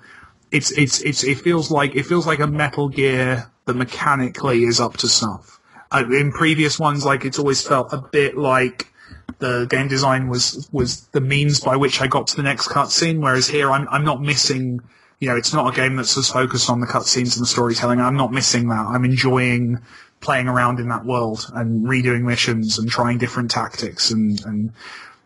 It's 0.50 0.70
it's 0.72 1.00
it's 1.00 1.24
it 1.24 1.38
feels 1.38 1.70
like 1.70 1.94
it 1.94 2.04
feels 2.04 2.26
like 2.26 2.40
a 2.40 2.46
Metal 2.46 2.90
Gear 2.90 3.50
that 3.64 3.74
mechanically 3.74 4.64
is 4.64 4.80
up 4.80 4.98
to 4.98 5.08
snuff. 5.08 5.60
Uh, 5.92 6.04
in 6.10 6.32
previous 6.32 6.78
ones, 6.78 7.04
like 7.04 7.24
it's 7.24 7.38
always 7.38 7.66
felt 7.66 7.92
a 7.92 7.98
bit 7.98 8.36
like 8.36 8.92
the 9.38 9.66
game 9.68 9.88
design 9.88 10.28
was 10.28 10.68
was 10.72 11.02
the 11.08 11.20
means 11.20 11.60
by 11.60 11.76
which 11.76 12.00
I 12.00 12.06
got 12.06 12.28
to 12.28 12.36
the 12.36 12.42
next 12.42 12.68
cutscene. 12.68 13.20
Whereas 13.20 13.46
here, 13.48 13.70
I'm 13.70 13.86
I'm 13.90 14.04
not 14.04 14.22
missing. 14.22 14.80
You 15.20 15.28
know, 15.28 15.36
it's 15.36 15.52
not 15.52 15.72
a 15.72 15.76
game 15.76 15.96
that's 15.96 16.16
as 16.16 16.30
focused 16.30 16.68
on 16.70 16.80
the 16.80 16.86
cutscenes 16.86 17.36
and 17.36 17.42
the 17.42 17.46
storytelling. 17.46 18.00
I'm 18.00 18.16
not 18.16 18.32
missing 18.32 18.68
that. 18.68 18.86
I'm 18.86 19.04
enjoying 19.04 19.80
playing 20.20 20.48
around 20.48 20.80
in 20.80 20.88
that 20.88 21.04
world 21.04 21.50
and 21.54 21.84
redoing 21.84 22.22
missions 22.22 22.78
and 22.78 22.88
trying 22.88 23.18
different 23.18 23.50
tactics 23.50 24.10
and 24.10 24.44
and 24.46 24.72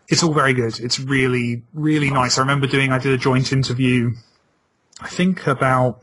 it's 0.09 0.23
all 0.23 0.33
very 0.33 0.53
good. 0.53 0.81
It's 0.81 0.99
really 0.99 1.63
really 1.73 2.11
nice. 2.11 2.39
I 2.39 2.41
remember 2.41 2.67
doing. 2.67 2.93
I 2.93 2.99
did 2.99 3.13
a 3.13 3.19
joint 3.19 3.53
interview. 3.53 4.13
I 5.01 5.09
think 5.09 5.47
about 5.47 6.03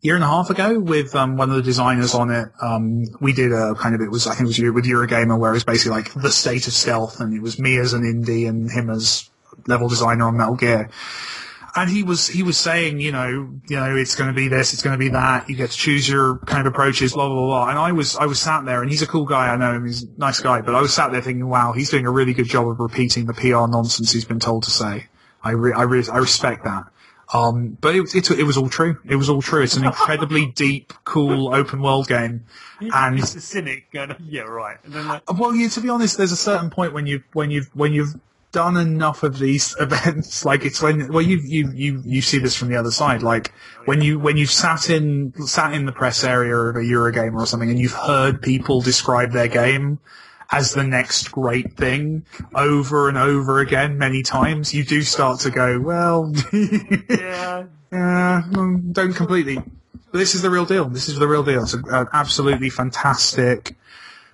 year 0.00 0.14
and 0.14 0.24
a 0.24 0.26
half 0.26 0.50
ago 0.50 0.78
with 0.78 1.14
um, 1.14 1.36
one 1.36 1.50
of 1.50 1.56
the 1.56 1.62
designers 1.62 2.14
on 2.14 2.30
it. 2.30 2.48
Um, 2.60 3.04
we 3.20 3.32
did 3.32 3.52
a 3.52 3.74
kind 3.74 3.94
of 3.94 4.00
it 4.00 4.10
was 4.10 4.26
I 4.26 4.34
think 4.34 4.42
it 4.42 4.62
was 4.62 4.74
with 4.74 4.84
Eurogamer 4.84 5.38
where 5.38 5.50
it 5.50 5.54
was 5.54 5.64
basically 5.64 5.96
like 5.96 6.12
the 6.14 6.30
state 6.30 6.66
of 6.66 6.72
stealth, 6.72 7.20
and 7.20 7.34
it 7.34 7.42
was 7.42 7.58
me 7.58 7.78
as 7.78 7.92
an 7.92 8.02
indie 8.02 8.48
and 8.48 8.70
him 8.70 8.90
as 8.90 9.28
level 9.66 9.88
designer 9.88 10.26
on 10.26 10.36
Metal 10.36 10.56
Gear. 10.56 10.90
And 11.74 11.90
he 11.90 12.02
was 12.02 12.26
he 12.26 12.42
was 12.42 12.56
saying, 12.56 13.00
you 13.00 13.12
know, 13.12 13.50
you 13.68 13.76
know, 13.76 13.94
it's 13.96 14.14
going 14.14 14.28
to 14.28 14.34
be 14.34 14.48
this, 14.48 14.72
it's 14.72 14.82
going 14.82 14.94
to 14.94 14.98
be 14.98 15.10
that. 15.10 15.50
You 15.50 15.56
get 15.56 15.70
to 15.70 15.76
choose 15.76 16.08
your 16.08 16.38
kind 16.46 16.66
of 16.66 16.72
approaches, 16.72 17.12
blah 17.12 17.28
blah 17.28 17.36
blah. 17.36 17.68
And 17.68 17.78
I 17.78 17.92
was 17.92 18.16
I 18.16 18.24
was 18.24 18.40
sat 18.40 18.64
there, 18.64 18.80
and 18.80 18.90
he's 18.90 19.02
a 19.02 19.06
cool 19.06 19.26
guy. 19.26 19.48
I 19.48 19.56
know 19.56 19.74
him, 19.74 19.86
he's 19.86 20.04
a 20.04 20.06
nice 20.16 20.40
guy. 20.40 20.62
But 20.62 20.74
I 20.74 20.80
was 20.80 20.94
sat 20.94 21.12
there 21.12 21.20
thinking, 21.20 21.46
wow, 21.46 21.72
he's 21.72 21.90
doing 21.90 22.06
a 22.06 22.10
really 22.10 22.32
good 22.32 22.48
job 22.48 22.66
of 22.66 22.80
repeating 22.80 23.26
the 23.26 23.34
PR 23.34 23.66
nonsense 23.70 24.12
he's 24.12 24.24
been 24.24 24.40
told 24.40 24.62
to 24.62 24.70
say. 24.70 25.08
I 25.42 25.50
re- 25.50 25.74
I, 25.74 25.82
re- 25.82 26.08
I 26.10 26.16
respect 26.16 26.64
that. 26.64 26.86
Um, 27.32 27.76
but 27.80 27.94
it, 27.96 28.14
it, 28.14 28.30
it 28.30 28.42
was 28.44 28.56
all 28.56 28.68
true. 28.68 28.98
It 29.04 29.16
was 29.16 29.28
all 29.28 29.42
true. 29.42 29.62
It's 29.62 29.76
an 29.76 29.84
incredibly 29.84 30.46
deep, 30.54 30.92
cool, 31.04 31.52
open 31.54 31.82
world 31.82 32.06
game. 32.06 32.44
And 32.80 33.18
it's 33.18 33.34
a 33.34 33.40
cynic 33.40 33.90
going, 33.92 34.14
yeah, 34.28 34.42
right. 34.42 34.76
And 34.84 34.92
then 34.92 35.08
like, 35.08 35.32
well, 35.32 35.54
yeah, 35.54 35.68
to 35.68 35.80
be 35.80 35.88
honest, 35.88 36.16
there's 36.18 36.32
a 36.32 36.36
certain 36.36 36.70
point 36.70 36.92
when 36.92 37.06
you 37.06 37.22
when 37.32 37.50
you've 37.50 37.68
when 37.74 37.92
you've 37.92 38.14
done 38.52 38.76
enough 38.76 39.22
of 39.22 39.38
these 39.38 39.74
events, 39.80 40.44
like 40.44 40.64
it's 40.64 40.80
when 40.80 41.12
well 41.12 41.22
you 41.22 41.38
you 41.38 41.70
you 41.72 42.02
you 42.04 42.22
see 42.22 42.38
this 42.38 42.56
from 42.56 42.68
the 42.68 42.76
other 42.76 42.90
side, 42.90 43.22
like 43.22 43.52
when 43.86 44.02
you 44.02 44.18
when 44.18 44.36
you've 44.36 44.50
sat 44.50 44.88
in 44.88 45.32
sat 45.46 45.72
in 45.72 45.86
the 45.86 45.92
press 45.92 46.22
area 46.22 46.54
of 46.54 46.76
a 46.76 46.80
Eurogamer 46.80 47.40
or 47.40 47.46
something, 47.46 47.70
and 47.70 47.78
you've 47.78 47.92
heard 47.92 48.40
people 48.40 48.80
describe 48.80 49.32
their 49.32 49.48
game 49.48 49.98
as 50.50 50.74
the 50.74 50.84
next 50.84 51.32
great 51.32 51.74
thing 51.74 52.24
over 52.54 53.08
and 53.08 53.18
over 53.18 53.58
again 53.60 53.98
many 53.98 54.22
times, 54.22 54.72
you 54.72 54.84
do 54.84 55.02
start 55.02 55.40
to 55.40 55.50
go, 55.50 55.80
well, 55.80 56.32
yeah, 56.52 57.64
yeah, 57.92 58.42
don't 58.92 59.14
completely. 59.14 59.56
But 59.56 60.18
this 60.18 60.34
is 60.34 60.42
the 60.42 60.50
real 60.50 60.64
deal. 60.64 60.86
This 60.86 61.08
is 61.08 61.18
the 61.18 61.26
real 61.26 61.42
deal. 61.42 61.62
It's 61.62 61.74
an 61.74 61.84
absolutely 62.12 62.70
fantastic, 62.70 63.76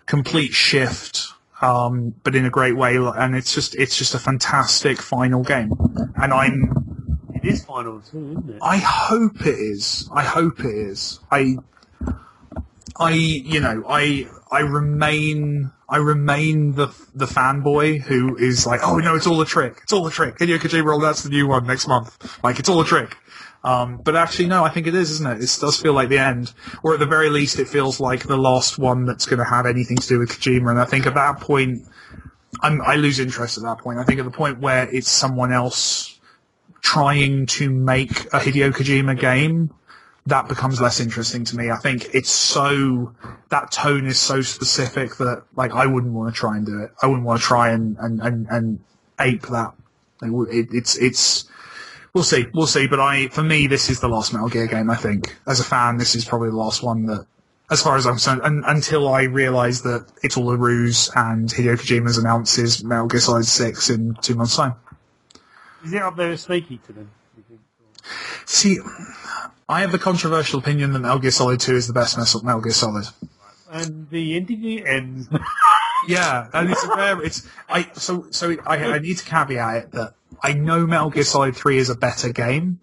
complete 0.06 0.52
shift, 0.52 1.28
um, 1.62 2.14
but 2.22 2.34
in 2.34 2.44
a 2.44 2.50
great 2.50 2.76
way. 2.76 2.96
And 2.96 3.34
it's 3.34 3.54
just, 3.54 3.74
it's 3.76 3.96
just 3.96 4.14
a 4.14 4.18
fantastic 4.18 5.00
final 5.00 5.42
game. 5.42 5.72
And 6.16 6.32
I'm, 6.32 7.18
it 7.34 7.44
is 7.44 7.64
final 7.64 8.00
too, 8.00 8.36
isn't 8.38 8.50
it? 8.50 8.58
I 8.62 8.76
hope 8.76 9.40
it 9.40 9.58
is. 9.58 10.08
I 10.12 10.22
hope 10.22 10.60
it 10.60 10.74
is. 10.74 11.20
I, 11.30 11.56
I, 12.96 13.12
you 13.12 13.60
know, 13.60 13.82
I, 13.88 14.28
I 14.50 14.60
remain, 14.60 15.72
I 15.92 15.98
remain 15.98 16.72
the 16.72 16.86
the 17.14 17.26
fanboy 17.26 18.00
who 18.00 18.38
is 18.38 18.66
like, 18.66 18.80
oh 18.82 18.96
no, 18.96 19.14
it's 19.14 19.26
all 19.26 19.38
a 19.42 19.46
trick. 19.46 19.80
It's 19.82 19.92
all 19.92 20.06
a 20.06 20.10
trick. 20.10 20.38
Hideo 20.38 20.56
Kojima, 20.56 20.98
that's 21.02 21.22
the 21.22 21.28
new 21.28 21.46
one 21.46 21.66
next 21.66 21.86
month. 21.86 22.42
Like, 22.42 22.58
it's 22.58 22.70
all 22.70 22.80
a 22.80 22.84
trick. 22.86 23.14
Um, 23.62 23.98
but 23.98 24.16
actually, 24.16 24.48
no, 24.48 24.64
I 24.64 24.70
think 24.70 24.86
it 24.86 24.94
is, 24.94 25.10
isn't 25.10 25.26
it? 25.26 25.42
It 25.42 25.58
does 25.60 25.78
feel 25.78 25.92
like 25.92 26.08
the 26.08 26.18
end, 26.18 26.54
or 26.82 26.94
at 26.94 26.98
the 26.98 27.06
very 27.06 27.28
least, 27.28 27.58
it 27.58 27.68
feels 27.68 28.00
like 28.00 28.26
the 28.26 28.38
last 28.38 28.78
one 28.78 29.04
that's 29.04 29.26
going 29.26 29.38
to 29.38 29.44
have 29.44 29.66
anything 29.66 29.98
to 29.98 30.08
do 30.08 30.18
with 30.18 30.30
Kojima. 30.30 30.70
And 30.70 30.80
I 30.80 30.86
think 30.86 31.06
at 31.06 31.14
that 31.14 31.40
point, 31.40 31.86
I'm, 32.62 32.80
I 32.80 32.96
lose 32.96 33.20
interest 33.20 33.58
at 33.58 33.64
that 33.64 33.78
point. 33.78 33.98
I 33.98 34.04
think 34.04 34.18
at 34.18 34.24
the 34.24 34.32
point 34.32 34.60
where 34.60 34.88
it's 34.90 35.10
someone 35.10 35.52
else 35.52 36.18
trying 36.80 37.44
to 37.46 37.70
make 37.70 38.24
a 38.32 38.40
Hideo 38.40 38.72
Kojima 38.72 39.20
game, 39.20 39.74
that 40.26 40.48
becomes 40.48 40.80
less 40.80 41.00
interesting 41.00 41.44
to 41.44 41.56
me. 41.56 41.70
I 41.70 41.76
think 41.76 42.14
it's 42.14 42.30
so 42.30 43.14
that 43.48 43.72
tone 43.72 44.06
is 44.06 44.18
so 44.18 44.40
specific 44.40 45.16
that 45.16 45.42
like 45.56 45.72
I 45.72 45.86
wouldn't 45.86 46.12
want 46.12 46.32
to 46.32 46.38
try 46.38 46.56
and 46.56 46.64
do 46.64 46.80
it. 46.80 46.92
I 47.02 47.06
wouldn't 47.06 47.26
want 47.26 47.40
to 47.40 47.46
try 47.46 47.70
and 47.70 47.96
and 47.98 48.20
and, 48.20 48.46
and 48.48 48.80
ape 49.20 49.42
that. 49.48 49.74
It, 50.22 50.68
it's 50.72 50.96
it's 50.96 51.44
we'll 52.14 52.24
see, 52.24 52.46
we'll 52.54 52.68
see. 52.68 52.86
But 52.86 53.00
I 53.00 53.28
for 53.28 53.42
me, 53.42 53.66
this 53.66 53.90
is 53.90 54.00
the 54.00 54.08
last 54.08 54.32
Metal 54.32 54.48
Gear 54.48 54.68
game. 54.68 54.90
I 54.90 54.96
think 54.96 55.34
as 55.46 55.58
a 55.58 55.64
fan, 55.64 55.96
this 55.96 56.14
is 56.14 56.24
probably 56.24 56.50
the 56.50 56.56
last 56.56 56.82
one 56.82 57.06
that. 57.06 57.26
As 57.70 57.82
far 57.82 57.96
as 57.96 58.06
I'm 58.06 58.14
concerned, 58.14 58.42
and, 58.44 58.62
until 58.66 59.08
I 59.08 59.22
realise 59.22 59.80
that 59.80 60.06
it's 60.22 60.36
all 60.36 60.50
a 60.50 60.56
ruse 60.58 61.10
and 61.16 61.48
Hideo 61.48 61.76
Kojima's 61.76 62.18
announces 62.18 62.84
Metal 62.84 63.06
Gear 63.06 63.20
Solid 63.20 63.46
6 63.46 63.88
in 63.88 64.14
two 64.20 64.34
months' 64.34 64.56
time. 64.56 64.74
Is 65.82 65.94
it 65.94 66.02
up 66.02 66.14
there 66.16 66.32
as 66.32 66.44
then? 66.44 66.66
you 66.68 66.78
think? 67.48 67.60
See, 68.44 68.78
I 69.72 69.80
have 69.80 69.90
the 69.92 69.98
controversial 69.98 70.58
opinion 70.58 70.92
that 70.92 70.98
Metal 71.00 71.18
Gear 71.18 71.30
Solid 71.30 71.60
2 71.60 71.74
is 71.74 71.86
the 71.86 71.92
best 71.92 72.16
Metal 72.18 72.60
Gear 72.60 72.72
Solid. 72.72 73.06
and 73.70 74.08
the 74.10 74.36
interview 74.36 74.84
ends. 74.84 75.28
Yeah, 76.08 76.48
and 76.52 76.68
it's 76.68 76.84
rare. 76.96 77.22
It's 77.22 77.48
I 77.68 77.88
so 77.92 78.26
so 78.32 78.56
I, 78.66 78.76
I 78.94 78.98
need 78.98 79.18
to 79.18 79.24
caveat 79.24 79.76
it 79.76 79.92
that 79.92 80.14
I 80.42 80.52
know 80.52 80.84
Metal 80.84 81.10
Gear 81.10 81.22
Solid 81.22 81.54
Three 81.54 81.78
is 81.78 81.90
a 81.90 81.94
better 81.94 82.32
game, 82.32 82.80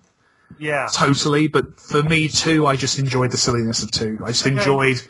yeah. 0.57 0.87
totally. 0.93 1.49
But 1.49 1.81
for 1.81 2.01
me 2.01 2.29
too, 2.29 2.65
I 2.65 2.77
just 2.77 2.97
enjoyed 2.97 3.31
the 3.31 3.37
silliness 3.37 3.83
of 3.83 3.91
two. 3.91 4.19
I 4.23 4.29
just 4.29 4.45
Okay. 4.47 4.55
enjoyed. 4.55 5.01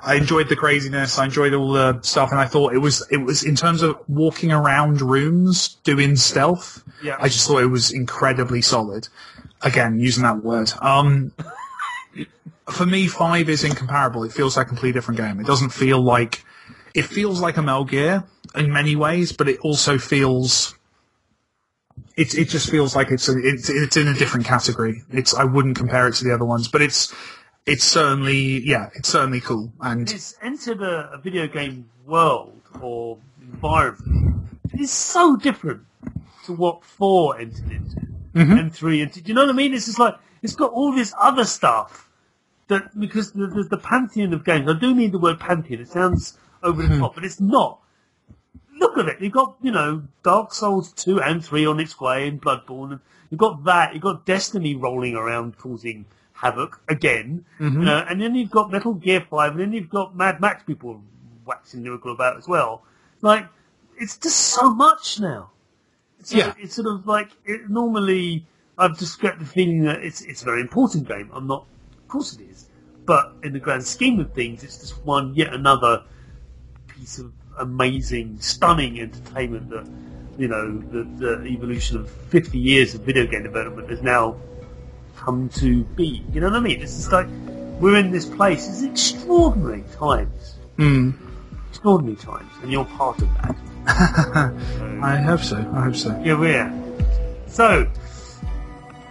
I 0.00 0.14
enjoyed 0.14 0.48
the 0.48 0.54
craziness. 0.54 1.18
I 1.18 1.24
enjoyed 1.24 1.54
all 1.54 1.72
the 1.72 2.00
stuff, 2.02 2.30
and 2.30 2.38
I 2.38 2.46
thought 2.46 2.72
it 2.72 2.78
was 2.78 3.04
it 3.10 3.16
was 3.16 3.42
in 3.42 3.56
terms 3.56 3.82
of 3.82 3.96
walking 4.06 4.52
around 4.52 5.00
rooms 5.00 5.76
doing 5.82 6.14
stealth. 6.14 6.84
Yeah. 7.02 7.16
I 7.18 7.28
just 7.28 7.48
thought 7.48 7.64
it 7.64 7.66
was 7.66 7.90
incredibly 7.90 8.62
solid. 8.62 9.08
Again, 9.62 9.98
using 9.98 10.22
that 10.22 10.44
word. 10.44 10.72
Um, 10.80 11.32
for 12.68 12.86
me, 12.86 13.06
five 13.06 13.48
is 13.48 13.64
incomparable. 13.64 14.24
It 14.24 14.32
feels 14.32 14.56
like 14.56 14.66
a 14.66 14.68
completely 14.68 14.92
different 14.92 15.18
game. 15.18 15.40
It 15.40 15.46
doesn't 15.46 15.70
feel 15.70 16.00
like 16.00 16.44
it 16.94 17.04
feels 17.04 17.40
like 17.40 17.56
a 17.56 17.62
Metal 17.62 17.84
Gear 17.84 18.24
in 18.54 18.72
many 18.72 18.96
ways, 18.96 19.32
but 19.32 19.48
it 19.48 19.58
also 19.60 19.98
feels 19.98 20.76
it 22.16 22.34
it 22.34 22.48
just 22.48 22.70
feels 22.70 22.96
like 22.96 23.10
it's 23.10 23.28
a, 23.28 23.38
it's 23.38 23.68
it's 23.68 23.96
in 23.96 24.08
a 24.08 24.14
different 24.14 24.46
category. 24.46 25.02
It's 25.12 25.34
I 25.34 25.44
wouldn't 25.44 25.76
compare 25.76 26.08
it 26.08 26.14
to 26.16 26.24
the 26.24 26.34
other 26.34 26.44
ones, 26.44 26.68
but 26.68 26.82
it's 26.82 27.14
it's 27.66 27.84
certainly 27.84 28.60
yeah, 28.66 28.90
it's 28.94 29.08
certainly 29.08 29.40
cool. 29.40 29.72
And 29.80 30.10
It's 30.10 30.36
entered 30.42 30.82
a, 30.82 31.12
a 31.12 31.18
video 31.18 31.46
game 31.46 31.88
world 32.06 32.60
or 32.80 33.18
environment. 33.40 34.48
It 34.72 34.80
is 34.80 34.90
so 34.90 35.36
different 35.36 35.82
to 36.46 36.52
what 36.52 36.84
four 36.84 37.38
entered 37.38 37.70
into 37.70 38.05
Mm-hmm. 38.36 38.58
and 38.58 38.74
three 38.74 39.00
entered. 39.00 39.24
Do 39.24 39.28
you 39.28 39.34
know 39.34 39.46
what 39.46 39.50
I 39.50 39.56
mean? 39.56 39.72
It's 39.72 39.86
just 39.86 39.98
like 39.98 40.14
it's 40.42 40.54
got 40.54 40.72
all 40.72 40.92
this 40.94 41.14
other 41.18 41.44
stuff 41.44 42.08
that 42.68 42.98
because 42.98 43.32
the, 43.32 43.46
the, 43.46 43.62
the 43.64 43.78
pantheon 43.78 44.32
of 44.34 44.44
games. 44.44 44.68
I 44.68 44.78
do 44.78 44.94
mean 44.94 45.10
the 45.10 45.18
word 45.18 45.40
pantheon. 45.40 45.80
It 45.80 45.88
sounds 45.88 46.38
over 46.62 46.82
the 46.82 46.88
hmm. 46.88 47.00
top, 47.00 47.14
but 47.14 47.24
it's 47.24 47.40
not. 47.40 47.80
Look 48.78 48.98
at 48.98 49.08
it. 49.08 49.22
You've 49.22 49.32
got 49.32 49.56
you 49.62 49.72
know 49.72 50.02
Dark 50.22 50.52
Souls 50.52 50.92
two 50.92 51.20
and 51.20 51.44
three 51.44 51.66
on 51.66 51.80
its 51.80 51.98
way, 51.98 52.28
and 52.28 52.40
Bloodborne. 52.40 52.92
And 52.92 53.00
you've 53.30 53.40
got 53.40 53.64
that. 53.64 53.94
You've 53.94 54.02
got 54.02 54.26
Destiny 54.26 54.74
rolling 54.74 55.14
around 55.14 55.56
causing 55.56 56.04
havoc 56.32 56.80
again. 56.88 57.46
Mm-hmm. 57.58 57.80
You 57.80 57.84
know, 57.86 58.04
and 58.08 58.20
then 58.20 58.34
you've 58.34 58.50
got 58.50 58.70
Metal 58.70 58.92
Gear 58.92 59.26
five, 59.30 59.52
and 59.52 59.60
then 59.60 59.72
you've 59.72 59.88
got 59.88 60.14
Mad 60.14 60.40
Max 60.40 60.62
people 60.64 61.00
waxing 61.46 61.84
lyrical 61.84 62.12
about 62.12 62.36
as 62.36 62.46
well. 62.46 62.82
Like 63.22 63.46
it's 63.98 64.18
just 64.18 64.38
so 64.38 64.74
much 64.74 65.20
now. 65.20 65.50
It's 66.26 66.34
Yeah. 66.34 66.54
it's 66.58 66.74
sort 66.74 66.88
of 66.88 67.06
like 67.06 67.30
it, 67.44 67.70
normally 67.70 68.46
I've 68.76 68.98
just 68.98 69.20
got 69.20 69.38
the 69.38 69.44
feeling 69.44 69.82
that 69.84 70.02
it's 70.02 70.22
it's 70.22 70.42
a 70.42 70.44
very 70.44 70.60
important 70.60 71.06
game. 71.06 71.30
I'm 71.32 71.46
not, 71.46 71.66
of 71.98 72.08
course 72.08 72.34
it 72.34 72.40
is, 72.50 72.66
but 73.04 73.32
in 73.44 73.52
the 73.52 73.60
grand 73.60 73.84
scheme 73.84 74.18
of 74.18 74.32
things, 74.32 74.64
it's 74.64 74.78
just 74.78 75.04
one 75.04 75.34
yet 75.34 75.54
another 75.54 76.02
piece 76.88 77.18
of 77.18 77.32
amazing, 77.58 78.38
stunning 78.40 79.00
entertainment 79.00 79.70
that 79.70 79.86
you 80.36 80.48
know 80.48 80.76
the, 80.78 81.04
the 81.24 81.46
evolution 81.46 81.96
of 81.96 82.10
50 82.10 82.58
years 82.58 82.94
of 82.96 83.02
video 83.02 83.24
game 83.26 83.44
development 83.44 83.88
has 83.88 84.02
now 84.02 84.36
come 85.16 85.48
to 85.50 85.84
be. 85.94 86.24
You 86.32 86.40
know 86.40 86.48
what 86.50 86.56
I 86.56 86.60
mean? 86.60 86.82
It's 86.82 86.96
just 86.96 87.12
like 87.12 87.28
we're 87.80 87.96
in 87.98 88.10
this 88.10 88.26
place. 88.26 88.68
It's 88.68 88.82
extraordinary 88.82 89.84
times. 89.96 90.56
mm, 90.76 91.14
Extraordinary 91.70 92.16
times, 92.16 92.50
and 92.62 92.72
you're 92.72 92.84
part 92.84 93.22
of 93.22 93.32
that. 93.34 93.56
I 95.02 95.22
hope 95.24 95.40
so. 95.40 95.56
I 95.74 95.84
hope 95.84 95.96
so. 95.96 96.20
Yeah, 96.24 96.38
we're. 96.38 96.72
So, 97.46 97.88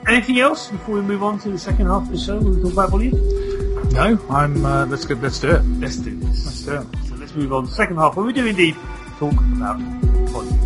anything 0.07 0.39
else 0.39 0.69
before 0.69 0.95
we 0.95 1.01
move 1.01 1.23
on 1.23 1.39
to 1.39 1.49
the 1.49 1.57
second 1.57 1.85
half 1.87 2.03
of 2.03 2.11
the 2.11 2.17
show? 2.17 2.37
We'll 2.39 2.61
talk 2.61 2.73
about 2.73 2.89
volume. 2.89 3.13
No, 3.91 4.19
I'm. 4.29 4.65
Uh, 4.65 4.85
let's 4.87 5.05
go. 5.05 5.15
Let's 5.15 5.39
do 5.39 5.51
it. 5.51 5.63
Let's 5.79 5.97
do 5.97 6.15
this. 6.19 6.45
Let's 6.45 6.61
do 6.63 6.81
it. 6.81 7.07
So 7.07 7.15
let's 7.15 7.33
move 7.35 7.53
on 7.53 7.63
to 7.63 7.69
the 7.69 7.75
second 7.75 7.97
half, 7.97 8.17
where 8.17 8.25
we 8.25 8.33
do 8.33 8.45
indeed 8.45 8.75
talk 9.17 9.33
about 9.33 9.79
volume. 9.79 10.64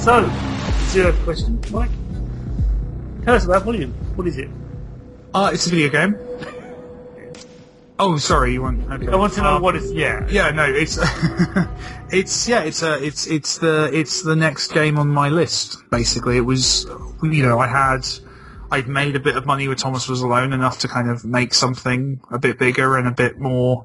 So, 0.00 0.30
zero 0.88 1.12
question, 1.24 1.60
Mike. 1.70 1.90
Tell 3.24 3.34
us 3.34 3.44
about 3.44 3.64
volume. 3.64 3.92
What 4.16 4.26
is 4.26 4.38
it? 4.38 4.48
Uh, 5.34 5.50
it's 5.52 5.66
a 5.66 5.70
video 5.70 5.88
game. 5.90 6.16
Oh, 8.02 8.16
sorry, 8.16 8.54
you 8.54 8.62
want? 8.62 8.90
Okay. 8.90 9.08
I 9.12 9.16
want 9.16 9.34
to 9.34 9.42
know 9.42 9.56
Um, 9.56 9.62
what 9.62 9.76
it's. 9.76 9.92
Yeah. 9.92 10.26
Yeah, 10.30 10.52
no, 10.52 10.64
it's 10.64 10.98
it's 12.10 12.48
yeah, 12.48 12.62
it's 12.62 12.82
a 12.82 12.94
it's 13.04 13.26
it's 13.26 13.58
the 13.58 13.90
it's 13.92 14.22
the 14.22 14.34
next 14.34 14.72
game 14.72 14.98
on 14.98 15.08
my 15.08 15.28
list. 15.28 15.76
Basically, 15.90 16.38
it 16.38 16.46
was 16.46 16.86
you 17.22 17.42
know 17.42 17.58
I 17.58 17.66
had 17.66 18.08
I'd 18.70 18.88
made 18.88 19.16
a 19.16 19.20
bit 19.20 19.36
of 19.36 19.44
money 19.44 19.68
with 19.68 19.76
Thomas 19.76 20.08
Was 20.08 20.22
Alone 20.22 20.54
enough 20.54 20.78
to 20.78 20.88
kind 20.88 21.10
of 21.10 21.26
make 21.26 21.52
something 21.52 22.22
a 22.30 22.38
bit 22.38 22.58
bigger 22.58 22.96
and 22.96 23.06
a 23.06 23.10
bit 23.10 23.38
more 23.38 23.84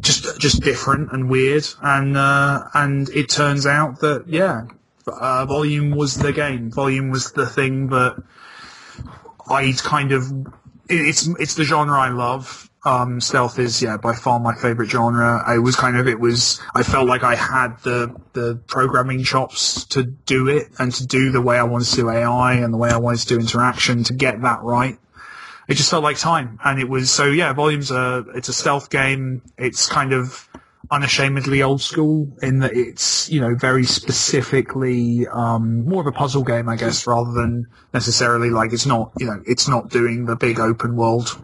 just 0.00 0.40
just 0.40 0.62
different 0.64 1.12
and 1.12 1.30
weird, 1.30 1.68
and 1.80 2.16
uh, 2.16 2.64
and 2.74 3.08
it 3.10 3.28
turns 3.28 3.64
out 3.64 4.00
that 4.00 4.24
yeah, 4.26 4.62
uh, 5.10 5.46
Volume 5.46 5.90
was 5.92 6.16
the 6.16 6.32
game. 6.32 6.70
Volume 6.70 7.10
was 7.10 7.32
the 7.32 7.46
thing 7.46 7.88
that 7.88 8.22
I'd 9.48 9.78
kind 9.78 10.12
of 10.12 10.30
it- 10.88 11.00
it's 11.08 11.28
it's 11.38 11.54
the 11.54 11.64
genre 11.64 11.98
I 11.98 12.08
love. 12.10 12.66
Um, 12.82 13.20
stealth 13.20 13.58
is 13.58 13.82
yeah 13.82 13.98
by 13.98 14.14
far 14.14 14.40
my 14.40 14.54
favorite 14.54 14.88
genre. 14.88 15.42
I 15.46 15.58
was 15.58 15.76
kind 15.76 15.98
of 15.98 16.08
it 16.08 16.18
was 16.18 16.60
I 16.74 16.82
felt 16.82 17.06
like 17.08 17.22
I 17.22 17.34
had 17.34 17.78
the 17.82 18.14
the 18.32 18.56
programming 18.66 19.22
chops 19.22 19.84
to 19.86 20.02
do 20.04 20.48
it 20.48 20.68
and 20.78 20.92
to 20.94 21.06
do 21.06 21.30
the 21.30 21.42
way 21.42 21.58
I 21.58 21.62
wanted 21.64 21.88
to 21.88 21.96
do 21.96 22.10
AI 22.10 22.54
and 22.54 22.72
the 22.72 22.78
way 22.78 22.88
I 22.90 22.96
wanted 22.96 23.20
to 23.20 23.26
do 23.26 23.38
interaction 23.38 24.02
to 24.04 24.14
get 24.14 24.40
that 24.42 24.62
right. 24.62 24.98
It 25.68 25.74
just 25.74 25.90
felt 25.90 26.02
like 26.02 26.18
time, 26.18 26.58
and 26.64 26.80
it 26.80 26.88
was 26.88 27.10
so 27.12 27.26
yeah. 27.26 27.52
Volume's 27.52 27.90
a 27.90 28.24
it's 28.34 28.48
a 28.48 28.52
stealth 28.52 28.88
game. 28.90 29.42
It's 29.58 29.86
kind 29.86 30.12
of 30.12 30.48
unashamedly 30.90 31.62
old 31.62 31.80
school 31.80 32.28
in 32.42 32.60
that 32.60 32.72
it's 32.74 33.30
you 33.30 33.40
know 33.40 33.54
very 33.54 33.84
specifically 33.84 35.26
um, 35.28 35.84
more 35.84 36.00
of 36.00 36.06
a 36.06 36.12
puzzle 36.12 36.42
game, 36.42 36.68
I 36.68 36.76
guess, 36.76 37.06
rather 37.06 37.32
than 37.32 37.66
necessarily 37.92 38.50
like 38.50 38.72
it's 38.72 38.86
not 38.86 39.12
you 39.18 39.26
know 39.26 39.42
it's 39.46 39.68
not 39.68 39.90
doing 39.90 40.26
the 40.26 40.36
big 40.36 40.58
open 40.58 40.96
world 40.96 41.36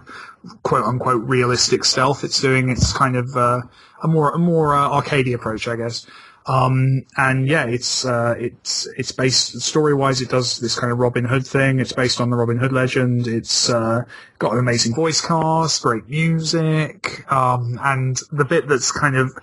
quote 0.63 0.85
unquote 0.85 1.23
realistic 1.25 1.85
stealth. 1.85 2.25
It's 2.25 2.41
doing 2.41 2.71
it's 2.71 2.93
kind 2.93 3.17
of 3.17 3.37
uh, 3.37 3.63
a 4.03 4.09
more 4.09 4.33
a 4.33 4.39
more 4.39 4.75
uh, 4.75 4.89
arcadey 4.89 5.35
approach, 5.35 5.69
I 5.69 5.77
guess. 5.77 6.07
Um, 6.47 7.05
and 7.17 7.49
yeah, 7.49 7.67
it's 7.67 8.05
uh, 8.05 8.37
it's 8.39 8.87
it's 8.97 9.11
based 9.11 9.61
story 9.61 9.95
wise. 9.95 10.21
It 10.21 10.29
does 10.29 10.61
this 10.61 10.79
kind 10.79 10.93
of 10.93 10.99
Robin 10.99 11.25
Hood 11.25 11.45
thing. 11.47 11.81
It's 11.81 11.93
based 11.93 12.21
on 12.21 12.31
the 12.31 12.37
Robin 12.37 12.59
Hood 12.59 12.73
legend. 12.73 13.27
It's 13.27 13.69
uh, 13.69 14.05
got 14.39 14.53
an 14.53 14.61
amazing 14.61 14.95
voice 14.95 15.21
cast, 15.21 15.83
great 15.83 16.09
music, 16.09 17.31
um, 17.33 17.81
and 17.83 18.17
the 18.31 18.45
bit 18.45 18.69
that's 18.69 18.93
kind 18.93 19.17
of 19.17 19.37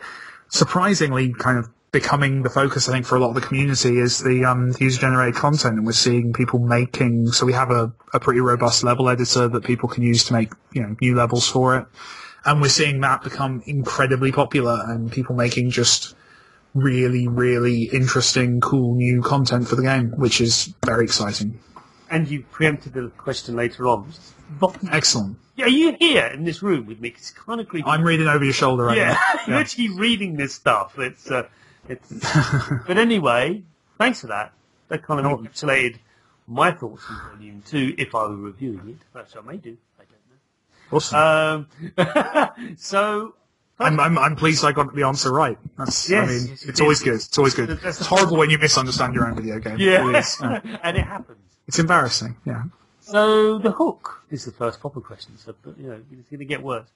surprisingly 0.47 1.33
kind 1.33 1.57
of 1.57 1.69
becoming 1.91 2.41
the 2.41 2.49
focus, 2.49 2.87
I 2.87 2.93
think, 2.93 3.05
for 3.05 3.17
a 3.17 3.19
lot 3.19 3.29
of 3.29 3.35
the 3.35 3.41
community 3.41 3.99
is 3.99 4.19
the 4.19 4.45
um, 4.45 4.73
user-generated 4.79 5.35
content, 5.35 5.77
and 5.77 5.85
we're 5.85 5.91
seeing 5.91 6.31
people 6.31 6.59
making. 6.59 7.27
So 7.27 7.45
we 7.45 7.53
have 7.53 7.69
a, 7.69 7.91
a 8.13 8.19
pretty 8.21 8.39
robust 8.39 8.81
level 8.81 9.09
editor 9.09 9.49
that 9.49 9.65
people 9.65 9.89
can 9.89 10.03
use 10.03 10.23
to 10.25 10.33
make 10.33 10.53
you 10.71 10.81
know 10.81 10.95
new 11.01 11.15
levels 11.15 11.49
for 11.49 11.77
it, 11.77 11.85
and 12.45 12.61
we're 12.61 12.69
seeing 12.69 13.01
that 13.01 13.23
become 13.23 13.61
incredibly 13.65 14.31
popular, 14.31 14.81
and 14.87 15.11
people 15.11 15.35
making 15.35 15.71
just 15.71 16.15
really, 16.73 17.27
really 17.27 17.83
interesting, 17.83 18.61
cool 18.61 18.95
new 18.95 19.21
content 19.21 19.67
for 19.67 19.75
the 19.75 19.83
game, 19.83 20.11
which 20.17 20.41
is 20.41 20.73
very 20.85 21.05
exciting. 21.05 21.59
And 22.09 22.27
you 22.27 22.43
preempted 22.51 22.93
the 22.93 23.09
question 23.17 23.55
later 23.55 23.87
on. 23.87 24.11
But, 24.59 24.77
Excellent. 24.91 25.37
are 25.59 25.69
you 25.69 25.95
here 25.99 26.27
in 26.27 26.43
this 26.43 26.61
room 26.61 26.85
with 26.85 26.99
me? 26.99 27.09
it's 27.09 27.31
kind 27.31 27.59
of 27.59 27.67
creepy. 27.67 27.87
I'm 27.87 28.03
reading 28.03 28.27
over 28.27 28.43
your 28.43 28.53
shoulder 28.53 28.85
right 28.85 28.97
yeah, 28.97 29.17
now. 29.35 29.41
you're 29.47 29.57
actually 29.57 29.89
reading 29.89 30.35
this 30.35 30.53
stuff. 30.53 30.97
It's, 30.99 31.29
uh, 31.31 31.47
it's. 31.89 32.11
but 32.87 32.97
anyway, 32.97 33.63
thanks 33.97 34.21
for 34.21 34.27
that. 34.27 34.53
That 34.89 35.03
kind 35.03 35.19
of 35.19 35.25
No. 35.25 35.37
encapsulated 35.37 35.97
my 36.47 36.71
thoughts 36.71 37.03
on 37.09 37.31
Volume 37.35 37.63
too, 37.65 37.95
if 37.97 38.13
I 38.13 38.23
were 38.23 38.35
reviewing 38.35 38.89
it, 38.89 39.17
which 39.17 39.35
I 39.35 39.41
may 39.41 39.57
do. 39.57 39.77
I 39.99 40.03
don't 40.03 40.21
know. 40.29 40.97
Awesome. 40.97 41.67
Um, 42.67 42.75
so, 42.77 43.35
I'm, 43.79 43.99
I'm, 43.99 44.17
I'm 44.17 44.35
pleased 44.35 44.63
I 44.63 44.71
got 44.71 44.93
the 44.95 45.03
answer 45.03 45.31
right. 45.31 45.57
That's, 45.77 46.09
Yes, 46.09 46.29
I 46.29 46.31
mean, 46.31 46.47
yes, 46.47 46.63
it's 46.63 46.79
always 46.79 47.01
good. 47.01 47.15
It's 47.15 47.37
always 47.37 47.53
good. 47.53 47.79
It's 47.83 48.05
horrible 48.05 48.37
when 48.37 48.49
you 48.49 48.57
misunderstand 48.57 49.13
your 49.15 49.27
own 49.27 49.35
video 49.35 49.59
game. 49.59 49.79
It 49.79 49.85
really 49.85 50.19
is. 50.19 50.37
Yeah. 50.39 50.61
and 50.83 50.97
it 50.97 51.03
happens. 51.03 51.39
It's 51.67 51.79
embarrassing. 51.79 52.35
Yeah. 52.45 52.63
So 53.01 53.57
the 53.57 53.71
hook 53.71 54.23
is 54.29 54.45
the 54.45 54.51
first 54.51 54.79
proper 54.79 55.01
question. 55.01 55.37
So, 55.37 55.55
you 55.77 55.87
know, 55.87 56.01
it's 56.11 56.29
going 56.29 56.39
to 56.39 56.45
get 56.45 56.61
worse. 56.61 56.87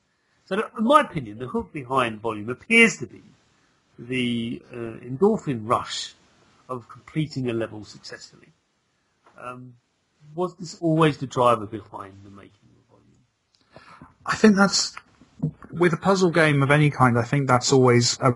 So, 0.46 0.56
in 0.78 0.84
my 0.84 1.02
opinion, 1.02 1.40
the 1.40 1.48
hook 1.48 1.74
behind 1.74 2.22
volume 2.22 2.50
appears 2.50 2.98
to 2.98 3.08
be 3.08 3.22
the 4.00 4.62
uh, 4.72 4.76
endorphin 4.76 5.62
rush 5.64 6.14
of 6.70 6.88
completing 6.88 7.50
a 7.50 7.54
level 7.54 7.84
successfully. 7.84 8.48
Um, 9.40 9.74
was 10.36 10.56
this 10.56 10.78
always 10.80 11.18
the 11.18 11.28
driver 11.28 11.66
behind 11.66 12.14
the 12.24 12.30
making 12.30 12.70
of 12.78 12.98
volume? 12.98 13.84
I 14.26 14.36
think 14.36 14.56
that's 14.56 14.96
with 15.72 15.94
a 15.94 15.98
puzzle 15.98 16.32
game 16.32 16.64
of 16.64 16.72
any 16.72 16.90
kind. 16.90 17.18
I 17.18 17.24
think 17.24 17.48
that's 17.48 17.72
always 17.72 18.18
a 18.20 18.34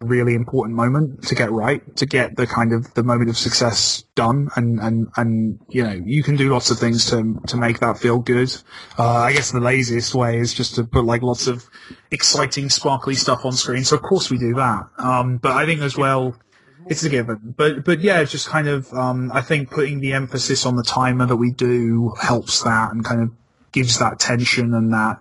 really 0.00 0.34
important 0.34 0.74
moment 0.76 1.22
to 1.24 1.34
get 1.34 1.52
right, 1.52 1.94
to 1.96 2.06
get 2.06 2.36
the 2.36 2.46
kind 2.46 2.72
of 2.72 2.92
the 2.94 3.02
moment 3.02 3.28
of 3.28 3.36
success 3.36 4.02
done, 4.14 4.48
and 4.56 4.80
and 4.80 5.08
and 5.16 5.60
you 5.68 5.84
know 5.84 5.92
you 5.92 6.22
can 6.22 6.36
do 6.36 6.50
lots 6.50 6.70
of 6.70 6.78
things 6.78 7.10
to 7.10 7.40
to 7.46 7.56
make 7.56 7.80
that 7.80 7.98
feel 7.98 8.18
good. 8.18 8.54
Uh, 8.98 9.08
I 9.08 9.32
guess 9.32 9.50
the 9.50 9.60
laziest 9.60 10.14
way 10.14 10.38
is 10.38 10.54
just 10.54 10.74
to 10.76 10.84
put 10.84 11.04
like 11.04 11.22
lots 11.22 11.46
of 11.46 11.68
exciting, 12.10 12.70
sparkly 12.70 13.14
stuff 13.14 13.44
on 13.44 13.52
screen. 13.52 13.84
So 13.84 13.96
of 13.96 14.02
course 14.02 14.30
we 14.30 14.38
do 14.38 14.54
that. 14.54 14.88
Um, 14.98 15.38
but 15.38 15.52
I 15.52 15.66
think 15.66 15.80
as 15.80 15.96
well. 15.96 16.36
It's 16.86 17.04
a 17.04 17.10
given, 17.10 17.54
but 17.56 17.84
but 17.84 18.00
yeah, 18.00 18.20
it's 18.20 18.32
just 18.32 18.48
kind 18.48 18.66
of 18.66 18.90
um, 18.94 19.30
I 19.32 19.42
think 19.42 19.70
putting 19.70 20.00
the 20.00 20.14
emphasis 20.14 20.64
on 20.64 20.76
the 20.76 20.82
timer 20.82 21.26
that 21.26 21.36
we 21.36 21.52
do 21.52 22.14
helps 22.20 22.62
that 22.62 22.90
and 22.90 23.04
kind 23.04 23.20
of 23.22 23.30
gives 23.70 23.98
that 23.98 24.18
tension 24.18 24.74
and 24.74 24.92
that 24.92 25.20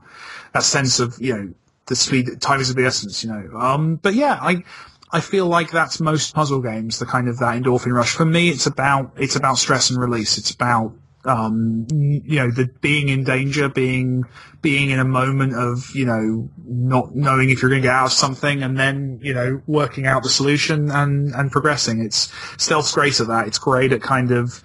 that 0.54 0.64
sense 0.64 1.00
of 1.00 1.20
you 1.20 1.36
know 1.36 1.54
the 1.88 1.96
speed 1.96 2.42
time 2.42 2.60
is 2.60 2.70
of 2.70 2.76
the 2.76 2.86
essence 2.86 3.24
you 3.24 3.32
know. 3.32 3.58
Um 3.60 3.96
but 3.96 4.14
yeah 4.14 4.38
i 4.42 4.64
i 5.12 5.20
feel 5.20 5.48
like 5.48 5.72
that's 5.72 6.00
most 6.00 6.34
puzzle 6.34 6.62
games 6.62 7.00
the 7.00 7.06
kind 7.06 7.28
of 7.28 7.40
that 7.40 7.62
endorphin 7.62 7.94
rush. 7.94 8.14
For 8.14 8.26
me 8.26 8.50
it's 8.50 8.66
about 8.66 9.14
it's 9.18 9.36
about 9.36 9.58
stress 9.58 9.90
and 9.90 10.00
release. 10.00 10.38
It's 10.38 10.52
about 10.52 10.94
um 11.26 11.86
you 11.92 12.38
know 12.38 12.50
the 12.50 12.68
being 12.80 13.10
in 13.10 13.26
danger 13.26 13.68
being 13.68 14.24
being 14.62 14.90
in 14.90 15.00
a 15.00 15.06
moment 15.06 15.54
of 15.54 15.94
you 15.94 16.06
know 16.06 16.50
not 16.66 17.14
knowing 17.14 17.50
if 17.50 17.62
you're 17.62 17.70
going 17.70 17.82
to 17.82 17.88
get 17.88 17.94
out 17.94 18.06
of 18.06 18.12
something 18.14 18.64
and 18.64 18.78
then 18.78 19.20
you 19.22 19.34
know 19.34 19.62
working 19.68 20.06
out 20.06 20.24
the 20.24 20.30
solution 20.30 20.90
and 20.92 21.34
and 21.36 21.52
progressing. 21.52 22.04
It's 22.04 22.32
stealth's 22.58 22.94
great 22.94 23.20
at 23.20 23.28
that. 23.28 23.48
It's 23.48 23.58
great 23.60 23.92
at 23.92 24.02
kind 24.02 24.32
of 24.32 24.64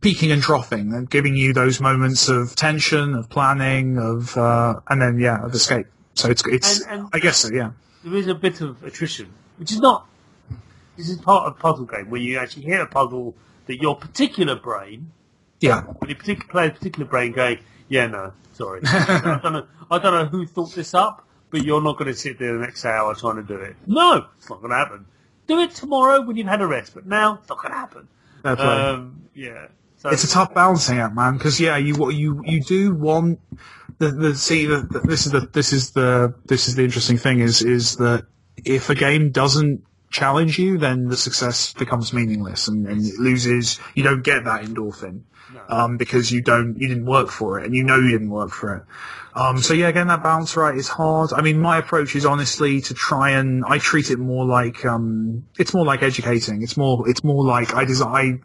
peaking 0.00 0.32
and 0.32 0.42
troughing 0.42 0.92
and 0.94 1.08
giving 1.10 1.36
you 1.36 1.52
those 1.52 1.80
moments 1.80 2.28
of 2.28 2.56
tension, 2.56 3.14
of 3.14 3.28
planning, 3.28 3.98
of 3.98 4.36
uh, 4.36 4.80
and 4.88 5.00
then 5.02 5.18
yeah, 5.18 5.44
of 5.44 5.52
escape. 5.54 5.86
So 6.14 6.28
it's 6.30 6.42
it's 6.46 6.80
And- 6.86 7.00
and- 7.00 7.08
I 7.12 7.18
guess 7.18 7.38
so, 7.38 7.48
yeah. 7.52 7.70
There 8.04 8.14
is 8.16 8.26
a 8.28 8.34
bit 8.34 8.60
of 8.62 8.82
attrition, 8.82 9.28
which 9.58 9.72
is 9.72 9.78
not. 9.80 10.06
This 10.96 11.08
is 11.10 11.18
part 11.18 11.46
of 11.46 11.52
a 11.52 11.60
puzzle 11.60 11.84
game 11.84 12.08
where 12.10 12.20
you 12.20 12.38
actually 12.38 12.62
hit 12.64 12.80
a 12.80 12.86
puzzle 12.86 13.34
that 13.66 13.76
your 13.80 13.94
particular 13.96 14.54
brain 14.54 15.10
Yeah. 15.60 15.82
when 15.82 16.08
you 16.10 16.16
particular 16.16 16.48
play 16.50 16.66
a 16.68 16.70
particular 16.70 17.06
brain 17.08 17.32
going, 17.32 17.58
yeah, 17.88 18.06
no, 18.06 18.32
sorry, 18.54 18.80
I 18.84 19.38
don't 19.42 19.52
know, 19.52 19.66
I 19.90 19.98
don't 19.98 20.12
know 20.14 20.24
who 20.26 20.46
thought 20.46 20.74
this 20.74 20.94
up, 20.94 21.26
but 21.50 21.62
you're 21.64 21.80
not 21.82 21.98
going 21.98 22.08
to 22.10 22.14
sit 22.18 22.38
there 22.38 22.54
the 22.54 22.58
next 22.64 22.84
hour 22.84 23.14
trying 23.14 23.36
to 23.36 23.42
do 23.42 23.56
it. 23.56 23.76
No, 23.86 24.26
it's 24.38 24.48
not 24.50 24.60
going 24.60 24.70
to 24.70 24.76
happen. 24.76 25.04
Do 25.46 25.60
it 25.60 25.72
tomorrow 25.72 26.22
when 26.22 26.36
you've 26.36 26.46
had 26.46 26.60
a 26.62 26.66
rest, 26.66 26.94
but 26.94 27.06
now 27.06 27.34
it's 27.40 27.48
not 27.48 27.58
going 27.58 27.72
to 27.72 27.78
happen. 27.78 28.08
That's 28.42 28.60
right. 28.60 28.88
Um, 28.90 29.22
yeah, 29.34 29.66
so 30.00 30.08
It's 30.08 30.24
a 30.24 30.28
tough 30.28 30.54
balancing 30.54 30.98
act, 30.98 31.14
man. 31.14 31.36
Because 31.36 31.60
yeah, 31.60 31.76
you 31.76 31.94
what 31.94 32.14
you 32.14 32.42
you 32.46 32.62
do 32.62 32.94
want 32.94 33.38
the 33.98 34.10
the 34.10 34.34
see 34.34 34.64
the, 34.64 34.78
the, 34.78 35.00
this 35.00 35.26
is 35.26 35.32
the 35.32 35.40
this 35.40 35.74
is 35.74 35.90
the 35.90 36.34
this 36.46 36.68
is 36.68 36.74
the 36.74 36.84
interesting 36.84 37.18
thing 37.18 37.40
is 37.40 37.60
is 37.60 37.96
that 37.96 38.24
if 38.64 38.88
a 38.88 38.94
game 38.94 39.30
doesn't 39.30 39.84
challenge 40.10 40.58
you, 40.58 40.78
then 40.78 41.08
the 41.08 41.18
success 41.18 41.74
becomes 41.74 42.14
meaningless 42.14 42.66
and, 42.66 42.86
and 42.86 43.04
it 43.04 43.18
loses. 43.18 43.78
You 43.94 44.02
don't 44.02 44.22
get 44.22 44.44
that 44.44 44.62
endorphin 44.62 45.24
um, 45.68 45.98
because 45.98 46.32
you 46.32 46.40
don't 46.40 46.78
you 46.78 46.88
didn't 46.88 47.04
work 47.04 47.28
for 47.28 47.60
it 47.60 47.66
and 47.66 47.74
you 47.74 47.84
know 47.84 47.96
you 47.96 48.10
didn't 48.10 48.30
work 48.30 48.52
for 48.52 48.76
it. 48.76 48.82
Um, 49.34 49.58
so 49.58 49.74
yeah, 49.74 49.92
getting 49.92 50.08
that 50.08 50.22
balance 50.22 50.56
right 50.56 50.74
is 50.74 50.88
hard. 50.88 51.32
I 51.32 51.42
mean, 51.42 51.60
my 51.60 51.76
approach 51.78 52.16
is 52.16 52.24
honestly 52.24 52.80
to 52.80 52.94
try 52.94 53.30
and 53.30 53.64
I 53.66 53.78
treat 53.78 54.10
it 54.10 54.18
more 54.18 54.44
like 54.44 54.84
um, 54.84 55.44
it's 55.58 55.74
more 55.74 55.84
like 55.84 56.02
educating. 56.02 56.62
It's 56.62 56.76
more 56.76 57.08
it's 57.08 57.22
more 57.22 57.44
like 57.44 57.74
I 57.74 57.84
design 57.84 58.42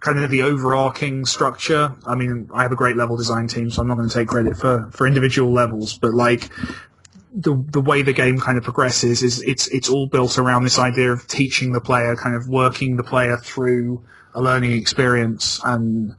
kind 0.00 0.18
of 0.18 0.30
the 0.30 0.42
overarching 0.42 1.24
structure. 1.24 1.94
I 2.06 2.14
mean, 2.14 2.50
I 2.52 2.62
have 2.62 2.72
a 2.72 2.76
great 2.76 2.96
level 2.96 3.16
design 3.16 3.48
team, 3.48 3.70
so 3.70 3.82
I'm 3.82 3.88
not 3.88 3.96
going 3.96 4.08
to 4.08 4.14
take 4.14 4.28
credit 4.28 4.56
for 4.56 4.88
for 4.92 5.06
individual 5.06 5.52
levels, 5.52 5.98
but 5.98 6.14
like 6.14 6.50
the 7.32 7.54
the 7.70 7.80
way 7.80 8.02
the 8.02 8.12
game 8.12 8.38
kind 8.38 8.58
of 8.58 8.64
progresses 8.64 9.22
is 9.22 9.42
it's 9.42 9.68
it's 9.68 9.88
all 9.88 10.06
built 10.06 10.38
around 10.38 10.64
this 10.64 10.78
idea 10.78 11.12
of 11.12 11.26
teaching 11.26 11.72
the 11.72 11.80
player, 11.80 12.16
kind 12.16 12.34
of 12.34 12.48
working 12.48 12.96
the 12.96 13.04
player 13.04 13.36
through 13.36 14.02
a 14.34 14.40
learning 14.40 14.72
experience, 14.72 15.60
and 15.64 16.14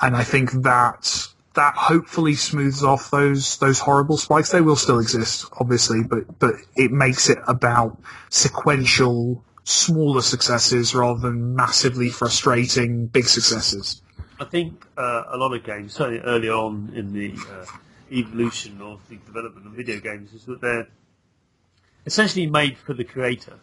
and 0.00 0.16
I 0.16 0.24
think 0.24 0.52
that 0.62 1.28
that 1.54 1.74
hopefully 1.74 2.34
smooths 2.34 2.82
off 2.82 3.10
those 3.10 3.58
those 3.58 3.78
horrible 3.78 4.16
spikes. 4.16 4.50
They 4.50 4.60
will 4.60 4.76
still 4.76 5.00
exist, 5.00 5.46
obviously, 5.60 6.02
but 6.02 6.38
but 6.38 6.54
it 6.76 6.92
makes 6.92 7.28
it 7.28 7.38
about 7.46 7.98
sequential 8.30 9.44
smaller 9.68 10.22
successes 10.22 10.94
rather 10.94 11.20
than 11.20 11.54
massively 11.54 12.08
frustrating 12.08 13.06
big 13.06 13.26
successes. 13.26 14.00
I 14.40 14.44
think 14.46 14.86
uh, 14.96 15.24
a 15.28 15.36
lot 15.36 15.52
of 15.52 15.62
games, 15.62 15.92
certainly 15.92 16.20
early 16.20 16.48
on 16.48 16.90
in 16.94 17.12
the 17.12 17.34
uh, 17.52 17.66
evolution 18.10 18.80
of 18.80 19.06
the 19.10 19.16
development 19.26 19.66
of 19.66 19.72
video 19.72 20.00
games, 20.00 20.32
is 20.32 20.46
that 20.46 20.62
they're 20.62 20.88
essentially 22.06 22.46
made 22.46 22.78
for 22.78 22.94
the 22.94 23.04
creator. 23.04 23.58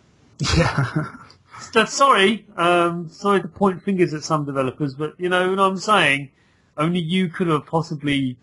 Yeah. 0.55 1.15
So, 1.71 1.85
sorry, 1.85 2.45
um, 2.57 3.07
sorry 3.07 3.41
to 3.41 3.47
point 3.47 3.81
fingers 3.81 4.13
at 4.13 4.23
some 4.23 4.43
developers, 4.43 4.93
but 4.93 5.17
you 5.17 5.29
know 5.29 5.49
what 5.51 5.59
I'm 5.59 5.77
saying. 5.77 6.31
Only 6.75 6.99
you 6.99 7.29
could 7.29 7.47
have 7.47 7.65
possibly 7.65 8.35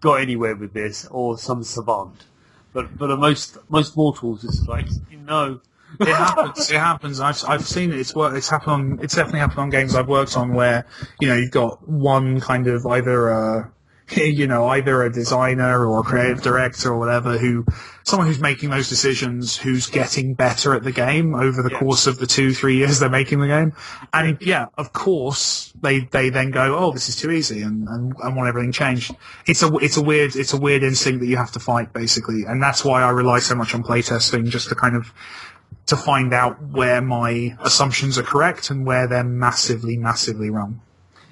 got 0.00 0.20
anywhere 0.20 0.54
with 0.54 0.72
this, 0.72 1.04
or 1.10 1.36
some 1.38 1.64
savant. 1.64 2.26
But 2.72 2.96
but 2.96 3.18
most 3.18 3.58
most 3.68 3.96
mortals, 3.96 4.44
it's 4.44 4.64
like 4.68 4.86
you 5.10 5.18
know. 5.18 5.60
It 6.00 6.08
happens. 6.08 6.70
It 6.70 6.76
happens. 6.78 7.20
I've 7.20 7.42
I've 7.48 7.66
seen 7.66 7.92
it. 7.92 7.98
It's 7.98 8.14
worked. 8.14 8.36
It's 8.36 8.48
happened 8.48 8.72
on. 8.72 8.98
It's 9.02 9.14
definitely 9.14 9.40
happened 9.40 9.58
on 9.60 9.70
games 9.70 9.94
I've 9.94 10.08
worked 10.08 10.36
on 10.36 10.54
where 10.54 10.86
you 11.20 11.28
know 11.28 11.36
you've 11.36 11.50
got 11.50 11.86
one 11.88 12.40
kind 12.40 12.66
of 12.66 12.86
either 12.86 13.28
a 13.28 13.72
you 14.16 14.46
know 14.46 14.66
either 14.68 15.02
a 15.02 15.12
designer 15.12 15.86
or 15.86 16.00
a 16.00 16.02
creative 16.02 16.42
director 16.42 16.92
or 16.92 16.98
whatever 16.98 17.38
who 17.38 17.64
someone 18.04 18.26
who's 18.26 18.40
making 18.40 18.68
those 18.68 18.88
decisions 18.88 19.56
who's 19.56 19.86
getting 19.86 20.34
better 20.34 20.74
at 20.74 20.82
the 20.82 20.90
game 20.90 21.34
over 21.36 21.62
the 21.62 21.70
Yeah. 21.70 21.78
course 21.78 22.06
of 22.08 22.18
the 22.18 22.26
two 22.26 22.52
three 22.52 22.76
years 22.76 22.98
they're 22.98 23.08
making 23.08 23.38
the 23.38 23.46
game 23.46 23.72
and 24.12 24.36
yeah 24.40 24.66
of 24.76 24.92
course 24.92 25.72
they 25.80 26.00
they 26.00 26.30
then 26.30 26.50
go 26.50 26.76
oh 26.76 26.90
this 26.92 27.08
is 27.08 27.14
too 27.16 27.30
easy 27.30 27.62
and 27.62 27.88
and, 27.88 28.12
and 28.22 28.36
want 28.36 28.48
everything 28.48 28.72
changed 28.72 29.14
it's 29.46 29.62
a 29.62 29.72
it's 29.76 29.96
a 29.96 30.02
weird 30.02 30.34
it's 30.34 30.52
a 30.52 30.60
weird 30.60 30.82
instinct 30.82 31.20
that 31.20 31.28
you 31.28 31.36
have 31.36 31.52
to 31.52 31.60
fight 31.60 31.92
basically 31.92 32.42
and 32.42 32.60
that's 32.60 32.84
why 32.84 33.02
I 33.02 33.10
rely 33.10 33.38
so 33.38 33.54
much 33.54 33.72
on 33.72 33.84
playtesting 33.84 34.48
just 34.48 34.68
to 34.70 34.74
kind 34.74 34.96
of 34.96 35.12
to 35.86 35.96
find 35.96 36.32
out 36.32 36.62
where 36.68 37.00
my 37.02 37.56
assumptions 37.60 38.18
are 38.18 38.22
correct 38.22 38.70
and 38.70 38.86
where 38.86 39.06
they're 39.06 39.24
massively, 39.24 39.96
massively 39.96 40.50
wrong. 40.50 40.80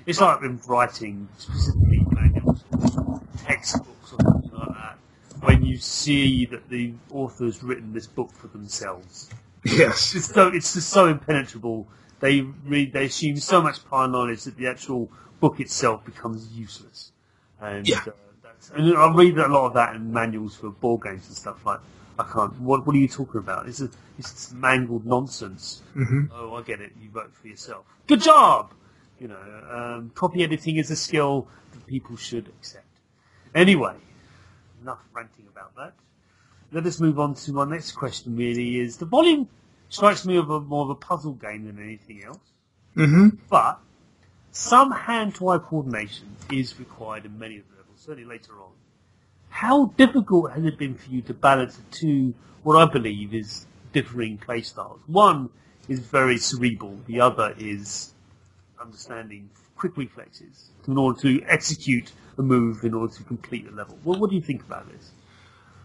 It's 0.06 0.20
like 0.20 0.40
them 0.40 0.60
writing 0.66 1.28
specifically 1.38 2.04
manuals, 2.10 2.64
textbooks, 3.44 4.12
or 4.12 4.18
something 4.22 4.50
like 4.52 4.68
that. 4.68 4.98
When 5.40 5.64
you 5.64 5.76
see 5.76 6.46
that 6.46 6.68
the 6.68 6.94
author's 7.10 7.62
written 7.62 7.92
this 7.92 8.06
book 8.06 8.32
for 8.32 8.48
themselves, 8.48 9.30
Yes. 9.64 10.14
it's 10.14 10.26
so 10.32 10.48
it's 10.48 10.74
just 10.74 10.88
so 10.88 11.06
impenetrable. 11.06 11.86
They 12.20 12.40
read, 12.40 12.92
they 12.92 13.06
assume 13.06 13.36
so 13.36 13.62
much 13.62 13.84
prior 13.84 14.08
knowledge 14.08 14.44
that 14.44 14.56
the 14.56 14.66
actual 14.66 15.10
book 15.38 15.60
itself 15.60 16.04
becomes 16.04 16.48
useless. 16.52 17.12
And 17.60 17.86
Yeah. 17.86 18.00
uh, 18.06 18.10
that's, 18.42 18.70
and 18.70 18.96
I 18.96 19.14
read 19.14 19.38
a 19.38 19.48
lot 19.48 19.66
of 19.66 19.74
that 19.74 19.94
in 19.94 20.12
manuals 20.12 20.56
for 20.56 20.70
board 20.70 21.02
games 21.02 21.26
and 21.28 21.36
stuff 21.36 21.64
like. 21.64 21.80
I 22.20 22.32
can't. 22.32 22.60
What 22.60 22.86
What 22.86 22.94
are 22.96 22.98
you 22.98 23.08
talking 23.08 23.38
about? 23.38 23.68
It's 23.68 23.80
a, 23.80 23.90
it's 24.18 24.32
this 24.32 24.52
mangled 24.52 25.06
nonsense. 25.06 25.82
hmm 25.94 26.24
Oh, 26.32 26.54
I 26.54 26.62
get 26.62 26.80
it. 26.80 26.92
You 27.00 27.10
vote 27.10 27.32
for 27.34 27.48
yourself. 27.48 27.84
Good 28.06 28.22
job. 28.22 28.72
You 29.18 29.28
know, 29.28 29.64
um, 29.70 30.10
copy 30.14 30.42
editing 30.42 30.76
is 30.76 30.90
a 30.90 30.96
skill 30.96 31.46
that 31.72 31.86
people 31.86 32.16
should 32.16 32.48
accept. 32.48 32.86
Anyway, 33.54 33.94
enough 34.82 35.00
ranting 35.12 35.46
about 35.52 35.74
that. 35.76 35.92
Let 36.72 36.86
us 36.86 37.00
move 37.00 37.18
on 37.18 37.34
to 37.34 37.52
my 37.52 37.64
next 37.64 37.92
question. 37.92 38.36
Really, 38.36 38.78
is 38.78 38.96
the 38.96 39.04
volume 39.06 39.48
strikes 39.88 40.24
me 40.24 40.36
of 40.36 40.50
a, 40.50 40.60
more 40.60 40.84
of 40.84 40.90
a 40.90 40.94
puzzle 40.94 41.32
game 41.32 41.64
than 41.66 41.82
anything 41.82 42.24
else, 42.24 42.38
hmm 42.94 43.28
but 43.48 43.80
some 44.52 44.90
hand-to-eye 44.90 45.58
coordination 45.58 46.36
is 46.50 46.78
required 46.78 47.24
in 47.24 47.38
many 47.38 47.58
of 47.58 47.64
the 47.70 47.76
levels. 47.76 48.00
Certainly 48.00 48.24
later 48.28 48.52
on. 48.60 48.70
How 49.50 49.86
difficult 49.96 50.52
has 50.52 50.64
it 50.64 50.78
been 50.78 50.94
for 50.94 51.10
you 51.10 51.20
to 51.22 51.34
balance 51.34 51.76
the 51.76 51.82
two, 51.90 52.34
what 52.62 52.76
I 52.76 52.90
believe 52.90 53.34
is 53.34 53.66
differing 53.92 54.38
play 54.38 54.62
styles? 54.62 55.00
One 55.06 55.50
is 55.88 56.00
very 56.00 56.38
cerebral, 56.38 56.98
the 57.06 57.20
other 57.20 57.54
is 57.58 58.14
understanding 58.80 59.50
quick 59.76 59.96
reflexes 59.96 60.70
in 60.86 60.96
order 60.96 61.20
to 61.20 61.42
execute 61.46 62.12
a 62.38 62.42
move 62.42 62.84
in 62.84 62.94
order 62.94 63.12
to 63.14 63.22
complete 63.24 63.66
a 63.66 63.70
level. 63.70 63.98
Well, 64.04 64.18
what 64.18 64.30
do 64.30 64.36
you 64.36 64.42
think 64.42 64.62
about 64.62 64.90
this? 64.90 65.10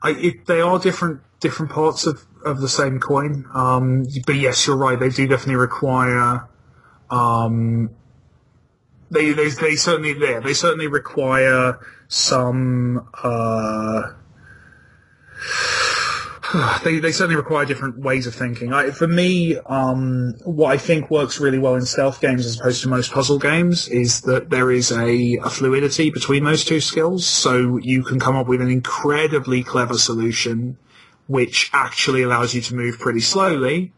I, 0.01 0.11
it, 0.11 0.45
they 0.45 0.61
are 0.61 0.79
different 0.79 1.21
different 1.39 1.71
parts 1.71 2.05
of, 2.05 2.25
of 2.43 2.59
the 2.59 2.69
same 2.69 2.99
coin. 2.99 3.45
Um, 3.53 4.05
but 4.25 4.35
yes, 4.35 4.67
you're 4.67 4.77
right. 4.77 4.99
They 4.99 5.09
do 5.09 5.27
definitely 5.27 5.55
require. 5.55 6.47
Um, 7.09 7.91
they, 9.11 9.31
they 9.31 9.49
they 9.49 9.75
certainly 9.75 10.13
there. 10.13 10.41
They 10.41 10.53
certainly 10.53 10.87
require 10.87 11.79
some. 12.07 13.07
Uh, 13.23 14.11
they, 16.83 16.99
they 16.99 17.11
certainly 17.11 17.35
require 17.35 17.65
different 17.65 17.99
ways 17.99 18.27
of 18.27 18.35
thinking. 18.35 18.73
I, 18.73 18.91
for 18.91 19.07
me, 19.07 19.57
um, 19.57 20.35
what 20.43 20.71
I 20.71 20.77
think 20.77 21.09
works 21.09 21.39
really 21.39 21.59
well 21.59 21.75
in 21.75 21.85
stealth 21.85 22.21
games 22.21 22.45
as 22.45 22.59
opposed 22.59 22.83
to 22.83 22.89
most 22.89 23.11
puzzle 23.11 23.39
games 23.39 23.87
is 23.87 24.21
that 24.21 24.49
there 24.49 24.71
is 24.71 24.91
a, 24.91 25.37
a 25.43 25.49
fluidity 25.49 26.09
between 26.09 26.43
those 26.43 26.63
two 26.63 26.79
skills. 26.79 27.25
So 27.25 27.77
you 27.77 28.03
can 28.03 28.19
come 28.19 28.35
up 28.35 28.47
with 28.47 28.61
an 28.61 28.69
incredibly 28.69 29.63
clever 29.63 29.97
solution 29.97 30.77
which 31.27 31.69
actually 31.73 32.21
allows 32.21 32.53
you 32.53 32.61
to 32.61 32.75
move 32.75 32.99
pretty 32.99 33.19
slowly. 33.19 33.91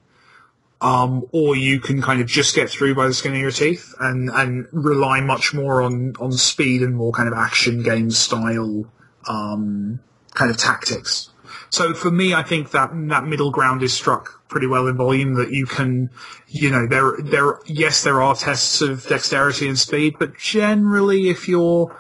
Um, 0.80 1.26
or 1.32 1.56
you 1.56 1.80
can 1.80 2.04
kind 2.04 2.22
of 2.22 2.28
just 2.28 2.54
get 2.54 2.70
through 2.70 2.94
by 2.94 3.08
the 3.08 3.14
skin 3.14 3.34
of 3.34 3.40
your 3.40 3.50
teeth 3.50 3.96
and, 4.00 4.30
and 4.30 4.68
rely 4.72 5.22
much 5.22 5.52
more 5.52 5.82
on, 5.82 6.14
on 6.20 6.32
speed 6.34 6.84
and 6.84 6.96
more 6.96 7.12
kind 7.12 7.28
of 7.28 7.34
action 7.34 7.82
game 7.82 8.12
style 8.12 8.86
um, 9.28 10.00
kind 10.36 10.52
of 10.52 10.58
tactics. 10.58 11.32
So 11.70 11.94
for 11.94 12.12
me, 12.12 12.34
I 12.34 12.44
think 12.44 12.72
that 12.72 12.92
that 13.10 13.26
middle 13.26 13.52
ground 13.52 13.84
is 13.84 13.94
struck 13.94 14.48
pretty 14.48 14.68
well 14.68 14.88
in 14.88 14.98
volume. 14.98 15.34
That 15.34 15.52
you 15.52 15.66
can, 15.66 16.10
you 16.48 16.72
know, 16.72 16.88
there 16.88 17.18
there 17.22 17.60
yes, 17.66 18.04
there 18.04 18.22
are 18.22 18.36
tests 18.36 18.82
of 18.82 19.06
dexterity 19.08 19.68
and 19.68 19.78
speed, 19.78 20.16
but 20.20 20.38
generally, 20.38 21.30
if 21.30 21.48
you're 21.48 21.96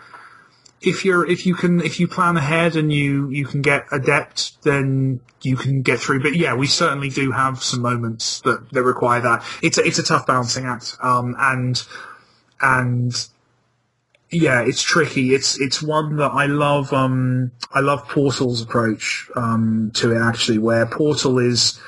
if 0.82 1.04
you're 1.04 1.26
if 1.26 1.46
you 1.46 1.56
can 1.56 1.82
if 1.82 2.00
you 2.00 2.08
plan 2.08 2.38
ahead 2.38 2.76
and 2.76 2.92
you 2.92 3.30
you 3.30 3.46
can 3.46 3.62
get 3.62 3.86
adept, 3.92 4.62
then 4.64 5.20
you 5.42 5.56
can 5.56 5.82
get 5.82 6.00
through. 6.00 6.22
But 6.22 6.36
yeah, 6.36 6.54
we 6.54 6.68
certainly 6.68 7.10
do 7.10 7.32
have 7.32 7.64
some 7.64 7.82
moments 7.82 8.42
that 8.42 8.70
that 8.72 8.84
require 8.84 9.22
that. 9.22 9.44
It's 9.62 9.78
a, 9.78 9.86
it's 9.86 10.00
a 10.00 10.04
tough 10.04 10.28
balancing 10.28 10.66
act, 10.66 10.96
um, 11.02 11.36
and 11.40 11.82
and 12.62 13.28
yeah, 14.30 14.62
it's 14.62 14.82
tricky. 14.82 15.34
It's 15.34 15.60
it's 15.60 15.82
one 15.82 16.18
that 16.18 16.32
I 16.32 16.46
love. 16.46 16.94
Um, 16.94 17.52
I 17.72 17.80
love 17.80 18.08
Portal's 18.08 18.62
approach 18.62 19.30
um, 19.36 19.92
to 19.96 20.16
it 20.16 20.22
actually, 20.22 20.60
where 20.60 20.86
Portal 20.86 21.40
is 21.40 21.80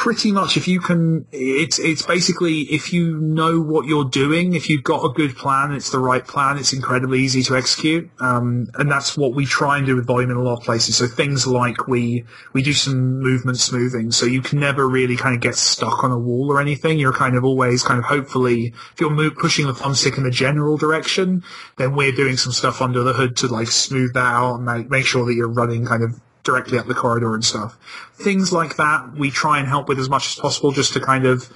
pretty 0.00 0.32
much 0.32 0.56
if 0.56 0.66
you 0.66 0.80
can. 0.80 1.26
It's 1.30 1.78
it's 1.78 2.00
basically 2.00 2.62
if 2.62 2.90
you 2.90 3.20
know 3.20 3.60
what 3.60 3.84
you're 3.84 4.06
doing, 4.06 4.54
if 4.54 4.70
you've 4.70 4.82
got 4.82 5.04
a 5.04 5.12
good 5.12 5.36
plan, 5.36 5.72
it's 5.72 5.90
the 5.90 5.98
right 5.98 6.26
plan. 6.26 6.56
It's 6.56 6.72
incredibly 6.72 7.20
easy 7.20 7.42
to 7.42 7.54
execute, 7.54 8.10
um, 8.18 8.70
and 8.76 8.90
that's 8.90 9.14
what 9.14 9.34
we 9.34 9.44
try 9.44 9.76
and 9.76 9.84
do 9.84 9.96
with 9.96 10.06
volume 10.06 10.30
in 10.30 10.38
a 10.38 10.42
lot 10.42 10.60
of 10.60 10.64
places. 10.64 10.96
So 10.96 11.06
things 11.06 11.46
like 11.46 11.86
we 11.86 12.24
we 12.54 12.62
do 12.62 12.72
some 12.72 13.20
movement 13.20 13.58
smoothing, 13.58 14.10
so 14.10 14.24
you 14.24 14.40
can 14.40 14.58
never 14.58 14.88
really 14.88 15.16
kind 15.18 15.34
of 15.34 15.42
get 15.42 15.54
stuck 15.54 16.02
on 16.02 16.12
a 16.12 16.18
wall 16.18 16.50
or 16.50 16.62
anything. 16.62 16.98
You're 16.98 17.12
kind 17.12 17.36
of 17.36 17.44
always 17.44 17.82
kind 17.82 17.98
of 17.98 18.06
hopefully 18.06 18.72
if 18.94 19.00
you're 19.02 19.10
move, 19.10 19.34
pushing 19.36 19.66
the 19.66 19.74
thumbstick 19.74 20.16
in 20.16 20.24
the 20.24 20.30
general 20.30 20.78
direction, 20.78 21.44
then 21.76 21.94
we're 21.94 22.12
doing 22.12 22.38
some 22.38 22.52
stuff 22.52 22.80
under 22.80 23.02
the 23.02 23.12
hood 23.12 23.36
to 23.36 23.48
like 23.48 23.68
smooth 23.68 24.14
that 24.14 24.24
out 24.24 24.54
and 24.54 24.64
make, 24.64 24.88
make 24.88 25.04
sure 25.04 25.26
that 25.26 25.34
you're 25.34 25.52
running 25.52 25.84
kind 25.84 26.02
of 26.02 26.18
directly 26.42 26.78
up 26.78 26.86
the 26.86 26.94
corridor 26.94 27.34
and 27.34 27.44
stuff. 27.44 27.78
Things 28.14 28.52
like 28.52 28.76
that 28.76 29.12
we 29.12 29.30
try 29.30 29.58
and 29.58 29.68
help 29.68 29.88
with 29.88 29.98
as 29.98 30.08
much 30.08 30.26
as 30.28 30.34
possible 30.36 30.72
just 30.72 30.92
to 30.94 31.00
kind 31.00 31.26
of 31.26 31.52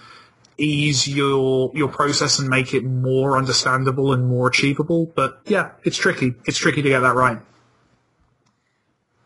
ease 0.56 1.08
your 1.08 1.72
your 1.74 1.88
process 1.88 2.38
and 2.38 2.48
make 2.48 2.74
it 2.74 2.84
more 2.84 3.36
understandable 3.36 4.12
and 4.12 4.26
more 4.26 4.48
achievable. 4.48 5.06
But 5.06 5.40
yeah, 5.46 5.72
it's 5.82 5.96
tricky. 5.96 6.34
It's 6.46 6.58
tricky 6.58 6.82
to 6.82 6.88
get 6.88 7.00
that 7.00 7.14
right. 7.14 7.38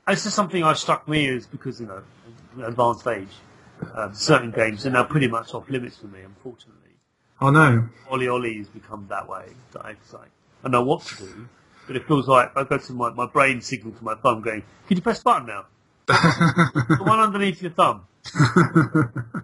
This 0.07 0.25
is 0.25 0.33
something 0.33 0.65
I 0.65 0.73
struck 0.73 1.07
me 1.07 1.29
as 1.29 1.47
because, 1.47 1.81
you 1.81 1.87
know, 1.87 2.03
advanced 2.65 3.07
age, 3.07 3.29
um, 3.95 4.15
certain 4.15 4.51
games 4.51 4.87
are 4.87 4.91
now 4.91 5.05
pretty 5.05 5.29
much 5.29 5.53
off 5.53 5.69
limits 5.69 5.99
for 5.99 6.07
me, 6.07 6.21
unfortunately. 6.23 6.93
Oh 7.41 7.51
no. 7.51 7.89
OlliOlli 8.11 8.57
has 8.57 8.69
become 8.69 9.07
that 9.11 9.29
way. 9.29 9.51
That 9.73 9.85
I, 9.85 9.89
like, 10.13 10.31
I 10.65 10.69
know 10.71 10.83
what 10.83 11.03
to 11.03 11.17
do, 11.17 11.49
but 11.89 11.97
it 11.97 12.07
feels 12.07 12.29
like 12.29 12.57
I 12.57 12.63
go 12.63 12.79
to 12.79 12.93
my, 12.93 13.11
my 13.11 13.27
brain 13.27 13.61
signal 13.61 13.93
to 13.95 14.05
my 14.05 14.15
thumb 14.15 14.43
going, 14.43 14.63
can 14.87 14.97
you 14.97 15.03
press 15.03 15.19
the 15.19 15.25
button 15.25 15.47
now? 15.49 15.67
the 16.07 16.99
one 17.05 17.19
underneath 17.19 17.61
your 17.61 17.73
thumb. 17.73 18.07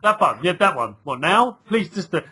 that 0.02 0.16
button, 0.20 0.44
yeah, 0.44 0.52
that 0.52 0.76
one. 0.76 0.96
What 1.04 1.20
now? 1.20 1.58
Please 1.66 1.88
just. 1.90 2.14
Uh, 2.14 2.22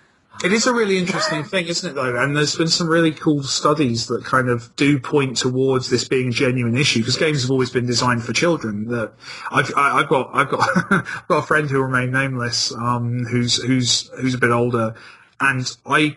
It 0.45 0.53
is 0.53 0.67
a 0.67 0.73
really 0.73 0.97
interesting 0.99 1.45
thing, 1.45 1.67
isn't 1.67 1.91
it, 1.91 1.95
though? 1.95 2.17
And 2.17 2.35
there's 2.37 2.57
been 2.57 2.69
some 2.69 2.89
really 2.89 3.13
cool 3.13 3.43
studies 3.43 4.07
that 4.07 4.25
kind 4.25 4.49
of 4.49 4.75
do 4.77 4.99
point 4.99 5.37
towards 5.37 5.91
this 5.91 6.09
being 6.09 6.29
a 6.29 6.33
genuine 6.33 6.77
issue 6.77 7.01
because 7.01 7.17
games 7.19 7.43
have 7.43 7.51
always 7.51 7.71
been 7.71 7.87
designed 7.87 8.25
for 8.25 8.33
children. 8.33 8.89
That 8.89 9.13
I've, 9.51 9.71
I- 9.77 10.01
I've 10.01 10.09
got, 10.09 10.31
I've 10.33 10.49
got, 10.49 10.61
I've 10.91 11.29
got 11.29 11.39
a 11.45 11.47
friend 11.47 11.69
who 11.71 11.77
will 11.79 11.85
remain 11.87 12.11
nameless, 12.11 12.73
um, 12.75 13.25
who's 13.25 13.57
who's 13.63 14.09
who's 14.21 14.35
a 14.35 14.39
bit 14.39 14.51
older, 14.51 14.95
and 15.41 15.71
I. 15.87 16.17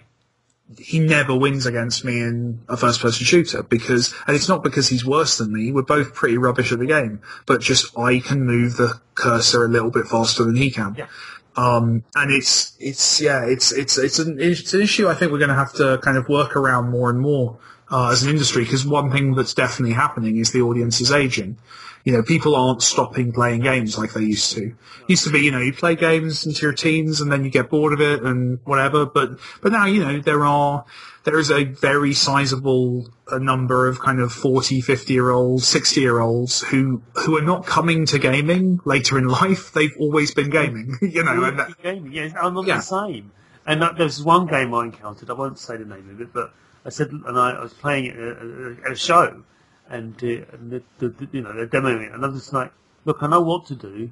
He 0.79 0.99
never 0.99 1.35
wins 1.35 1.65
against 1.65 2.03
me 2.03 2.19
in 2.19 2.61
a 2.67 2.75
first-person 2.75 3.23
shooter 3.25 3.61
because, 3.61 4.15
and 4.25 4.35
it's 4.35 4.49
not 4.49 4.63
because 4.63 4.89
he's 4.89 5.05
worse 5.05 5.37
than 5.37 5.53
me. 5.53 5.71
We're 5.71 5.83
both 5.83 6.15
pretty 6.15 6.37
rubbish 6.37 6.71
at 6.71 6.79
the 6.79 6.87
game, 6.87 7.21
but 7.45 7.61
just 7.61 7.97
I 7.97 8.19
can 8.19 8.45
move 8.45 8.77
the 8.77 8.99
cursor 9.13 9.63
a 9.63 9.67
little 9.67 9.91
bit 9.91 10.07
faster 10.07 10.43
than 10.43 10.55
he 10.55 10.71
can. 10.71 10.95
Yeah. 10.97 11.07
Um, 11.55 12.03
and 12.15 12.31
it's 12.31 12.75
it's 12.79 13.21
yeah 13.21 13.45
it's 13.45 13.71
it's 13.71 13.97
it's 13.97 14.19
an 14.19 14.37
it's 14.41 14.73
an 14.73 14.81
issue 14.81 15.07
I 15.07 15.13
think 15.13 15.31
we're 15.31 15.37
going 15.37 15.49
to 15.49 15.55
have 15.55 15.71
to 15.75 15.99
kind 15.99 16.17
of 16.17 16.27
work 16.27 16.55
around 16.57 16.89
more 16.89 17.09
and 17.09 17.19
more 17.19 17.57
uh, 17.91 18.09
as 18.11 18.23
an 18.23 18.29
industry 18.29 18.63
because 18.63 18.85
one 18.85 19.11
thing 19.11 19.35
that's 19.35 19.53
definitely 19.53 19.93
happening 19.93 20.37
is 20.37 20.51
the 20.51 20.61
audience 20.61 21.01
is 21.01 21.11
aging. 21.11 21.57
You 22.03 22.13
know, 22.13 22.21
people 22.21 22.55
aren't 22.55 22.83
stopping 22.83 23.31
playing 23.31 23.61
games 23.61 23.97
like 23.97 24.13
they 24.13 24.21
used 24.21 24.51
to. 24.53 24.75
Used 25.07 25.23
to 25.23 25.31
be, 25.31 25.39
you 25.39 25.49
know, 25.51 25.59
you 25.59 25.73
play 25.73 25.95
games 25.95 26.45
into 26.45 26.61
your 26.61 26.73
teens 26.73 27.19
and 27.19 27.31
then 27.31 27.43
you 27.43 27.49
get 27.49 27.69
bored 27.71 27.93
of 27.93 28.01
it 28.01 28.21
and 28.21 28.59
whatever. 28.63 29.07
But 29.07 29.39
but 29.61 29.71
now, 29.71 29.85
you 29.87 30.03
know, 30.03 30.19
there 30.19 30.45
are 30.45 30.85
there 31.23 31.39
is 31.39 31.49
a 31.49 31.63
very 31.63 32.13
sizable 32.13 33.09
uh, 33.31 33.39
number 33.39 33.87
of 33.87 33.99
kind 33.99 34.19
of 34.19 34.31
40, 34.31 34.81
50 34.81 35.13
year 35.13 35.31
olds, 35.31 35.67
60 35.67 35.99
year 35.99 36.19
olds 36.19 36.61
who 36.61 37.01
who 37.15 37.35
are 37.39 37.41
not 37.41 37.65
coming 37.65 38.05
to 38.07 38.19
gaming 38.19 38.79
later 38.85 39.17
in 39.17 39.27
life. 39.41 39.71
They've 39.73 39.95
always 39.99 40.31
been 40.31 40.51
gaming, 40.51 40.95
you 41.01 41.23
know. 41.23 41.43
And 41.43 41.57
that, 41.57 41.81
gaming, 41.81 42.11
yeah, 42.13 42.29
I'm 42.39 42.53
not 42.53 42.67
Yeah. 42.67 42.77
the 42.77 42.81
same. 42.81 43.31
And 43.65 43.81
that, 43.81 43.97
there's 43.97 44.21
one 44.23 44.45
game 44.45 44.75
I 44.75 44.83
encountered. 44.83 45.31
I 45.31 45.33
won't 45.33 45.57
say 45.57 45.77
the 45.77 45.85
name 45.85 46.07
of 46.11 46.21
it, 46.21 46.31
but 46.31 46.53
I 46.85 46.89
said, 46.89 47.09
and 47.09 47.37
I, 47.39 47.51
I 47.51 47.61
was 47.63 47.73
playing 47.73 48.05
it 48.05 48.15
at 48.15 48.37
a, 48.37 48.77
at 48.85 48.91
a 48.91 48.95
show, 48.95 49.43
and, 49.89 50.15
uh, 50.23 50.27
and 50.53 50.71
the, 50.71 50.83
the, 50.99 51.09
the, 51.09 51.27
you 51.31 51.41
know 51.41 51.51
they're 51.53 51.67
demoing 51.67 52.07
it, 52.07 52.11
and 52.13 52.23
I'm 52.23 52.33
just 52.35 52.53
like, 52.53 52.71
look, 53.05 53.17
I 53.23 53.27
know 53.27 53.41
what 53.41 53.65
to 53.67 53.75
do, 53.75 54.11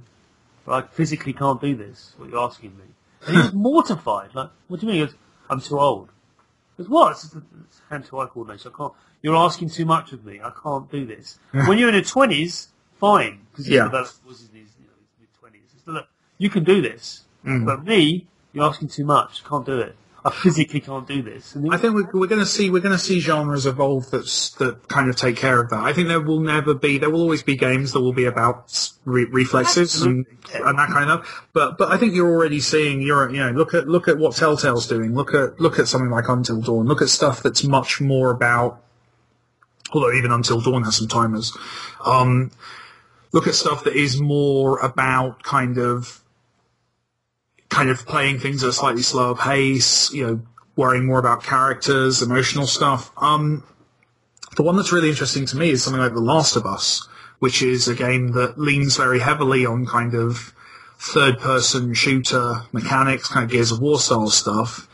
but 0.65 0.71
I 0.83 0.87
physically 0.87 1.33
can't 1.33 1.61
do 1.61 1.75
this. 1.75 2.13
What 2.17 2.29
you're 2.29 2.39
asking 2.39 2.75
me? 2.77 2.83
And 3.27 3.35
he 3.37 3.41
was 3.43 3.53
mortified. 3.53 4.33
Like, 4.33 4.49
what 4.67 4.79
do 4.79 4.85
you 4.87 4.91
mean? 4.91 5.01
He 5.01 5.05
goes, 5.07 5.15
I'm 5.49 5.61
too 5.61 5.79
old. 5.79 6.09
He 6.77 6.83
goes, 6.83 6.89
what? 6.89 7.11
It's, 7.11 7.25
it's 7.25 7.81
hand-to-eye 7.89 8.25
coordination. 8.27 8.71
I 8.73 8.77
can't. 8.77 8.93
You're 9.21 9.35
asking 9.37 9.69
too 9.69 9.85
much 9.85 10.11
of 10.11 10.25
me. 10.25 10.41
I 10.43 10.51
can't 10.61 10.89
do 10.91 11.05
this. 11.05 11.39
when 11.51 11.77
you're 11.77 11.89
in 11.89 11.95
your 11.95 12.03
twenties, 12.03 12.69
fine, 12.99 13.41
because 13.51 13.69
Yeah. 13.69 13.83
developed 13.85 14.15
was 14.27 14.41
in 14.41 14.59
his 14.59 14.69
you 14.79 14.87
know, 14.87 14.93
his 14.99 15.19
mid 15.19 15.29
twenties. 15.39 15.61
Look, 15.85 16.07
you 16.39 16.49
can 16.49 16.63
do 16.63 16.81
this, 16.81 17.21
Mm. 17.45 17.65
but 17.65 17.83
me, 17.83 18.25
you're 18.53 18.65
asking 18.65 18.87
too 18.87 19.05
much. 19.05 19.43
Can't 19.43 19.65
do 19.65 19.79
it. 19.79 19.95
I 20.25 20.31
physically 20.31 20.79
can't 20.79 21.05
do 21.05 21.21
this. 21.21 21.57
I 21.69 21.77
think 21.77 21.95
we're, 21.95 22.09
we're 22.13 22.27
going 22.27 22.39
to 22.39 22.45
see 22.45 22.69
we're 22.69 22.81
going 22.81 22.97
to 22.97 23.03
see 23.03 23.19
genres 23.19 23.65
evolve 23.65 24.09
that's 24.09 24.51
that 24.51 24.87
kind 24.87 25.09
of 25.09 25.17
take 25.17 25.35
care 25.35 25.59
of 25.59 25.69
that. 25.71 25.81
I 25.81 25.91
think 25.91 26.07
there 26.07 26.21
will 26.21 26.39
never 26.39 26.73
be 26.73 26.97
there 26.97 27.09
will 27.09 27.21
always 27.21 27.43
be 27.43 27.57
games 27.57 27.91
that 27.91 27.99
will 27.99 28.13
be 28.13 28.23
about 28.23 28.89
re- 29.03 29.27
reflexes 29.29 30.01
and, 30.01 30.25
and 30.53 30.79
that 30.79 30.89
kind 30.89 31.09
of. 31.09 31.43
But 31.51 31.77
but 31.77 31.91
I 31.91 31.97
think 31.97 32.13
you're 32.13 32.29
already 32.29 32.61
seeing 32.61 33.01
you're 33.01 33.29
you 33.29 33.39
know 33.39 33.51
look 33.51 33.73
at 33.73 33.89
look 33.89 34.07
at 34.07 34.17
what 34.17 34.33
Telltale's 34.33 34.87
doing. 34.87 35.13
Look 35.13 35.33
at 35.33 35.59
look 35.59 35.77
at 35.77 35.89
something 35.89 36.09
like 36.09 36.29
Until 36.29 36.61
Dawn. 36.61 36.85
Look 36.85 37.01
at 37.01 37.09
stuff 37.09 37.43
that's 37.43 37.63
much 37.65 37.99
more 37.99 38.31
about. 38.31 38.81
Although 39.91 40.13
even 40.13 40.31
Until 40.31 40.61
Dawn 40.61 40.83
has 40.83 40.95
some 40.97 41.09
timers. 41.09 41.55
Um, 42.05 42.51
look 43.33 43.45
at 43.45 43.55
stuff 43.55 43.83
that 43.83 43.93
is 43.93 44.21
more 44.21 44.79
about 44.79 45.43
kind 45.43 45.77
of 45.77 46.22
kind 47.73 47.89
of 47.89 48.05
playing 48.05 48.37
things 48.37 48.63
at 48.63 48.69
a 48.69 48.73
slightly 48.73 49.01
slower 49.01 49.35
pace, 49.35 50.13
you 50.13 50.25
know, 50.25 50.41
worrying 50.75 51.05
more 51.05 51.19
about 51.19 51.43
characters, 51.43 52.21
emotional 52.21 52.67
stuff. 52.67 53.11
Um, 53.17 53.63
the 54.55 54.63
one 54.63 54.75
that's 54.75 54.91
really 54.91 55.09
interesting 55.09 55.47
to 55.47 55.57
me 55.57 55.71
is 55.71 55.83
something 55.83 56.01
like 56.01 56.13
The 56.13 56.21
Last 56.21 56.55
of 56.55 56.67
Us, 56.67 57.07
which 57.39 57.63
is 57.63 57.87
a 57.87 57.95
game 57.95 58.33
that 58.33 58.59
leans 58.59 58.97
very 58.97 59.19
heavily 59.19 59.65
on 59.65 59.87
kind 59.87 60.13
of 60.13 60.53
third 60.99 61.39
person 61.39 61.95
shooter 61.95 62.61
mechanics, 62.71 63.27
kind 63.27 63.43
of 63.43 63.49
Gears 63.51 63.71
of 63.71 63.81
War 63.81 63.99
style 63.99 64.29
stuff, 64.29 64.87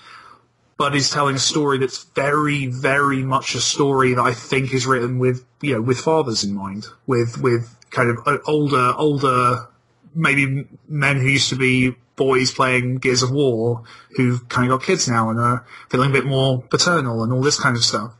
but 0.77 0.95
is 0.95 1.09
telling 1.09 1.35
a 1.35 1.39
story 1.39 1.77
that's 1.77 2.05
very, 2.15 2.67
very 2.67 3.23
much 3.23 3.55
a 3.55 3.59
story 3.59 4.13
that 4.13 4.21
I 4.21 4.33
think 4.33 4.73
is 4.73 4.87
written 4.87 5.19
with, 5.19 5.45
you 5.61 5.73
know, 5.73 5.81
with 5.81 5.99
fathers 5.99 6.45
in 6.45 6.55
mind, 6.55 6.85
with, 7.05 7.41
with 7.41 7.75
kind 7.91 8.09
of 8.09 8.39
older, 8.47 8.93
older, 8.95 9.67
maybe 10.13 10.67
men 10.87 11.17
who 11.17 11.27
used 11.27 11.49
to 11.49 11.55
be 11.55 11.95
boys 12.15 12.51
playing 12.51 12.97
Gears 12.97 13.23
of 13.23 13.31
War 13.31 13.83
who've 14.17 14.47
kind 14.49 14.69
of 14.69 14.79
got 14.79 14.85
kids 14.85 15.07
now 15.07 15.29
and 15.29 15.39
are 15.39 15.65
feeling 15.89 16.09
a 16.09 16.13
bit 16.13 16.25
more 16.25 16.61
paternal 16.63 17.23
and 17.23 17.31
all 17.31 17.41
this 17.41 17.59
kind 17.59 17.77
of 17.77 17.83
stuff. 17.83 18.13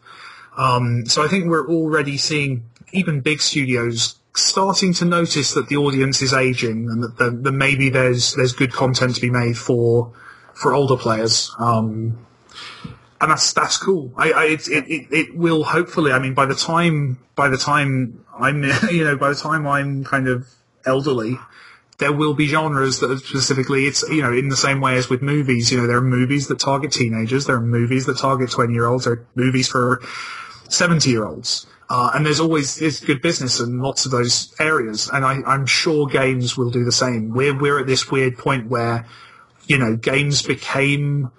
Um, 0.57 1.05
so 1.05 1.23
I 1.23 1.27
think 1.27 1.45
we're 1.45 1.67
already 1.67 2.17
seeing 2.17 2.63
even 2.91 3.21
big 3.21 3.41
studios 3.41 4.15
starting 4.35 4.93
to 4.93 5.05
notice 5.05 5.53
that 5.53 5.67
the 5.67 5.77
audience 5.77 6.21
is 6.21 6.33
aging 6.33 6.89
and 6.89 7.03
that, 7.03 7.43
that, 7.43 7.51
maybe 7.51 7.89
there's 7.89 8.33
there's 8.35 8.53
good 8.53 8.71
content 8.71 9.15
to 9.15 9.21
be 9.21 9.29
made 9.29 9.57
for 9.57 10.13
for 10.53 10.73
older 10.73 10.97
players. 10.97 11.53
Um, 11.59 12.25
and 13.21 13.31
that's 13.31 13.53
that's 13.53 13.77
cool. 13.77 14.11
I, 14.15 14.31
I 14.31 14.43
it, 14.45 14.67
it, 14.67 14.87
it 14.87 15.07
it 15.11 15.35
will 15.35 15.63
hopefully. 15.63 16.11
I 16.11 16.19
mean, 16.19 16.33
by 16.33 16.45
the 16.45 16.55
time 16.55 17.19
by 17.35 17.49
the 17.49 17.57
time 17.57 18.25
I'm 18.37 18.63
you 18.91 19.03
know 19.03 19.17
by 19.17 19.29
the 19.29 19.35
time 19.35 19.67
I'm 19.67 20.03
kind 20.03 20.27
of 20.27 20.47
elderly, 20.85 21.37
there 21.99 22.13
will 22.13 22.33
be 22.33 22.47
genres 22.47 22.99
that 22.99 23.11
are 23.11 23.17
specifically 23.17 23.85
it's 23.85 24.03
you 24.09 24.21
know 24.21 24.33
in 24.33 24.49
the 24.49 24.57
same 24.57 24.81
way 24.81 24.95
as 24.97 25.09
with 25.09 25.21
movies. 25.21 25.71
You 25.71 25.81
know, 25.81 25.87
there 25.87 25.97
are 25.97 26.01
movies 26.01 26.47
that 26.47 26.59
target 26.59 26.91
teenagers. 26.91 27.45
There 27.45 27.55
are 27.55 27.61
movies 27.61 28.05
that 28.07 28.17
target 28.17 28.49
twenty 28.51 28.73
year 28.73 28.87
olds. 28.87 29.05
There 29.05 29.13
are 29.13 29.27
movies 29.35 29.67
for 29.67 30.01
seventy 30.69 31.11
year 31.11 31.25
olds. 31.25 31.67
Uh, 31.91 32.11
and 32.13 32.23
there's 32.23 32.39
always 32.39 32.75
there's 32.75 32.99
good 32.99 33.21
business 33.21 33.59
in 33.59 33.79
lots 33.79 34.05
of 34.05 34.11
those 34.11 34.53
areas, 34.59 35.09
and 35.11 35.25
I, 35.25 35.39
I'm 35.45 35.65
sure 35.65 36.05
games 36.07 36.55
will 36.55 36.69
do 36.69 36.83
the 36.83 36.91
same. 36.91 37.31
We're 37.33 37.57
we're 37.59 37.79
at 37.79 37.87
this 37.87 38.11
weird 38.11 38.37
point 38.37 38.69
where, 38.69 39.07
you 39.65 39.77
know, 39.79 39.95
games 39.95 40.43
became 40.43 41.31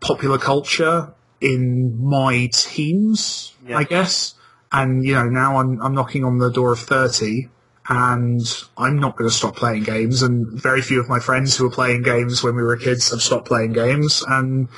popular 0.00 0.38
culture 0.38 1.12
in 1.42 2.02
my 2.02 2.48
teens, 2.52 3.52
Yeah. 3.66 3.76
I 3.78 3.84
guess. 3.84 4.34
And 4.72 5.04
you 5.04 5.14
know, 5.14 5.28
now 5.28 5.58
I'm 5.58 5.78
I'm 5.82 5.94
knocking 5.94 6.24
on 6.24 6.38
the 6.38 6.50
door 6.50 6.72
of 6.72 6.78
thirty, 6.80 7.50
and 7.88 8.40
I'm 8.76 8.98
not 8.98 9.16
going 9.16 9.28
to 9.28 9.34
stop 9.34 9.56
playing 9.56 9.82
games. 9.82 10.22
And 10.22 10.46
very 10.46 10.82
few 10.82 11.00
of 11.00 11.08
my 11.08 11.18
friends 11.18 11.56
who 11.56 11.64
were 11.64 11.70
playing 11.70 12.02
games 12.02 12.42
when 12.42 12.54
we 12.54 12.62
were 12.62 12.76
kids 12.76 13.10
have 13.10 13.22
stopped 13.22 13.46
playing 13.46 13.72
games, 13.72 14.22
and 14.26 14.68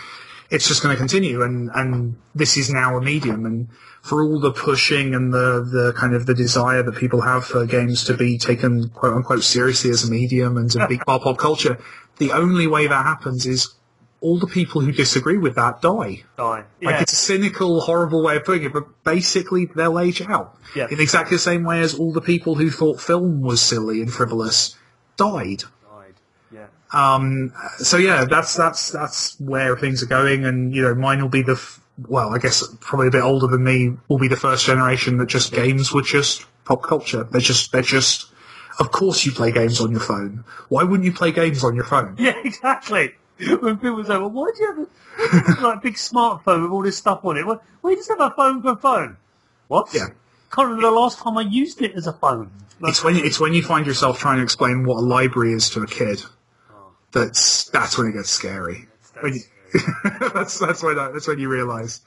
it's 0.50 0.68
just 0.68 0.82
going 0.82 0.94
to 0.94 0.98
continue. 0.98 1.42
And 1.42 1.70
and 1.74 2.16
this 2.34 2.56
is 2.56 2.70
now 2.70 2.96
a 2.96 3.02
medium, 3.02 3.44
and 3.44 3.68
for 4.02 4.22
all 4.22 4.40
the 4.40 4.52
pushing 4.52 5.14
and 5.14 5.32
the 5.32 5.68
the 5.70 5.92
kind 5.96 6.14
of 6.14 6.26
the 6.26 6.34
desire 6.34 6.82
that 6.82 6.96
people 6.96 7.20
have 7.20 7.44
for 7.44 7.66
games 7.66 8.04
to 8.04 8.14
be 8.14 8.38
taken 8.38 8.88
quote 8.90 9.14
unquote 9.14 9.42
seriously 9.42 9.90
as 9.90 10.04
a 10.04 10.10
medium 10.10 10.56
and 10.56 10.70
to 10.70 10.86
be 10.86 10.98
part 10.98 11.20
of 11.20 11.24
pop 11.24 11.38
culture, 11.38 11.78
the 12.18 12.32
only 12.32 12.66
way 12.66 12.86
that 12.86 13.04
happens 13.04 13.46
is 13.46 13.74
all 14.24 14.38
the 14.38 14.46
people 14.46 14.80
who 14.80 14.90
disagree 14.90 15.36
with 15.38 15.54
that 15.56 15.80
die. 15.82 16.22
Die. 16.36 16.44
Like 16.56 16.66
Yeah. 16.80 17.00
it's 17.02 17.12
a 17.12 17.16
cynical, 17.16 17.80
horrible 17.82 18.24
way 18.24 18.36
of 18.36 18.44
putting 18.44 18.64
it, 18.64 18.72
but 18.72 18.86
basically 19.04 19.66
they'll 19.76 19.98
age 19.98 20.22
out. 20.22 20.58
Yeah. 20.74 20.86
In 20.90 20.98
exactly 21.00 21.36
the 21.36 21.40
same 21.42 21.62
way 21.62 21.80
as 21.80 21.94
all 21.94 22.12
the 22.12 22.20
people 22.22 22.54
who 22.54 22.70
thought 22.70 23.00
film 23.00 23.42
was 23.42 23.60
silly 23.60 24.00
and 24.00 24.12
frivolous 24.12 24.76
died. 25.16 25.64
Died. 25.88 26.14
Yeah. 26.50 26.66
Um, 26.92 27.52
so 27.78 27.96
yeah, 27.98 28.24
that's 28.24 28.56
that's 28.56 28.90
that's 28.90 29.38
where 29.40 29.76
things 29.76 30.02
are 30.02 30.06
going, 30.06 30.44
and 30.44 30.74
you 30.74 30.82
know, 30.82 30.94
mine 30.94 31.20
will 31.20 31.28
be 31.28 31.42
the 31.42 31.52
f- 31.52 31.80
well, 32.08 32.34
I 32.34 32.38
guess 32.38 32.64
probably 32.80 33.08
a 33.08 33.10
bit 33.12 33.22
older 33.22 33.46
than 33.46 33.62
me 33.62 33.96
will 34.08 34.18
be 34.18 34.28
the 34.28 34.36
first 34.36 34.64
generation 34.66 35.18
that 35.18 35.26
just 35.28 35.52
games 35.52 35.92
were 35.92 36.02
just 36.02 36.46
pop 36.64 36.82
culture. 36.82 37.24
They're 37.24 37.40
just 37.40 37.72
they're 37.72 37.82
just. 37.82 38.30
Of 38.80 38.90
course, 38.90 39.24
you 39.24 39.30
play 39.30 39.52
games 39.52 39.80
on 39.80 39.92
your 39.92 40.00
phone. 40.00 40.42
Why 40.68 40.82
wouldn't 40.82 41.04
you 41.04 41.12
play 41.12 41.30
games 41.30 41.62
on 41.62 41.76
your 41.76 41.84
phone? 41.84 42.16
Yeah, 42.18 42.34
exactly. 42.44 43.14
When 43.38 43.78
people 43.78 44.04
say, 44.04 44.16
well, 44.16 44.30
why 44.30 44.52
do 44.54 44.62
you 44.62 44.88
have 45.18 45.58
a 45.58 45.66
like, 45.66 45.82
big 45.82 45.94
smartphone 45.94 46.62
with 46.62 46.70
all 46.70 46.82
this 46.82 46.96
stuff 46.96 47.24
on 47.24 47.36
it? 47.36 47.46
Why, 47.46 47.56
why 47.80 47.90
you 47.90 47.96
just 47.96 48.08
have 48.08 48.20
a 48.20 48.30
phone 48.30 48.62
for 48.62 48.70
a 48.70 48.76
phone? 48.76 49.16
What? 49.68 49.92
Yeah. 49.92 50.08
Can't 50.52 50.68
remember 50.68 50.82
the 50.82 50.92
last 50.92 51.18
time 51.18 51.36
I 51.36 51.42
used 51.42 51.82
it 51.82 51.94
as 51.96 52.06
a 52.06 52.12
phone. 52.12 52.50
Like, 52.80 52.90
It's 52.90 53.02
when 53.02 53.16
you, 53.16 53.24
it's 53.24 53.40
when 53.40 53.52
you 53.52 53.62
find 53.62 53.86
yourself 53.86 54.20
trying 54.20 54.36
to 54.36 54.42
explain 54.42 54.84
what 54.84 54.98
a 54.98 55.00
library 55.00 55.52
is 55.52 55.70
to 55.70 55.82
a 55.82 55.86
kid. 55.86 56.22
That's 57.10 57.70
that's 57.70 57.96
when 57.96 58.08
it 58.08 58.12
gets 58.12 58.30
scary. 58.30 58.88
When 59.20 59.34
you, 59.34 59.40
that's 60.34 60.58
that's 60.58 60.82
when 60.82 60.98
I, 60.98 61.10
that's 61.12 61.28
when 61.28 61.38
you 61.38 61.48
realise. 61.48 62.00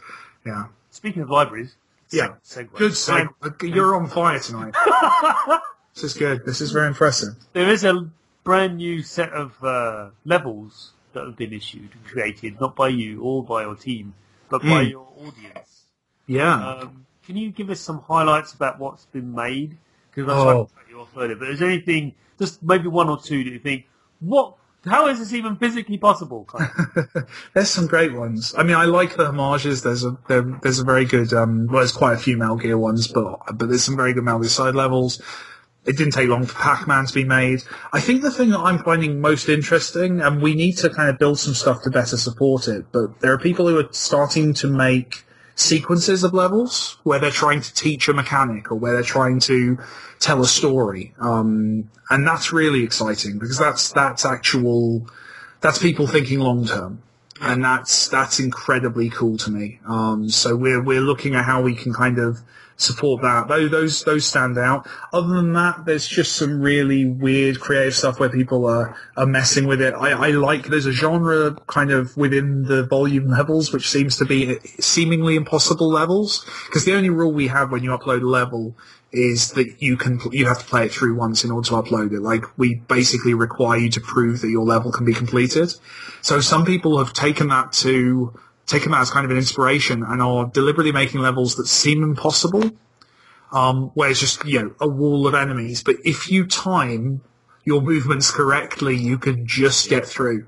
Yeah. 0.45 0.65
Speaking 0.91 1.21
of 1.21 1.30
libraries. 1.30 1.75
Yeah. 2.11 2.36
Segue. 2.45 2.73
Good 2.73 2.91
seg. 2.91 3.30
You're 3.63 3.95
on 3.95 4.07
fire 4.07 4.39
tonight. 4.39 4.73
this 5.93 6.03
is 6.03 6.13
good. 6.13 6.45
This 6.45 6.59
is 6.59 6.71
very 6.71 6.88
impressive. 6.88 7.36
There 7.53 7.69
is 7.69 7.84
a 7.84 8.09
brand 8.43 8.78
new 8.78 9.01
set 9.01 9.32
of 9.32 9.61
uh, 9.63 10.09
levels 10.25 10.91
that 11.18 11.26
have 11.26 11.36
been 11.36 11.53
issued 11.53 11.89
and 11.93 12.05
created, 12.05 12.59
not 12.61 12.76
by 12.76 12.88
you 12.89 13.22
or 13.22 13.43
by 13.43 13.63
your 13.63 13.76
team, 13.76 14.13
but 14.49 14.61
by 14.61 14.84
Hmm. 14.84 14.89
your 14.89 15.07
audience. 15.20 15.84
Yeah. 16.28 16.53
Um, 16.55 17.05
can 17.26 17.36
you 17.38 17.51
give 17.51 17.70
us 17.70 17.80
some 17.80 17.99
highlights 18.01 18.53
about 18.53 18.80
what's 18.80 19.05
been 19.05 19.34
made? 19.34 19.78
Because 20.13 20.30
I 20.30 20.38
Oh. 20.38 20.65
to 20.65 20.70
cut 20.74 20.89
you 20.89 20.99
off 21.01 21.09
earlier, 21.18 21.36
but 21.36 21.49
is 21.49 21.59
there 21.59 21.70
anything, 21.70 22.13
just 22.39 22.61
maybe 22.63 22.88
one 22.88 23.09
or 23.09 23.20
two 23.20 23.43
that 23.43 23.49
you 23.49 23.59
think, 23.59 23.86
what? 24.20 24.53
How 24.86 25.07
is 25.07 25.20
this 25.20 25.34
even 25.34 25.57
physically 25.57 25.97
possible? 25.97 26.45
Kind 26.47 26.70
of. 26.95 27.28
There's 27.53 27.70
some 27.70 27.88
great 27.88 28.13
ones. 28.13 28.53
I 28.57 28.63
mean, 28.63 28.76
I 28.78 28.86
like 28.86 29.18
the 29.18 29.26
homages. 29.26 29.82
There's 29.84 30.05
a 30.05 30.18
there, 30.28 30.43
there's 30.61 30.80
a 30.80 30.86
very 30.86 31.03
good. 31.03 31.34
Um, 31.34 31.68
well, 31.68 31.78
there's 31.80 31.91
quite 31.91 32.13
a 32.13 32.18
few 32.18 32.38
Metal 32.38 32.55
Gear 32.55 32.78
ones, 32.78 33.07
but 33.07 33.39
but 33.57 33.68
there's 33.68 33.84
some 33.84 33.97
very 33.97 34.13
good 34.13 34.24
Metal 34.24 34.39
Gear 34.39 34.49
side 34.49 34.76
levels. 34.76 35.22
It 35.88 35.97
didn't 35.97 36.13
take 36.13 36.27
long 36.27 36.45
for 36.45 36.53
Pac-Man 36.53 37.05
to 37.05 37.13
be 37.13 37.23
made. 37.23 37.63
I 37.93 38.01
think 38.01 38.21
the 38.21 38.29
thing 38.29 38.49
that 38.49 38.59
I'm 38.59 38.79
finding 38.79 39.21
most 39.21 39.47
interesting, 39.47 40.19
and 40.19 40.41
we 40.41 40.53
need 40.53 40.77
to 40.79 40.89
kind 40.89 41.09
of 41.09 41.17
build 41.17 41.39
some 41.39 41.53
stuff 41.53 41.81
to 41.83 41.89
better 41.89 42.17
support 42.17 42.67
it, 42.67 42.91
but 42.91 43.21
there 43.21 43.31
are 43.31 43.39
people 43.39 43.67
who 43.67 43.79
are 43.79 43.88
starting 43.91 44.53
to 44.55 44.67
make 44.67 45.23
sequences 45.55 46.23
of 46.23 46.33
levels 46.33 46.97
where 47.03 47.19
they're 47.19 47.31
trying 47.31 47.61
to 47.61 47.73
teach 47.73 48.07
a 48.07 48.13
mechanic 48.13 48.71
or 48.71 48.75
where 48.75 48.93
they're 48.93 49.01
trying 49.01 49.39
to 49.39 49.77
tell 50.19 50.41
a 50.41 50.45
story. 50.45 51.15
Um, 51.19 51.89
and 52.09 52.27
that's 52.27 52.53
really 52.53 52.83
exciting 52.83 53.39
because 53.39 53.57
that's, 53.57 53.91
that's 53.91 54.25
actual, 54.25 55.09
that's 55.61 55.79
people 55.79 56.05
thinking 56.05 56.39
long 56.39 56.65
term. 56.65 57.01
And 57.39 57.63
that's, 57.63 58.07
that's 58.07 58.39
incredibly 58.39 59.09
cool 59.09 59.38
to 59.38 59.51
me. 59.51 59.79
Um, 59.88 60.29
so 60.29 60.55
we're, 60.55 60.81
we're 60.81 61.01
looking 61.01 61.35
at 61.35 61.45
how 61.45 61.61
we 61.61 61.75
can 61.75 61.93
kind 61.93 62.19
of 62.19 62.39
support 62.78 63.23
that. 63.23 63.47
Those, 63.47 63.71
those, 63.71 64.03
those 64.03 64.25
stand 64.25 64.57
out. 64.57 64.88
Other 65.11 65.34
than 65.34 65.53
that, 65.53 65.86
there's 65.86 66.07
just 66.07 66.36
some 66.36 66.61
really 66.61 67.05
weird 67.05 67.59
creative 67.59 67.95
stuff 67.95 68.19
where 68.19 68.30
people 68.30 68.65
are, 68.65 68.95
are 69.17 69.25
messing 69.25 69.65
with 69.65 69.82
it. 69.82 69.93
I, 69.95 70.11
I 70.11 70.30
like, 70.32 70.67
there's 70.67 70.86
a 70.86 70.91
genre 70.91 71.55
kind 71.67 71.91
of 71.91 72.15
within 72.15 72.63
the 72.63 72.84
volume 72.84 73.30
levels, 73.30 73.73
which 73.73 73.89
seems 73.89 74.15
to 74.17 74.25
be 74.25 74.59
seemingly 74.80 75.36
impossible 75.36 75.89
levels. 75.89 76.45
Because 76.67 76.86
the 76.86 76.93
only 76.93 77.09
rule 77.09 77.34
we 77.34 77.47
have 77.47 77.71
when 77.71 77.84
you 77.84 77.89
upload 77.89 78.21
a 78.21 78.28
level 78.28 78.75
is 79.11 79.51
that 79.51 79.82
you 79.82 79.97
can, 79.97 80.19
you 80.32 80.45
have 80.45 80.59
to 80.59 80.65
play 80.65 80.86
it 80.86 80.91
through 80.91 81.15
once 81.15 81.43
in 81.43 81.49
order 81.49 81.67
to 81.67 81.73
upload 81.75 82.11
it. 82.11 82.21
Like, 82.21 82.45
we 82.57 82.75
basically 82.75 83.34
require 83.34 83.80
you 83.80 83.89
to 83.89 84.01
prove 84.01 84.41
that 84.41 84.49
your 84.49 84.65
level 84.65 84.91
can 84.91 85.05
be 85.05 85.13
completed. 85.13 85.73
So 86.21 86.41
some 86.41 86.65
people 86.65 86.99
have 86.99 87.13
taken 87.13 87.47
that 87.47 87.71
to, 87.73 88.38
taken 88.68 88.93
out 88.93 89.01
as 89.01 89.09
kind 89.09 89.26
of 89.26 89.32
an 89.32 89.38
inspiration 89.38 90.03
and 90.03 90.22
are 90.22 90.45
deliberately 90.45 90.91
making 90.91 91.22
levels 91.22 91.55
that 91.55 91.68
seem 91.68 92.03
impossible 92.03 92.72
um, 93.51 93.91
where 93.93 94.09
it's 94.09 94.20
just 94.20 94.43
you 94.45 94.61
know 94.61 94.76
a 94.80 94.88
wall 94.88 95.28
of 95.28 95.34
enemies. 95.34 95.84
But 95.84 95.97
if 96.03 96.30
you 96.30 96.45
time 96.45 97.22
your 97.63 97.82
movements 97.82 98.32
correctly, 98.32 98.95
you 98.95 99.18
can 99.18 99.47
just 99.47 99.89
get 99.89 100.05
through. 100.05 100.47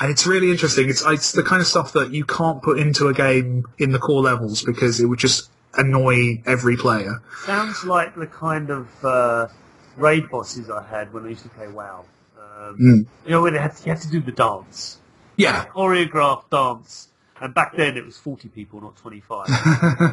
And 0.00 0.10
it's 0.10 0.26
really 0.26 0.50
interesting. 0.50 0.88
It's 0.88 1.04
it's 1.06 1.32
the 1.32 1.42
kind 1.42 1.60
of 1.60 1.68
stuff 1.68 1.92
that 1.92 2.12
you 2.12 2.24
can't 2.24 2.62
put 2.62 2.78
into 2.78 3.08
a 3.08 3.14
game 3.14 3.66
in 3.78 3.92
the 3.92 3.98
core 3.98 4.22
levels 4.22 4.62
because 4.62 5.00
it 5.00 5.06
would 5.06 5.18
just 5.18 5.50
annoy 5.74 6.42
every 6.44 6.76
player. 6.76 7.22
Sounds 7.44 7.84
like 7.84 8.14
the 8.14 8.26
kind 8.26 8.70
of 8.70 9.04
uh, 9.04 9.48
raid 9.96 10.28
bosses 10.30 10.70
I 10.70 10.82
had 10.82 11.12
when 11.12 11.24
I 11.24 11.30
used 11.30 11.42
to 11.44 11.48
play 11.50 11.68
WoW. 11.68 12.04
Um, 12.38 12.76
Mm. 12.78 13.06
You 13.24 13.30
know, 13.30 13.42
when 13.42 13.54
they 13.54 13.58
had 13.58 13.74
to, 13.76 13.84
you 13.84 13.92
had 13.92 14.00
to 14.02 14.10
do 14.10 14.20
the 14.20 14.32
dance. 14.32 14.98
Yeah, 15.36 15.64
choreographed 15.66 16.50
dance. 16.50 17.08
And 17.42 17.52
back 17.54 17.76
then 17.76 17.96
it 17.96 18.04
was 18.04 18.16
40 18.18 18.48
people, 18.48 18.80
not 18.80 18.96
25, 18.96 19.48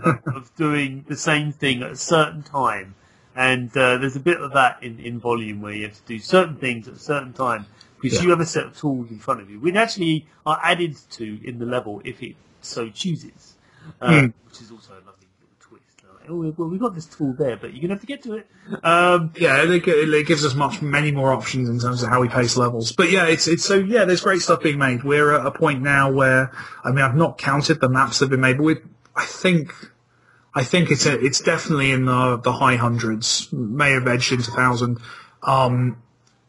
of, 0.04 0.20
of 0.36 0.56
doing 0.56 1.06
the 1.08 1.16
same 1.16 1.52
thing 1.52 1.84
at 1.84 1.92
a 1.92 1.96
certain 1.96 2.44
time. 2.44 2.96
And 3.36 3.70
uh, 3.78 3.98
there's 4.00 4.16
a 4.16 4.20
bit 4.22 4.42
of 4.42 4.54
that 4.54 4.82
in, 4.84 5.00
in 5.00 5.20
volume 5.20 5.62
where 5.62 5.74
you 5.74 5.84
have 5.84 5.94
to 5.94 6.02
do 6.08 6.20
certain 6.20 6.56
things 6.56 6.88
at 6.88 6.96
a 6.96 7.00
certain 7.00 7.34
time 7.34 7.68
because 8.02 8.18
Yeah. 8.18 8.24
you 8.26 8.30
have 8.32 8.40
a 8.40 8.46
set 8.46 8.66
of 8.66 8.78
tools 8.78 9.12
in 9.12 9.20
front 9.20 9.42
of 9.42 9.50
you, 9.50 9.60
which 9.60 9.76
actually 9.76 10.26
are 10.46 10.60
added 10.64 10.98
to 11.12 11.40
in 11.48 11.60
the 11.60 11.66
level 11.66 12.02
if 12.04 12.22
it 12.24 12.36
so 12.62 12.90
chooses, 12.90 13.56
uh, 14.02 14.10
Mm. 14.10 14.34
which 14.46 14.62
is 14.62 14.72
also 14.72 14.94
a 14.94 15.04
lovely 15.06 15.28
little 15.40 15.56
twist. 15.60 16.04
Like, 16.16 16.19
oh, 16.30 16.54
well, 16.58 16.70
we've 16.70 16.80
got 16.80 16.96
this 16.96 17.06
tool 17.06 17.34
there, 17.34 17.58
but 17.58 17.74
you're 17.74 17.82
going 17.82 17.90
to 17.90 17.96
have 17.96 18.02
to 18.02 18.08
get 18.08 18.24
to 18.24 18.36
it. 18.36 18.48
Um, 18.84 19.34
yeah, 19.36 19.64
it, 19.64 19.88
it 19.88 20.28
gives 20.28 20.46
us 20.46 20.54
much 20.54 20.82
many 20.82 21.12
more 21.12 21.34
options 21.34 21.70
in 21.70 21.80
terms 21.80 22.04
of 22.04 22.10
how 22.10 22.22
we 22.22 22.30
pace 22.30 22.58
levels. 22.58 22.92
But 22.92 23.12
yeah, 23.12 23.26
it's 23.26 23.48
it's 23.48 23.66
so 23.66 23.76
yeah, 23.76 24.06
there's 24.06 24.22
great 24.22 24.42
stuff 24.42 24.62
being 24.62 24.78
made. 24.78 25.04
We're 25.04 25.34
at 25.34 25.46
a 25.46 25.52
point 25.52 25.82
now 25.82 26.12
where 26.12 26.52
I 26.84 26.92
mean 26.92 27.04
I've 27.04 27.16
not 27.16 27.38
counted 27.38 27.82
the 27.82 27.90
maps 27.90 28.20
that 28.20 28.26
have 28.26 28.32
been 28.32 28.42
made, 28.42 28.58
but 28.58 28.64
we 28.64 28.76
I 29.16 29.26
think 29.26 29.74
I 30.54 30.64
think 30.64 30.92
it's 30.92 31.06
a, 31.06 31.20
it's 31.20 31.42
definitely 31.42 31.92
in 31.92 32.06
the 32.06 32.38
the 32.38 32.54
high 32.54 32.76
hundreds, 32.76 33.52
may 33.52 33.92
have 33.92 34.08
edged 34.08 34.32
into 34.32 34.52
thousand. 34.52 35.00
Um, 35.42 36.02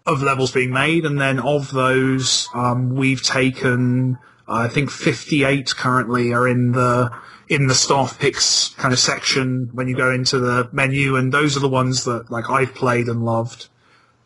of 0.06 0.22
levels 0.22 0.50
being 0.50 0.72
made, 0.72 1.04
and 1.04 1.20
then 1.20 1.38
of 1.38 1.70
those, 1.70 2.48
um, 2.54 2.94
we've 2.94 3.22
taken, 3.22 4.18
I 4.48 4.66
think, 4.68 4.90
58 4.90 5.76
currently 5.76 6.32
are 6.32 6.48
in 6.48 6.72
the 6.72 7.10
in 7.50 7.66
the 7.66 7.74
staff 7.74 8.18
picks 8.20 8.68
kind 8.76 8.94
of 8.94 8.98
section 9.00 9.70
when 9.72 9.88
you 9.88 9.96
go 9.96 10.12
into 10.12 10.38
the 10.38 10.68
menu, 10.72 11.16
and 11.16 11.34
those 11.34 11.56
are 11.56 11.60
the 11.60 11.68
ones 11.68 12.04
that 12.04 12.30
like 12.30 12.48
I've 12.48 12.74
played 12.74 13.08
and 13.08 13.24
loved, 13.24 13.66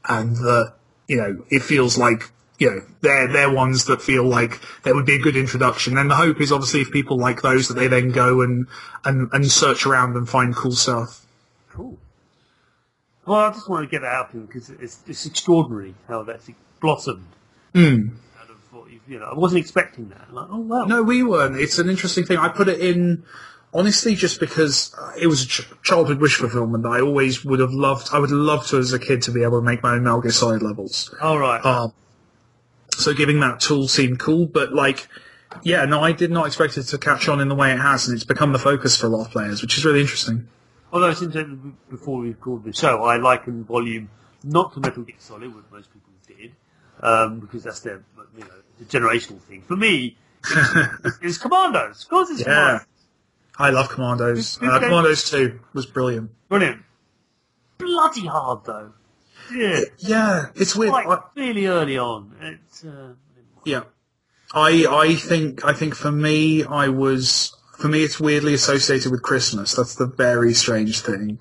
and 0.07 0.37
that 0.37 0.75
you 1.09 1.17
know 1.17 1.43
it 1.49 1.63
feels 1.63 1.97
like 1.97 2.31
you 2.59 2.71
know 2.71 2.81
they're 3.01 3.33
they're 3.33 3.51
ones 3.51 3.87
that 3.87 4.03
feel 4.03 4.25
like 4.25 4.61
there 4.83 4.95
would 4.95 5.07
be 5.07 5.15
a 5.15 5.19
good 5.19 5.37
introduction. 5.37 5.97
And 5.97 6.11
the 6.11 6.17
hope 6.17 6.39
is 6.43 6.53
obviously 6.53 6.83
if 6.83 6.93
people 6.93 7.17
like 7.17 7.41
those 7.41 7.69
that 7.69 7.75
they 7.75 7.89
then 7.89 8.13
go 8.13 8.43
and 8.43 8.67
and 9.07 9.31
and 9.33 9.51
search 9.51 9.87
around 9.87 10.17
and 10.17 10.29
find 10.29 10.55
cool 10.55 10.73
stuff. 10.73 11.25
Cool. 11.71 11.97
Well, 13.25 13.39
I 13.39 13.51
just 13.53 13.71
want 13.71 13.89
to 13.89 13.91
get 13.91 14.03
that 14.03 14.13
out 14.13 14.33
because 14.33 14.69
it's, 14.69 15.01
it's 15.07 15.25
extraordinary 15.25 15.95
how 16.07 16.25
that's 16.25 16.51
blossomed. 16.79 17.25
Mm. 17.73 18.17
Out 19.05 19.13
of 19.13 19.13
what 19.13 19.13
you, 19.13 19.19
know, 19.19 19.27
I 19.27 19.35
wasn't 19.35 19.61
expecting 19.61 20.09
that. 20.11 20.33
Like, 20.33 20.49
oh 20.51 20.61
wow. 20.61 20.85
No, 20.85 21.03
we 21.03 21.23
weren't. 21.23 21.57
It's 21.57 21.79
an 21.79 21.89
interesting 21.89 22.25
thing. 22.25 22.39
I 22.39 22.49
put 22.49 22.69
it 22.69 22.81
in 22.81 23.25
honestly 23.73 24.15
just 24.15 24.41
because 24.41 24.95
it 25.21 25.27
was 25.27 25.45
a 25.45 25.47
ch- 25.47 25.69
childhood 25.83 26.21
wish 26.21 26.37
fulfillment. 26.37 26.87
I 26.87 27.01
always 27.01 27.45
would 27.45 27.61
have 27.61 27.73
loved. 27.73 28.09
I 28.13 28.19
would 28.19 28.31
have 28.31 28.39
loved 28.39 28.69
to, 28.71 28.79
as 28.79 28.93
a 28.93 28.99
kid, 28.99 29.23
to 29.23 29.33
be 29.33 29.43
able 29.43 29.61
to 29.61 29.65
make 29.65 29.83
my 29.83 29.95
own 29.95 30.05
Metal 30.05 30.21
Gear 30.21 30.33
Solid 30.33 30.63
levels. 30.63 31.15
All 31.21 31.39
right. 31.39 31.65
Um, 31.65 31.93
so 32.97 33.13
giving 33.13 33.41
that 33.41 33.61
tool 33.61 33.89
seemed 33.89 34.21
cool, 34.21 34.47
but 34.47 34.73
like, 34.73 35.09
yeah, 35.63 35.85
no, 35.85 36.01
I 36.01 36.13
did 36.13 36.31
not 36.31 36.47
expect 36.47 36.79
it 36.79 36.85
to 36.85 36.99
catch 36.99 37.29
on 37.29 37.41
in 37.41 37.49
the 37.49 37.55
way 37.55 37.73
it 37.73 37.79
has, 37.79 38.07
and 38.07 38.15
it's 38.15 38.25
become 38.25 38.53
the 38.53 38.59
focus 38.59 38.97
for 38.97 39.07
a 39.07 39.11
lot 39.11 39.27
of 39.27 39.33
players, 39.33 39.63
which 39.63 39.77
is 39.77 39.85
really 39.85 40.01
interesting. 40.01 40.49
Although 40.93 41.13
since 41.13 41.35
before 41.91 42.21
we 42.21 42.29
recorded 42.29 42.73
the 42.73 42.77
show, 42.77 43.03
I 43.03 43.17
likened 43.17 43.67
Volume 43.67 44.11
not 44.45 44.73
to 44.75 44.81
Metal 44.81 45.03
Gear 45.03 45.17
Solid, 45.19 45.53
what 45.53 45.71
most 45.73 45.91
people 45.93 46.13
did, 46.27 46.53
um, 47.01 47.41
because 47.41 47.65
that's 47.65 47.81
their 47.81 48.05
you 48.37 48.45
know 48.45 48.51
the 48.79 48.85
generational 48.85 49.41
thing. 49.41 49.63
For 49.63 49.77
me, 49.77 50.17
it's, 50.45 51.19
it's 51.23 51.39
Commandos. 51.39 52.03
Of 52.05 52.09
course, 52.11 52.31
it's 52.31 52.41
Yeah. 52.41 52.47
Commandos. 52.47 52.87
I 53.57 53.71
love 53.71 53.89
Commandos. 53.89 54.59
Uh, 54.61 54.81
Commandos 54.81 55.31
2 55.31 55.61
was 55.75 55.87
brilliant. 55.87 56.31
Brilliant. 56.49 56.83
Bloody 57.79 58.27
hard 58.27 58.65
though. 58.65 58.93
Yeah. 59.53 59.81
Yeah, 59.99 60.47
it's 60.55 60.75
weird. 60.75 60.93
I- 60.93 61.19
really 61.37 61.67
early 61.67 61.99
on. 61.99 62.35
It's 62.41 62.85
uh, 62.85 63.13
Yeah, 63.65 63.83
I 64.53 64.87
I 64.89 65.15
think 65.17 65.65
I 65.65 65.73
think 65.73 65.95
for 65.95 66.11
me 66.11 66.65
I 66.65 66.89
was 66.89 67.55
for 67.79 67.89
me 67.89 68.03
it's 68.05 68.19
weirdly 68.19 68.55
associated 68.55 69.11
with 69.13 69.23
Christmas. 69.23 69.75
That's 69.75 69.95
the 69.97 70.07
very 70.07 70.55
strange 70.55 71.01
thing. 71.01 71.39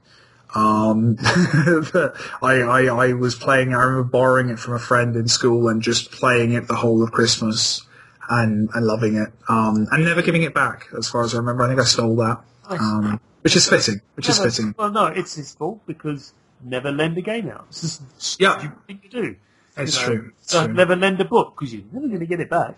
Um, 0.55 1.17
I, 1.21 2.13
I 2.61 2.85
I 2.85 3.13
was 3.13 3.35
playing. 3.35 3.73
I 3.73 3.81
remember 3.83 4.03
borrowing 4.03 4.49
it 4.49 4.59
from 4.59 4.75
a 4.75 4.79
friend 4.79 5.15
in 5.15 5.27
school 5.27 5.67
and 5.67 5.81
just 5.81 6.11
playing 6.11 6.53
it 6.53 6.67
the 6.67 6.75
whole 6.75 7.01
of 7.03 7.11
Christmas 7.11 7.81
and 8.29 8.69
and 8.73 8.85
loving 8.85 9.15
it. 9.15 9.29
Um, 9.49 9.87
and 9.91 10.03
never 10.05 10.21
giving 10.21 10.43
it 10.43 10.53
back, 10.53 10.87
as 10.97 11.09
far 11.09 11.23
as 11.23 11.33
I 11.33 11.37
remember. 11.37 11.63
I 11.63 11.67
think 11.69 11.79
I 11.79 11.85
stole 11.85 12.15
that. 12.17 12.41
Um, 12.69 13.19
which 13.41 13.55
is 13.55 13.67
fitting. 13.67 14.01
Which 14.15 14.29
is 14.29 14.39
fitting. 14.39 14.73
Well, 14.77 14.91
no, 14.91 15.07
it's 15.07 15.35
his 15.35 15.53
fault 15.55 15.81
because 15.85 16.33
never 16.63 16.91
lend 16.91 17.17
a 17.17 17.21
game 17.21 17.49
out. 17.49 17.65
It's 17.69 17.81
just 17.81 18.39
Yeah. 18.39 18.61
you 18.63 18.71
thing 18.87 18.99
to 18.99 19.09
do. 19.09 19.35
It's 19.75 19.99
you 19.99 20.07
know. 20.07 20.15
true. 20.15 20.31
It's 20.39 20.51
So 20.51 20.65
true. 20.65 20.73
never 20.73 20.95
lend 20.95 21.19
a 21.19 21.25
book 21.25 21.55
because 21.57 21.73
you're 21.73 21.83
never 21.91 22.07
going 22.07 22.19
to 22.21 22.25
get 22.25 22.39
it 22.39 22.49
back. 22.49 22.77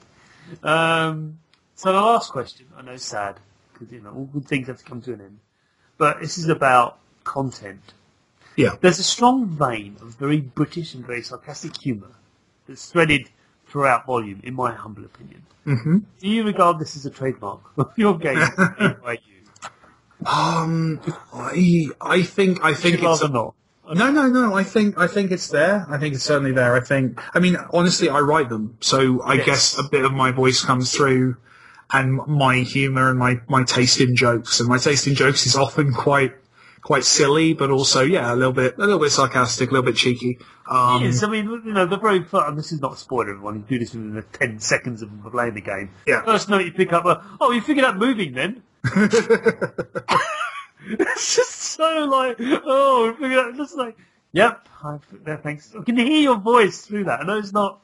Um, 0.63 1.39
so 1.75 1.91
the 1.91 1.99
last 2.01 2.31
question, 2.31 2.67
I 2.77 2.81
know, 2.81 2.93
is 2.93 3.03
sad 3.03 3.39
because 3.73 3.91
you 3.91 4.01
know 4.01 4.11
all 4.11 4.25
good 4.25 4.45
things 4.45 4.67
have 4.67 4.77
to 4.77 4.83
come 4.85 5.01
to 5.01 5.13
an 5.13 5.21
end, 5.21 5.39
but 5.97 6.21
this 6.21 6.37
is 6.37 6.47
about 6.47 6.99
content. 7.25 7.93
Yeah. 8.55 8.75
There's 8.79 8.99
a 8.99 9.03
strong 9.03 9.47
vein 9.47 9.97
of 10.01 10.15
very 10.15 10.39
British 10.39 10.93
and 10.93 11.05
very 11.05 11.21
sarcastic 11.21 11.75
humour 11.81 12.11
that's 12.67 12.89
threaded 12.89 13.29
throughout 13.67 14.05
volume, 14.05 14.39
in 14.43 14.53
my 14.53 14.71
humble 14.73 15.03
opinion. 15.03 15.41
hmm 15.65 15.97
Do 16.21 16.27
you 16.29 16.43
regard 16.45 16.79
this 16.79 16.95
as 16.95 17.05
a 17.05 17.09
trademark 17.09 17.59
of 17.77 17.91
your 17.97 18.17
game 18.17 18.39
by 19.03 19.19
you? 19.27 20.25
Um, 20.25 21.01
I 21.33 21.87
I 21.99 22.23
think 22.23 22.63
I 22.63 22.73
think 22.73 22.95
it's 22.95 23.03
rather 23.03 23.27
not. 23.29 23.53
No, 23.93 24.09
no, 24.09 24.27
no. 24.27 24.55
I 24.55 24.63
think 24.63 24.97
I 24.97 25.07
think 25.07 25.31
it's 25.31 25.49
there. 25.49 25.85
I 25.89 25.97
think 25.99 26.15
it's 26.15 26.23
certainly 26.23 26.53
there. 26.53 26.75
I 26.75 26.79
think. 26.79 27.19
I 27.35 27.39
mean, 27.39 27.57
honestly, 27.71 28.09
I 28.09 28.19
write 28.19 28.49
them, 28.49 28.77
so 28.79 29.21
I 29.21 29.33
Yes. 29.35 29.45
guess 29.45 29.77
a 29.79 29.83
bit 29.83 30.05
of 30.05 30.13
my 30.13 30.31
voice 30.31 30.63
comes 30.63 30.95
through, 30.95 31.35
and 31.91 32.15
my 32.25 32.57
humour 32.59 33.09
and 33.09 33.19
my 33.19 33.41
my 33.47 33.63
taste 33.63 33.99
in 33.99 34.15
jokes. 34.15 34.59
And 34.59 34.69
my 34.69 34.77
taste 34.79 35.05
in 35.05 35.13
jokes 35.13 35.45
is 35.45 35.55
often 35.55 35.93
quite 35.93 36.33
quite 36.85 37.03
silly, 37.03 37.55
but 37.55 37.71
also 37.71 38.03
yeah, 38.03 38.31
a 38.31 38.35
little 38.35 38.53
bit 38.53 38.77
a 38.77 38.81
little 38.81 38.99
bit 38.99 39.11
sarcastic, 39.11 39.71
a 39.71 39.73
little 39.73 39.91
bit 39.91 39.95
cheeky. 39.95 40.37
Um, 40.69 41.03
Yes, 41.03 41.23
I 41.23 41.27
mean, 41.27 41.49
you 41.65 41.73
know, 41.73 41.87
the 41.87 41.97
very 41.97 42.23
first, 42.23 42.47
and 42.47 42.55
this 42.55 42.71
is 42.71 42.79
not 42.79 42.93
a 42.93 42.95
spoiler, 42.95 43.31
everyone, 43.31 43.55
you 43.55 43.61
do 43.67 43.79
this 43.79 43.95
within 43.95 44.13
the 44.13 44.21
10 44.21 44.59
seconds 44.59 45.01
of 45.01 45.09
playing 45.31 45.55
the 45.55 45.61
game. 45.61 45.89
Yeah. 46.05 46.21
First 46.23 46.47
note 46.47 46.63
you 46.63 46.71
pick 46.71 46.93
up, 46.93 47.05
uh, 47.05 47.21
oh, 47.41 47.51
you 47.51 47.61
figured 47.61 47.85
out 47.85 47.97
moving 47.97 48.33
then? 48.33 48.61
it's 50.85 51.35
just 51.35 51.55
so 51.55 52.05
like, 52.05 52.37
oh, 52.39 53.15
figured 53.19 53.39
out, 53.39 53.55
just 53.55 53.75
like, 53.75 53.97
yep, 54.31 54.69
I, 54.83 54.99
yeah, 55.25 55.37
thanks. 55.37 55.73
I 55.75 55.83
can 55.83 55.97
hear 55.97 56.21
your 56.21 56.37
voice 56.37 56.85
through 56.85 57.05
that. 57.05 57.21
I 57.21 57.23
know 57.25 57.39
it's 57.39 57.51
not, 57.51 57.81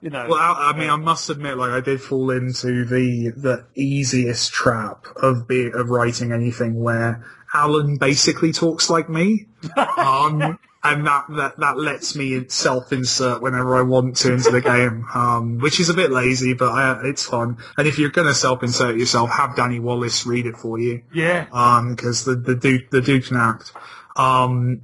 you 0.00 0.08
know. 0.08 0.26
Well, 0.26 0.38
I, 0.40 0.70
I 0.70 0.78
mean, 0.78 0.88
I 0.88 0.96
must 0.96 1.28
admit, 1.28 1.58
like 1.58 1.72
I 1.72 1.80
did 1.80 2.00
fall 2.00 2.30
into 2.30 2.86
the 2.86 3.30
the 3.36 3.66
easiest 3.74 4.52
trap 4.52 5.04
of 5.16 5.46
be 5.46 5.66
of 5.66 5.90
writing 5.90 6.32
anything 6.32 6.80
where 6.82 7.24
Alan 7.54 7.96
basically 7.96 8.52
talks 8.52 8.88
like 8.88 9.08
me, 9.08 9.46
um, 9.76 10.58
and 10.84 11.06
that, 11.06 11.26
that 11.28 11.56
that 11.58 11.78
lets 11.78 12.16
me 12.16 12.48
self 12.48 12.92
insert 12.92 13.42
whenever 13.42 13.76
I 13.76 13.82
want 13.82 14.16
to 14.18 14.32
into 14.32 14.50
the 14.50 14.60
game, 14.60 15.06
um, 15.14 15.58
which 15.58 15.78
is 15.78 15.88
a 15.88 15.94
bit 15.94 16.10
lazy, 16.10 16.54
but 16.54 16.70
I, 16.70 17.08
it's 17.08 17.24
fun. 17.24 17.58
And 17.76 17.86
if 17.86 17.98
you're 17.98 18.10
gonna 18.10 18.34
self 18.34 18.62
insert 18.62 18.96
yourself, 18.96 19.30
have 19.30 19.54
Danny 19.54 19.80
Wallace 19.80 20.26
read 20.26 20.46
it 20.46 20.56
for 20.56 20.78
you, 20.78 21.02
yeah. 21.12 21.44
because 21.90 22.24
the 22.24 22.34
the 22.34 22.54
dude 22.54 22.90
the 22.90 23.00
dude 23.00 23.26
can 23.26 23.36
act. 23.36 23.72
Um, 24.16 24.82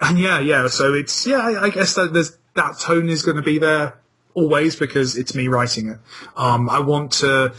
and 0.00 0.18
yeah, 0.18 0.40
yeah. 0.40 0.68
So 0.68 0.94
it's 0.94 1.26
yeah. 1.26 1.38
I, 1.38 1.64
I 1.64 1.70
guess 1.70 1.94
that 1.94 2.12
there's 2.12 2.36
that 2.54 2.78
tone 2.78 3.08
is 3.08 3.22
going 3.22 3.36
to 3.36 3.42
be 3.42 3.58
there 3.58 3.98
always 4.34 4.76
because 4.76 5.16
it's 5.16 5.34
me 5.34 5.48
writing 5.48 5.88
it. 5.88 5.98
Um, 6.36 6.68
I 6.68 6.80
want 6.80 7.12
to. 7.12 7.54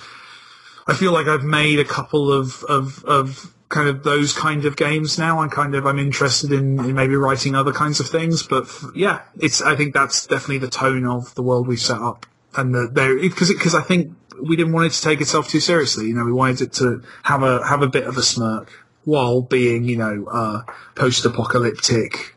I 0.87 0.93
feel 0.93 1.11
like 1.11 1.27
I've 1.27 1.43
made 1.43 1.79
a 1.79 1.85
couple 1.85 2.31
of 2.31 2.63
of 2.63 3.03
of 3.05 3.53
kind 3.69 3.89
of 3.89 4.03
those 4.03 4.33
kind 4.33 4.65
of 4.65 4.77
games 4.77 5.17
now. 5.17 5.39
I'm 5.39 5.49
kind 5.49 5.75
of 5.75 5.85
I'm 5.85 5.99
interested 5.99 6.51
in, 6.51 6.79
in 6.79 6.93
maybe 6.93 7.15
writing 7.15 7.55
other 7.55 7.73
kinds 7.73 7.99
of 7.99 8.07
things. 8.07 8.43
But 8.43 8.63
f- 8.63 8.85
yeah, 8.95 9.21
it's 9.39 9.61
I 9.61 9.75
think 9.75 9.93
that's 9.93 10.27
definitely 10.27 10.59
the 10.59 10.69
tone 10.69 11.05
of 11.05 11.33
the 11.35 11.43
world 11.43 11.67
we've 11.67 11.79
set 11.79 11.99
up, 11.99 12.25
and 12.55 12.73
the, 12.73 12.89
there 12.91 13.19
because 13.19 13.49
because 13.49 13.75
I 13.75 13.81
think 13.81 14.13
we 14.41 14.55
didn't 14.55 14.73
want 14.73 14.87
it 14.87 14.93
to 14.93 15.01
take 15.01 15.21
itself 15.21 15.49
too 15.49 15.59
seriously. 15.59 16.07
You 16.07 16.15
know, 16.15 16.25
we 16.25 16.33
wanted 16.33 16.61
it 16.61 16.73
to 16.73 17.03
have 17.23 17.43
a 17.43 17.65
have 17.65 17.81
a 17.81 17.87
bit 17.87 18.05
of 18.05 18.17
a 18.17 18.23
smirk 18.23 18.71
while 19.03 19.41
being 19.41 19.83
you 19.83 19.97
know 19.97 20.25
uh, 20.31 20.61
post-apocalyptic. 20.95 22.35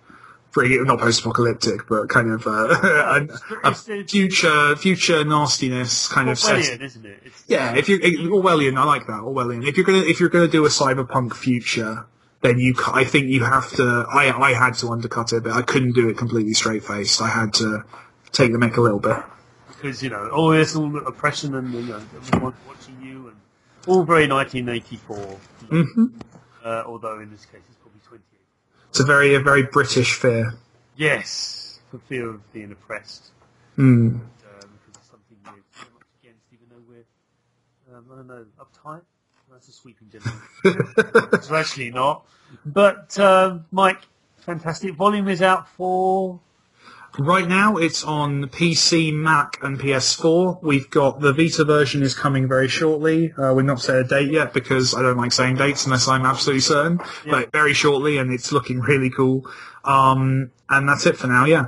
Bring 0.53 0.85
not 0.85 0.99
post-apocalyptic, 0.99 1.87
but 1.89 2.09
kind 2.09 2.33
of 2.33 2.45
uh, 2.47 2.51
a, 3.63 3.71
a 3.71 3.75
future 3.75 4.75
future 4.75 5.25
nastiness 5.25 6.09
kind 6.09 6.29
of 6.29 6.39
set. 6.39 6.57
Orwellian, 6.57 6.81
isn't 6.81 7.07
it? 7.07 7.23
It's, 7.25 7.45
Yeah, 7.47 7.77
if 7.77 7.89
you 7.89 8.01
Orwellian, 8.01 8.77
I 8.77 8.85
like 8.85 9.07
that 9.07 9.21
Orwellian. 9.23 9.67
If 9.67 9.77
you're 9.77 9.87
gonna 9.87 9.99
if 9.99 10.19
you're 10.19 10.29
gonna 10.29 10.49
do 10.49 10.65
a 10.65 10.69
cyberpunk 10.69 11.35
future, 11.35 12.05
then 12.41 12.59
you 12.59 12.75
I 12.93 13.05
think 13.05 13.27
you 13.29 13.45
have 13.45 13.71
to. 13.75 14.07
I 14.11 14.33
I 14.37 14.53
had 14.55 14.75
to 14.79 14.89
undercut 14.91 15.33
it, 15.33 15.45
but 15.45 15.53
I 15.53 15.63
couldn't 15.63 15.93
do 15.93 16.09
it 16.09 16.19
completely 16.19 16.55
straight 16.55 16.83
faced. 16.83 17.23
I 17.23 17.29
had 17.29 17.55
to 17.55 17.85
take 18.33 18.51
the 18.51 18.59
mick 18.59 18.77
a 18.77 18.81
little 18.81 18.99
bit. 19.01 19.19
because 19.69 20.03
you 20.03 20.11
know, 20.11 20.31
oh, 20.33 20.51
there's 20.51 20.75
all 20.75 20.91
the 20.91 20.99
oppression 21.03 21.55
and 21.55 21.73
you 21.73 21.83
know, 21.83 22.03
everyone 22.17 22.55
watching 22.67 23.01
you 23.03 23.29
and 23.29 23.37
all 23.87 24.03
very 24.03 24.27
1984. 24.27 25.17
hmm 25.69 26.07
Uh, 26.65 26.83
although 26.87 27.21
in 27.21 27.31
this 27.31 27.47
case 27.47 27.61
it's 28.91 28.99
probably 28.99 28.99
28. 28.99 28.99
It's 28.99 29.01
a 29.01 29.05
very 29.05 29.35
a 29.35 29.41
very 29.41 29.63
British 29.65 30.15
fear. 30.15 30.55
Yes, 30.97 31.81
for 31.91 31.99
fear 31.99 32.29
of 32.31 32.53
being 32.53 32.73
oppressed, 32.73 33.31
Mm. 33.79 34.17
uh, 34.21 34.21
because 34.67 34.97
it's 34.97 35.11
something 35.11 35.37
we're 35.45 35.63
very 35.75 35.91
much 35.95 36.07
against, 36.23 36.45
even 36.53 36.67
though 36.71 36.83
we're, 36.89 37.97
um, 37.97 38.05
I 38.13 38.17
don't 38.17 38.27
know, 38.27 38.47
uptight. 38.61 39.03
That's 39.51 39.69
a 39.69 39.73
sweeping 39.73 40.11
general. 40.11 40.35
it's 41.33 41.51
actually 41.51 41.91
not. 41.91 42.25
But 42.65 43.19
um, 43.19 43.67
Mike, 43.73 44.01
fantastic 44.39 44.95
volume 44.95 45.29
is 45.29 45.43
out 45.43 45.69
for. 45.69 46.41
Right 47.19 47.47
now, 47.47 47.77
it's 47.77 48.05
on 48.05 48.45
PC, 48.45 49.13
Mac, 49.13 49.59
and 49.63 49.79
PS4. 49.79 50.63
We've 50.63 50.89
got 50.91 51.21
the 51.21 51.33
Vita 51.33 51.65
version 51.65 52.03
is 52.03 52.15
coming 52.15 52.47
very 52.47 52.69
shortly. 52.69 53.33
Uh, 53.33 53.53
we're 53.53 53.63
not 53.63 53.81
set 53.81 53.97
a 53.97 54.05
date 54.05 54.31
yet 54.31 54.55
because 54.55 54.95
I 54.95 55.03
don't 55.03 55.17
like 55.17 55.33
saying 55.33 55.57
dates 55.57 55.85
unless 55.87 56.07
I'm 56.07 56.25
absolutely 56.25 56.61
certain. 56.61 57.01
Yeah. 57.25 57.33
But 57.33 57.53
very 57.53 57.75
shortly, 57.75 58.19
and 58.19 58.33
it's 58.33 58.53
looking 58.53 58.81
really 58.81 59.11
cool. 59.11 59.45
Um, 59.85 60.53
and 60.69 60.89
that's 60.89 61.05
it 61.07 61.17
for 61.17 61.27
now. 61.27 61.47
Yeah. 61.47 61.67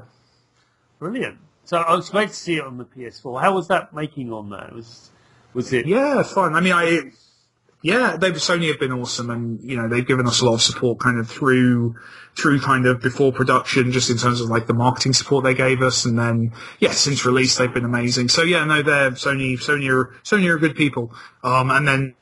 Brilliant. 1.01 1.39
So 1.65 1.79
I 1.79 1.95
was 1.95 2.11
great 2.11 2.29
to 2.29 2.35
see 2.35 2.57
it 2.57 2.65
on 2.65 2.79
the 2.79 2.85
PS4. 2.85 3.41
How 3.41 3.55
was 3.55 3.69
that 3.69 3.93
making 3.93 4.33
on 4.33 4.51
that? 4.51 4.73
Was 4.73 5.11
was 5.55 5.73
it? 5.73 5.87
Yeah, 5.87 6.23
fun. 6.23 6.55
I 6.55 6.61
mean, 6.61 6.73
I 6.73 7.11
yeah, 7.83 8.17
they've 8.17 8.35
Sony 8.35 8.69
have 8.69 8.79
been 8.79 8.93
awesome, 8.93 9.29
and 9.29 9.61
you 9.63 9.77
know 9.77 9.89
they've 9.89 10.07
given 10.07 10.27
us 10.27 10.41
a 10.41 10.45
lot 10.45 10.55
of 10.55 10.63
support, 10.63 11.01
kind 11.01 11.19
of 11.19 11.29
through 11.29 11.97
through 12.37 12.61
kind 12.61 12.87
of 12.87 13.01
before 13.01 13.33
production, 13.33 13.91
just 13.91 14.09
in 14.09 14.17
terms 14.17 14.41
of 14.41 14.49
like 14.49 14.67
the 14.67 14.75
marketing 14.75 15.13
support 15.13 15.45
they 15.45 15.55
gave 15.55 15.83
us, 15.83 16.05
and 16.05 16.17
then 16.17 16.53
yeah, 16.79 16.93
since 16.93 17.27
release 17.27 17.59
they've 17.59 17.75
been 17.75 17.85
amazing. 17.85 18.29
So 18.29 18.43
yeah, 18.43 18.65
no, 18.65 18.83
they're 18.83 19.11
Sony. 19.13 19.55
Sony 19.55 19.91
are 19.93 20.15
Sony 20.23 20.49
are 20.49 20.59
good 20.59 20.77
people. 20.77 21.13
Um, 21.43 21.71
and 21.73 21.87
then 21.87 22.15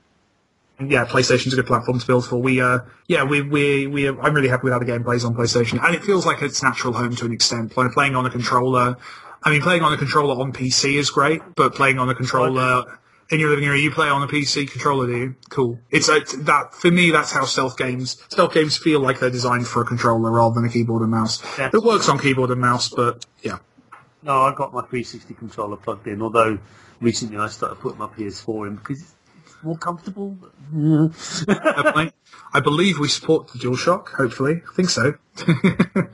yeah, 0.80 1.04
PlayStation's 1.04 1.52
a 1.52 1.56
good 1.56 1.66
platform 1.66 1.98
to 1.98 2.06
build 2.06 2.26
for. 2.26 2.38
We 2.38 2.62
uh 2.62 2.78
yeah, 3.06 3.24
we 3.24 3.42
we 3.42 3.86
we 3.86 4.08
I'm 4.08 4.32
really 4.32 4.48
happy 4.48 4.64
with 4.64 4.72
how 4.72 4.78
the 4.78 4.86
game 4.86 5.04
plays 5.04 5.26
on 5.26 5.34
PlayStation, 5.34 5.84
and 5.84 5.94
it 5.94 6.02
feels 6.02 6.24
like 6.24 6.40
its 6.40 6.62
natural 6.62 6.94
home 6.94 7.14
to 7.16 7.26
an 7.26 7.32
extent. 7.32 7.76
Like 7.76 7.92
playing 7.92 8.16
on 8.16 8.24
a 8.24 8.30
controller. 8.30 8.96
I 9.42 9.50
mean, 9.50 9.60
playing 9.60 9.82
on 9.82 9.92
a 9.92 9.96
controller 9.98 10.40
on 10.40 10.52
PC 10.52 10.94
is 10.94 11.10
great, 11.10 11.42
but 11.54 11.74
playing 11.74 11.98
on 11.98 12.08
a 12.08 12.14
controller 12.14 12.98
In 13.30 13.38
your 13.38 13.50
living 13.50 13.64
area, 13.64 13.80
you 13.80 13.90
play 13.92 14.08
on 14.08 14.22
a 14.22 14.26
PC 14.26 14.68
controller, 14.70 15.06
do 15.06 15.16
you? 15.16 15.34
Cool. 15.50 15.78
It's 15.90 16.08
a, 16.08 16.20
that 16.42 16.74
for 16.74 16.90
me. 16.90 17.10
That's 17.10 17.30
how 17.30 17.44
stealth 17.44 17.78
games 17.78 18.22
stealth 18.28 18.52
games 18.52 18.76
feel 18.76 19.00
like 19.00 19.20
they're 19.20 19.30
designed 19.30 19.68
for 19.68 19.82
a 19.82 19.84
controller 19.84 20.30
rather 20.32 20.54
than 20.54 20.64
a 20.64 20.68
keyboard 20.68 21.02
and 21.02 21.10
mouse. 21.10 21.42
Yeah. 21.58 21.70
It 21.72 21.82
works 21.82 22.08
on 22.08 22.18
keyboard 22.18 22.50
and 22.50 22.60
mouse, 22.60 22.88
but 22.88 23.24
yeah. 23.42 23.58
No, 24.22 24.42
I 24.42 24.54
got 24.54 24.72
my 24.72 24.80
360 24.80 25.34
controller 25.34 25.76
plugged 25.76 26.06
in. 26.08 26.20
Although 26.22 26.58
recently 27.00 27.38
I 27.38 27.48
started 27.48 27.76
putting 27.76 27.98
my 27.98 28.06
PS4 28.08 28.68
in 28.68 28.76
because 28.76 29.00
it's 29.00 29.62
more 29.62 29.78
comfortable. 29.78 30.36
I, 31.48 32.12
I 32.52 32.60
believe 32.60 32.98
we 32.98 33.08
support 33.08 33.48
the 33.52 33.58
DualShock. 33.58 34.08
Hopefully, 34.08 34.62
I 34.68 34.74
think 34.74 34.90
so. 34.90 35.14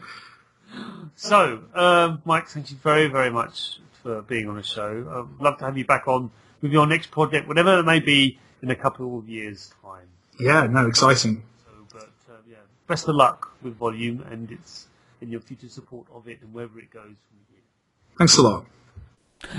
So, 1.16 1.62
um, 1.74 2.20
Mike, 2.26 2.46
thank 2.48 2.70
you 2.70 2.76
very, 2.76 3.08
very 3.08 3.30
much 3.30 3.80
for 4.02 4.20
being 4.20 4.48
on 4.48 4.56
the 4.56 4.62
show. 4.62 5.26
I'd 5.40 5.42
love 5.42 5.58
to 5.58 5.64
have 5.64 5.78
you 5.78 5.86
back 5.86 6.06
on 6.06 6.30
with 6.60 6.72
your 6.72 6.86
next 6.86 7.10
project, 7.10 7.48
whatever 7.48 7.78
it 7.78 7.84
may 7.84 8.00
be, 8.00 8.38
in 8.62 8.70
a 8.70 8.76
couple 8.76 9.18
of 9.18 9.28
years' 9.28 9.72
time. 9.82 10.06
yeah, 10.40 10.66
no, 10.66 10.86
exciting. 10.86 11.42
So, 11.64 11.70
but 11.92 12.10
uh, 12.32 12.36
yeah, 12.48 12.56
best 12.86 13.08
of 13.08 13.14
luck 13.14 13.52
with 13.62 13.76
Volume 13.76 14.24
and 14.30 14.50
its 14.50 14.86
in 15.20 15.30
your 15.30 15.40
future 15.40 15.68
support 15.68 16.06
of 16.14 16.28
it 16.28 16.40
and 16.42 16.52
wherever 16.52 16.78
it 16.78 16.90
goes 16.90 17.02
from 17.04 17.38
here. 17.50 17.62
Thanks 18.18 18.36
a 18.38 18.42
lot. 18.42 18.66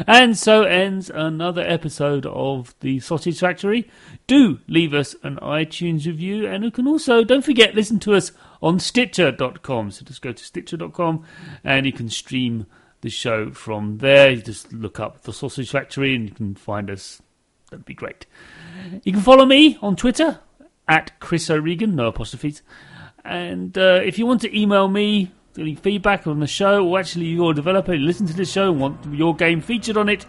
And 0.07 0.37
so 0.37 0.63
ends 0.63 1.09
another 1.09 1.61
episode 1.61 2.25
of 2.25 2.73
the 2.79 2.99
Sausage 2.99 3.39
Factory. 3.39 3.89
Do 4.25 4.59
leave 4.67 4.93
us 4.93 5.15
an 5.23 5.37
iTunes 5.37 6.05
review, 6.05 6.47
and 6.47 6.63
you 6.63 6.71
can 6.71 6.87
also, 6.87 7.23
don't 7.23 7.45
forget, 7.45 7.75
listen 7.75 7.99
to 7.99 8.15
us 8.15 8.31
on 8.61 8.79
Stitcher.com. 8.79 9.91
So 9.91 10.03
just 10.03 10.21
go 10.21 10.31
to 10.33 10.43
Stitcher.com 10.43 11.23
and 11.63 11.85
you 11.85 11.93
can 11.93 12.09
stream 12.09 12.65
the 13.01 13.09
show 13.09 13.51
from 13.51 13.99
there. 13.99 14.31
You 14.31 14.41
just 14.41 14.73
look 14.73 14.99
up 14.99 15.21
the 15.23 15.33
Sausage 15.33 15.71
Factory 15.71 16.15
and 16.15 16.27
you 16.27 16.35
can 16.35 16.55
find 16.55 16.89
us. 16.89 17.21
That'd 17.69 17.85
be 17.85 17.93
great. 17.93 18.25
You 19.03 19.11
can 19.11 19.21
follow 19.21 19.45
me 19.45 19.77
on 19.81 19.95
Twitter 19.95 20.39
at 20.87 21.19
Chris 21.19 21.49
O'Regan, 21.49 21.95
no 21.95 22.07
apostrophes. 22.07 22.61
And 23.25 23.77
uh, 23.77 23.99
if 24.03 24.17
you 24.17 24.25
want 24.25 24.41
to 24.41 24.57
email 24.57 24.87
me 24.87 25.31
any 25.57 25.75
feedback 25.75 26.27
on 26.27 26.39
the 26.39 26.47
show, 26.47 26.87
or 26.87 26.99
actually 26.99 27.25
you're 27.25 27.51
a 27.51 27.55
developer, 27.55 27.93
you 27.93 28.05
listen 28.05 28.25
to 28.27 28.33
the 28.33 28.45
show 28.45 28.71
and 28.71 28.79
want 28.79 29.05
your 29.13 29.35
game 29.35 29.59
featured 29.59 29.97
on 29.97 30.07
it, 30.07 30.25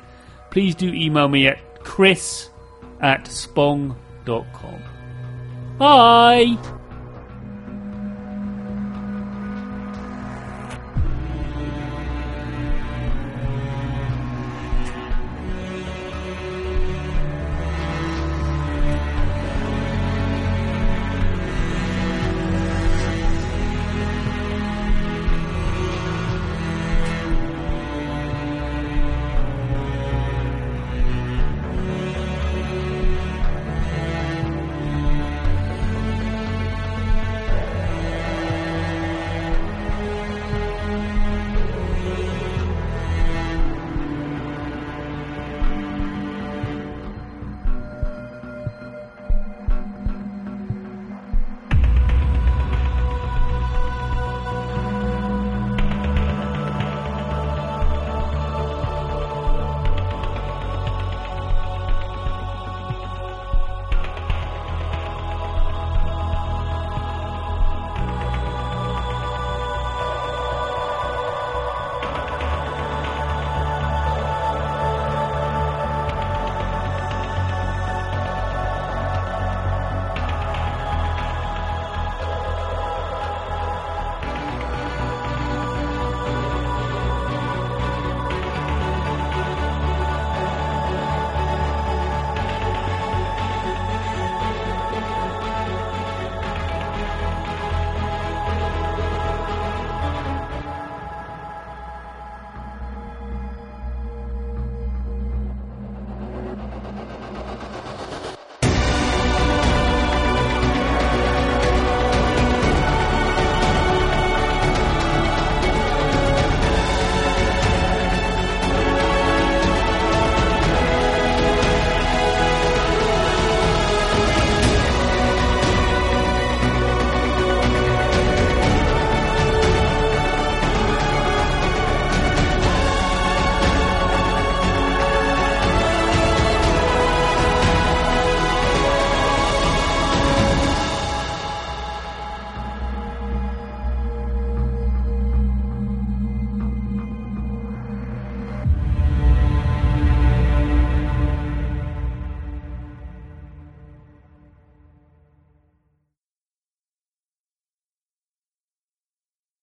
please 0.51 0.75
do 0.75 0.93
email 0.93 1.29
me 1.29 1.47
at 1.47 1.85
chris 1.85 2.51
at 3.01 3.25
spong.com. 3.27 4.83
Bye! 5.79 6.78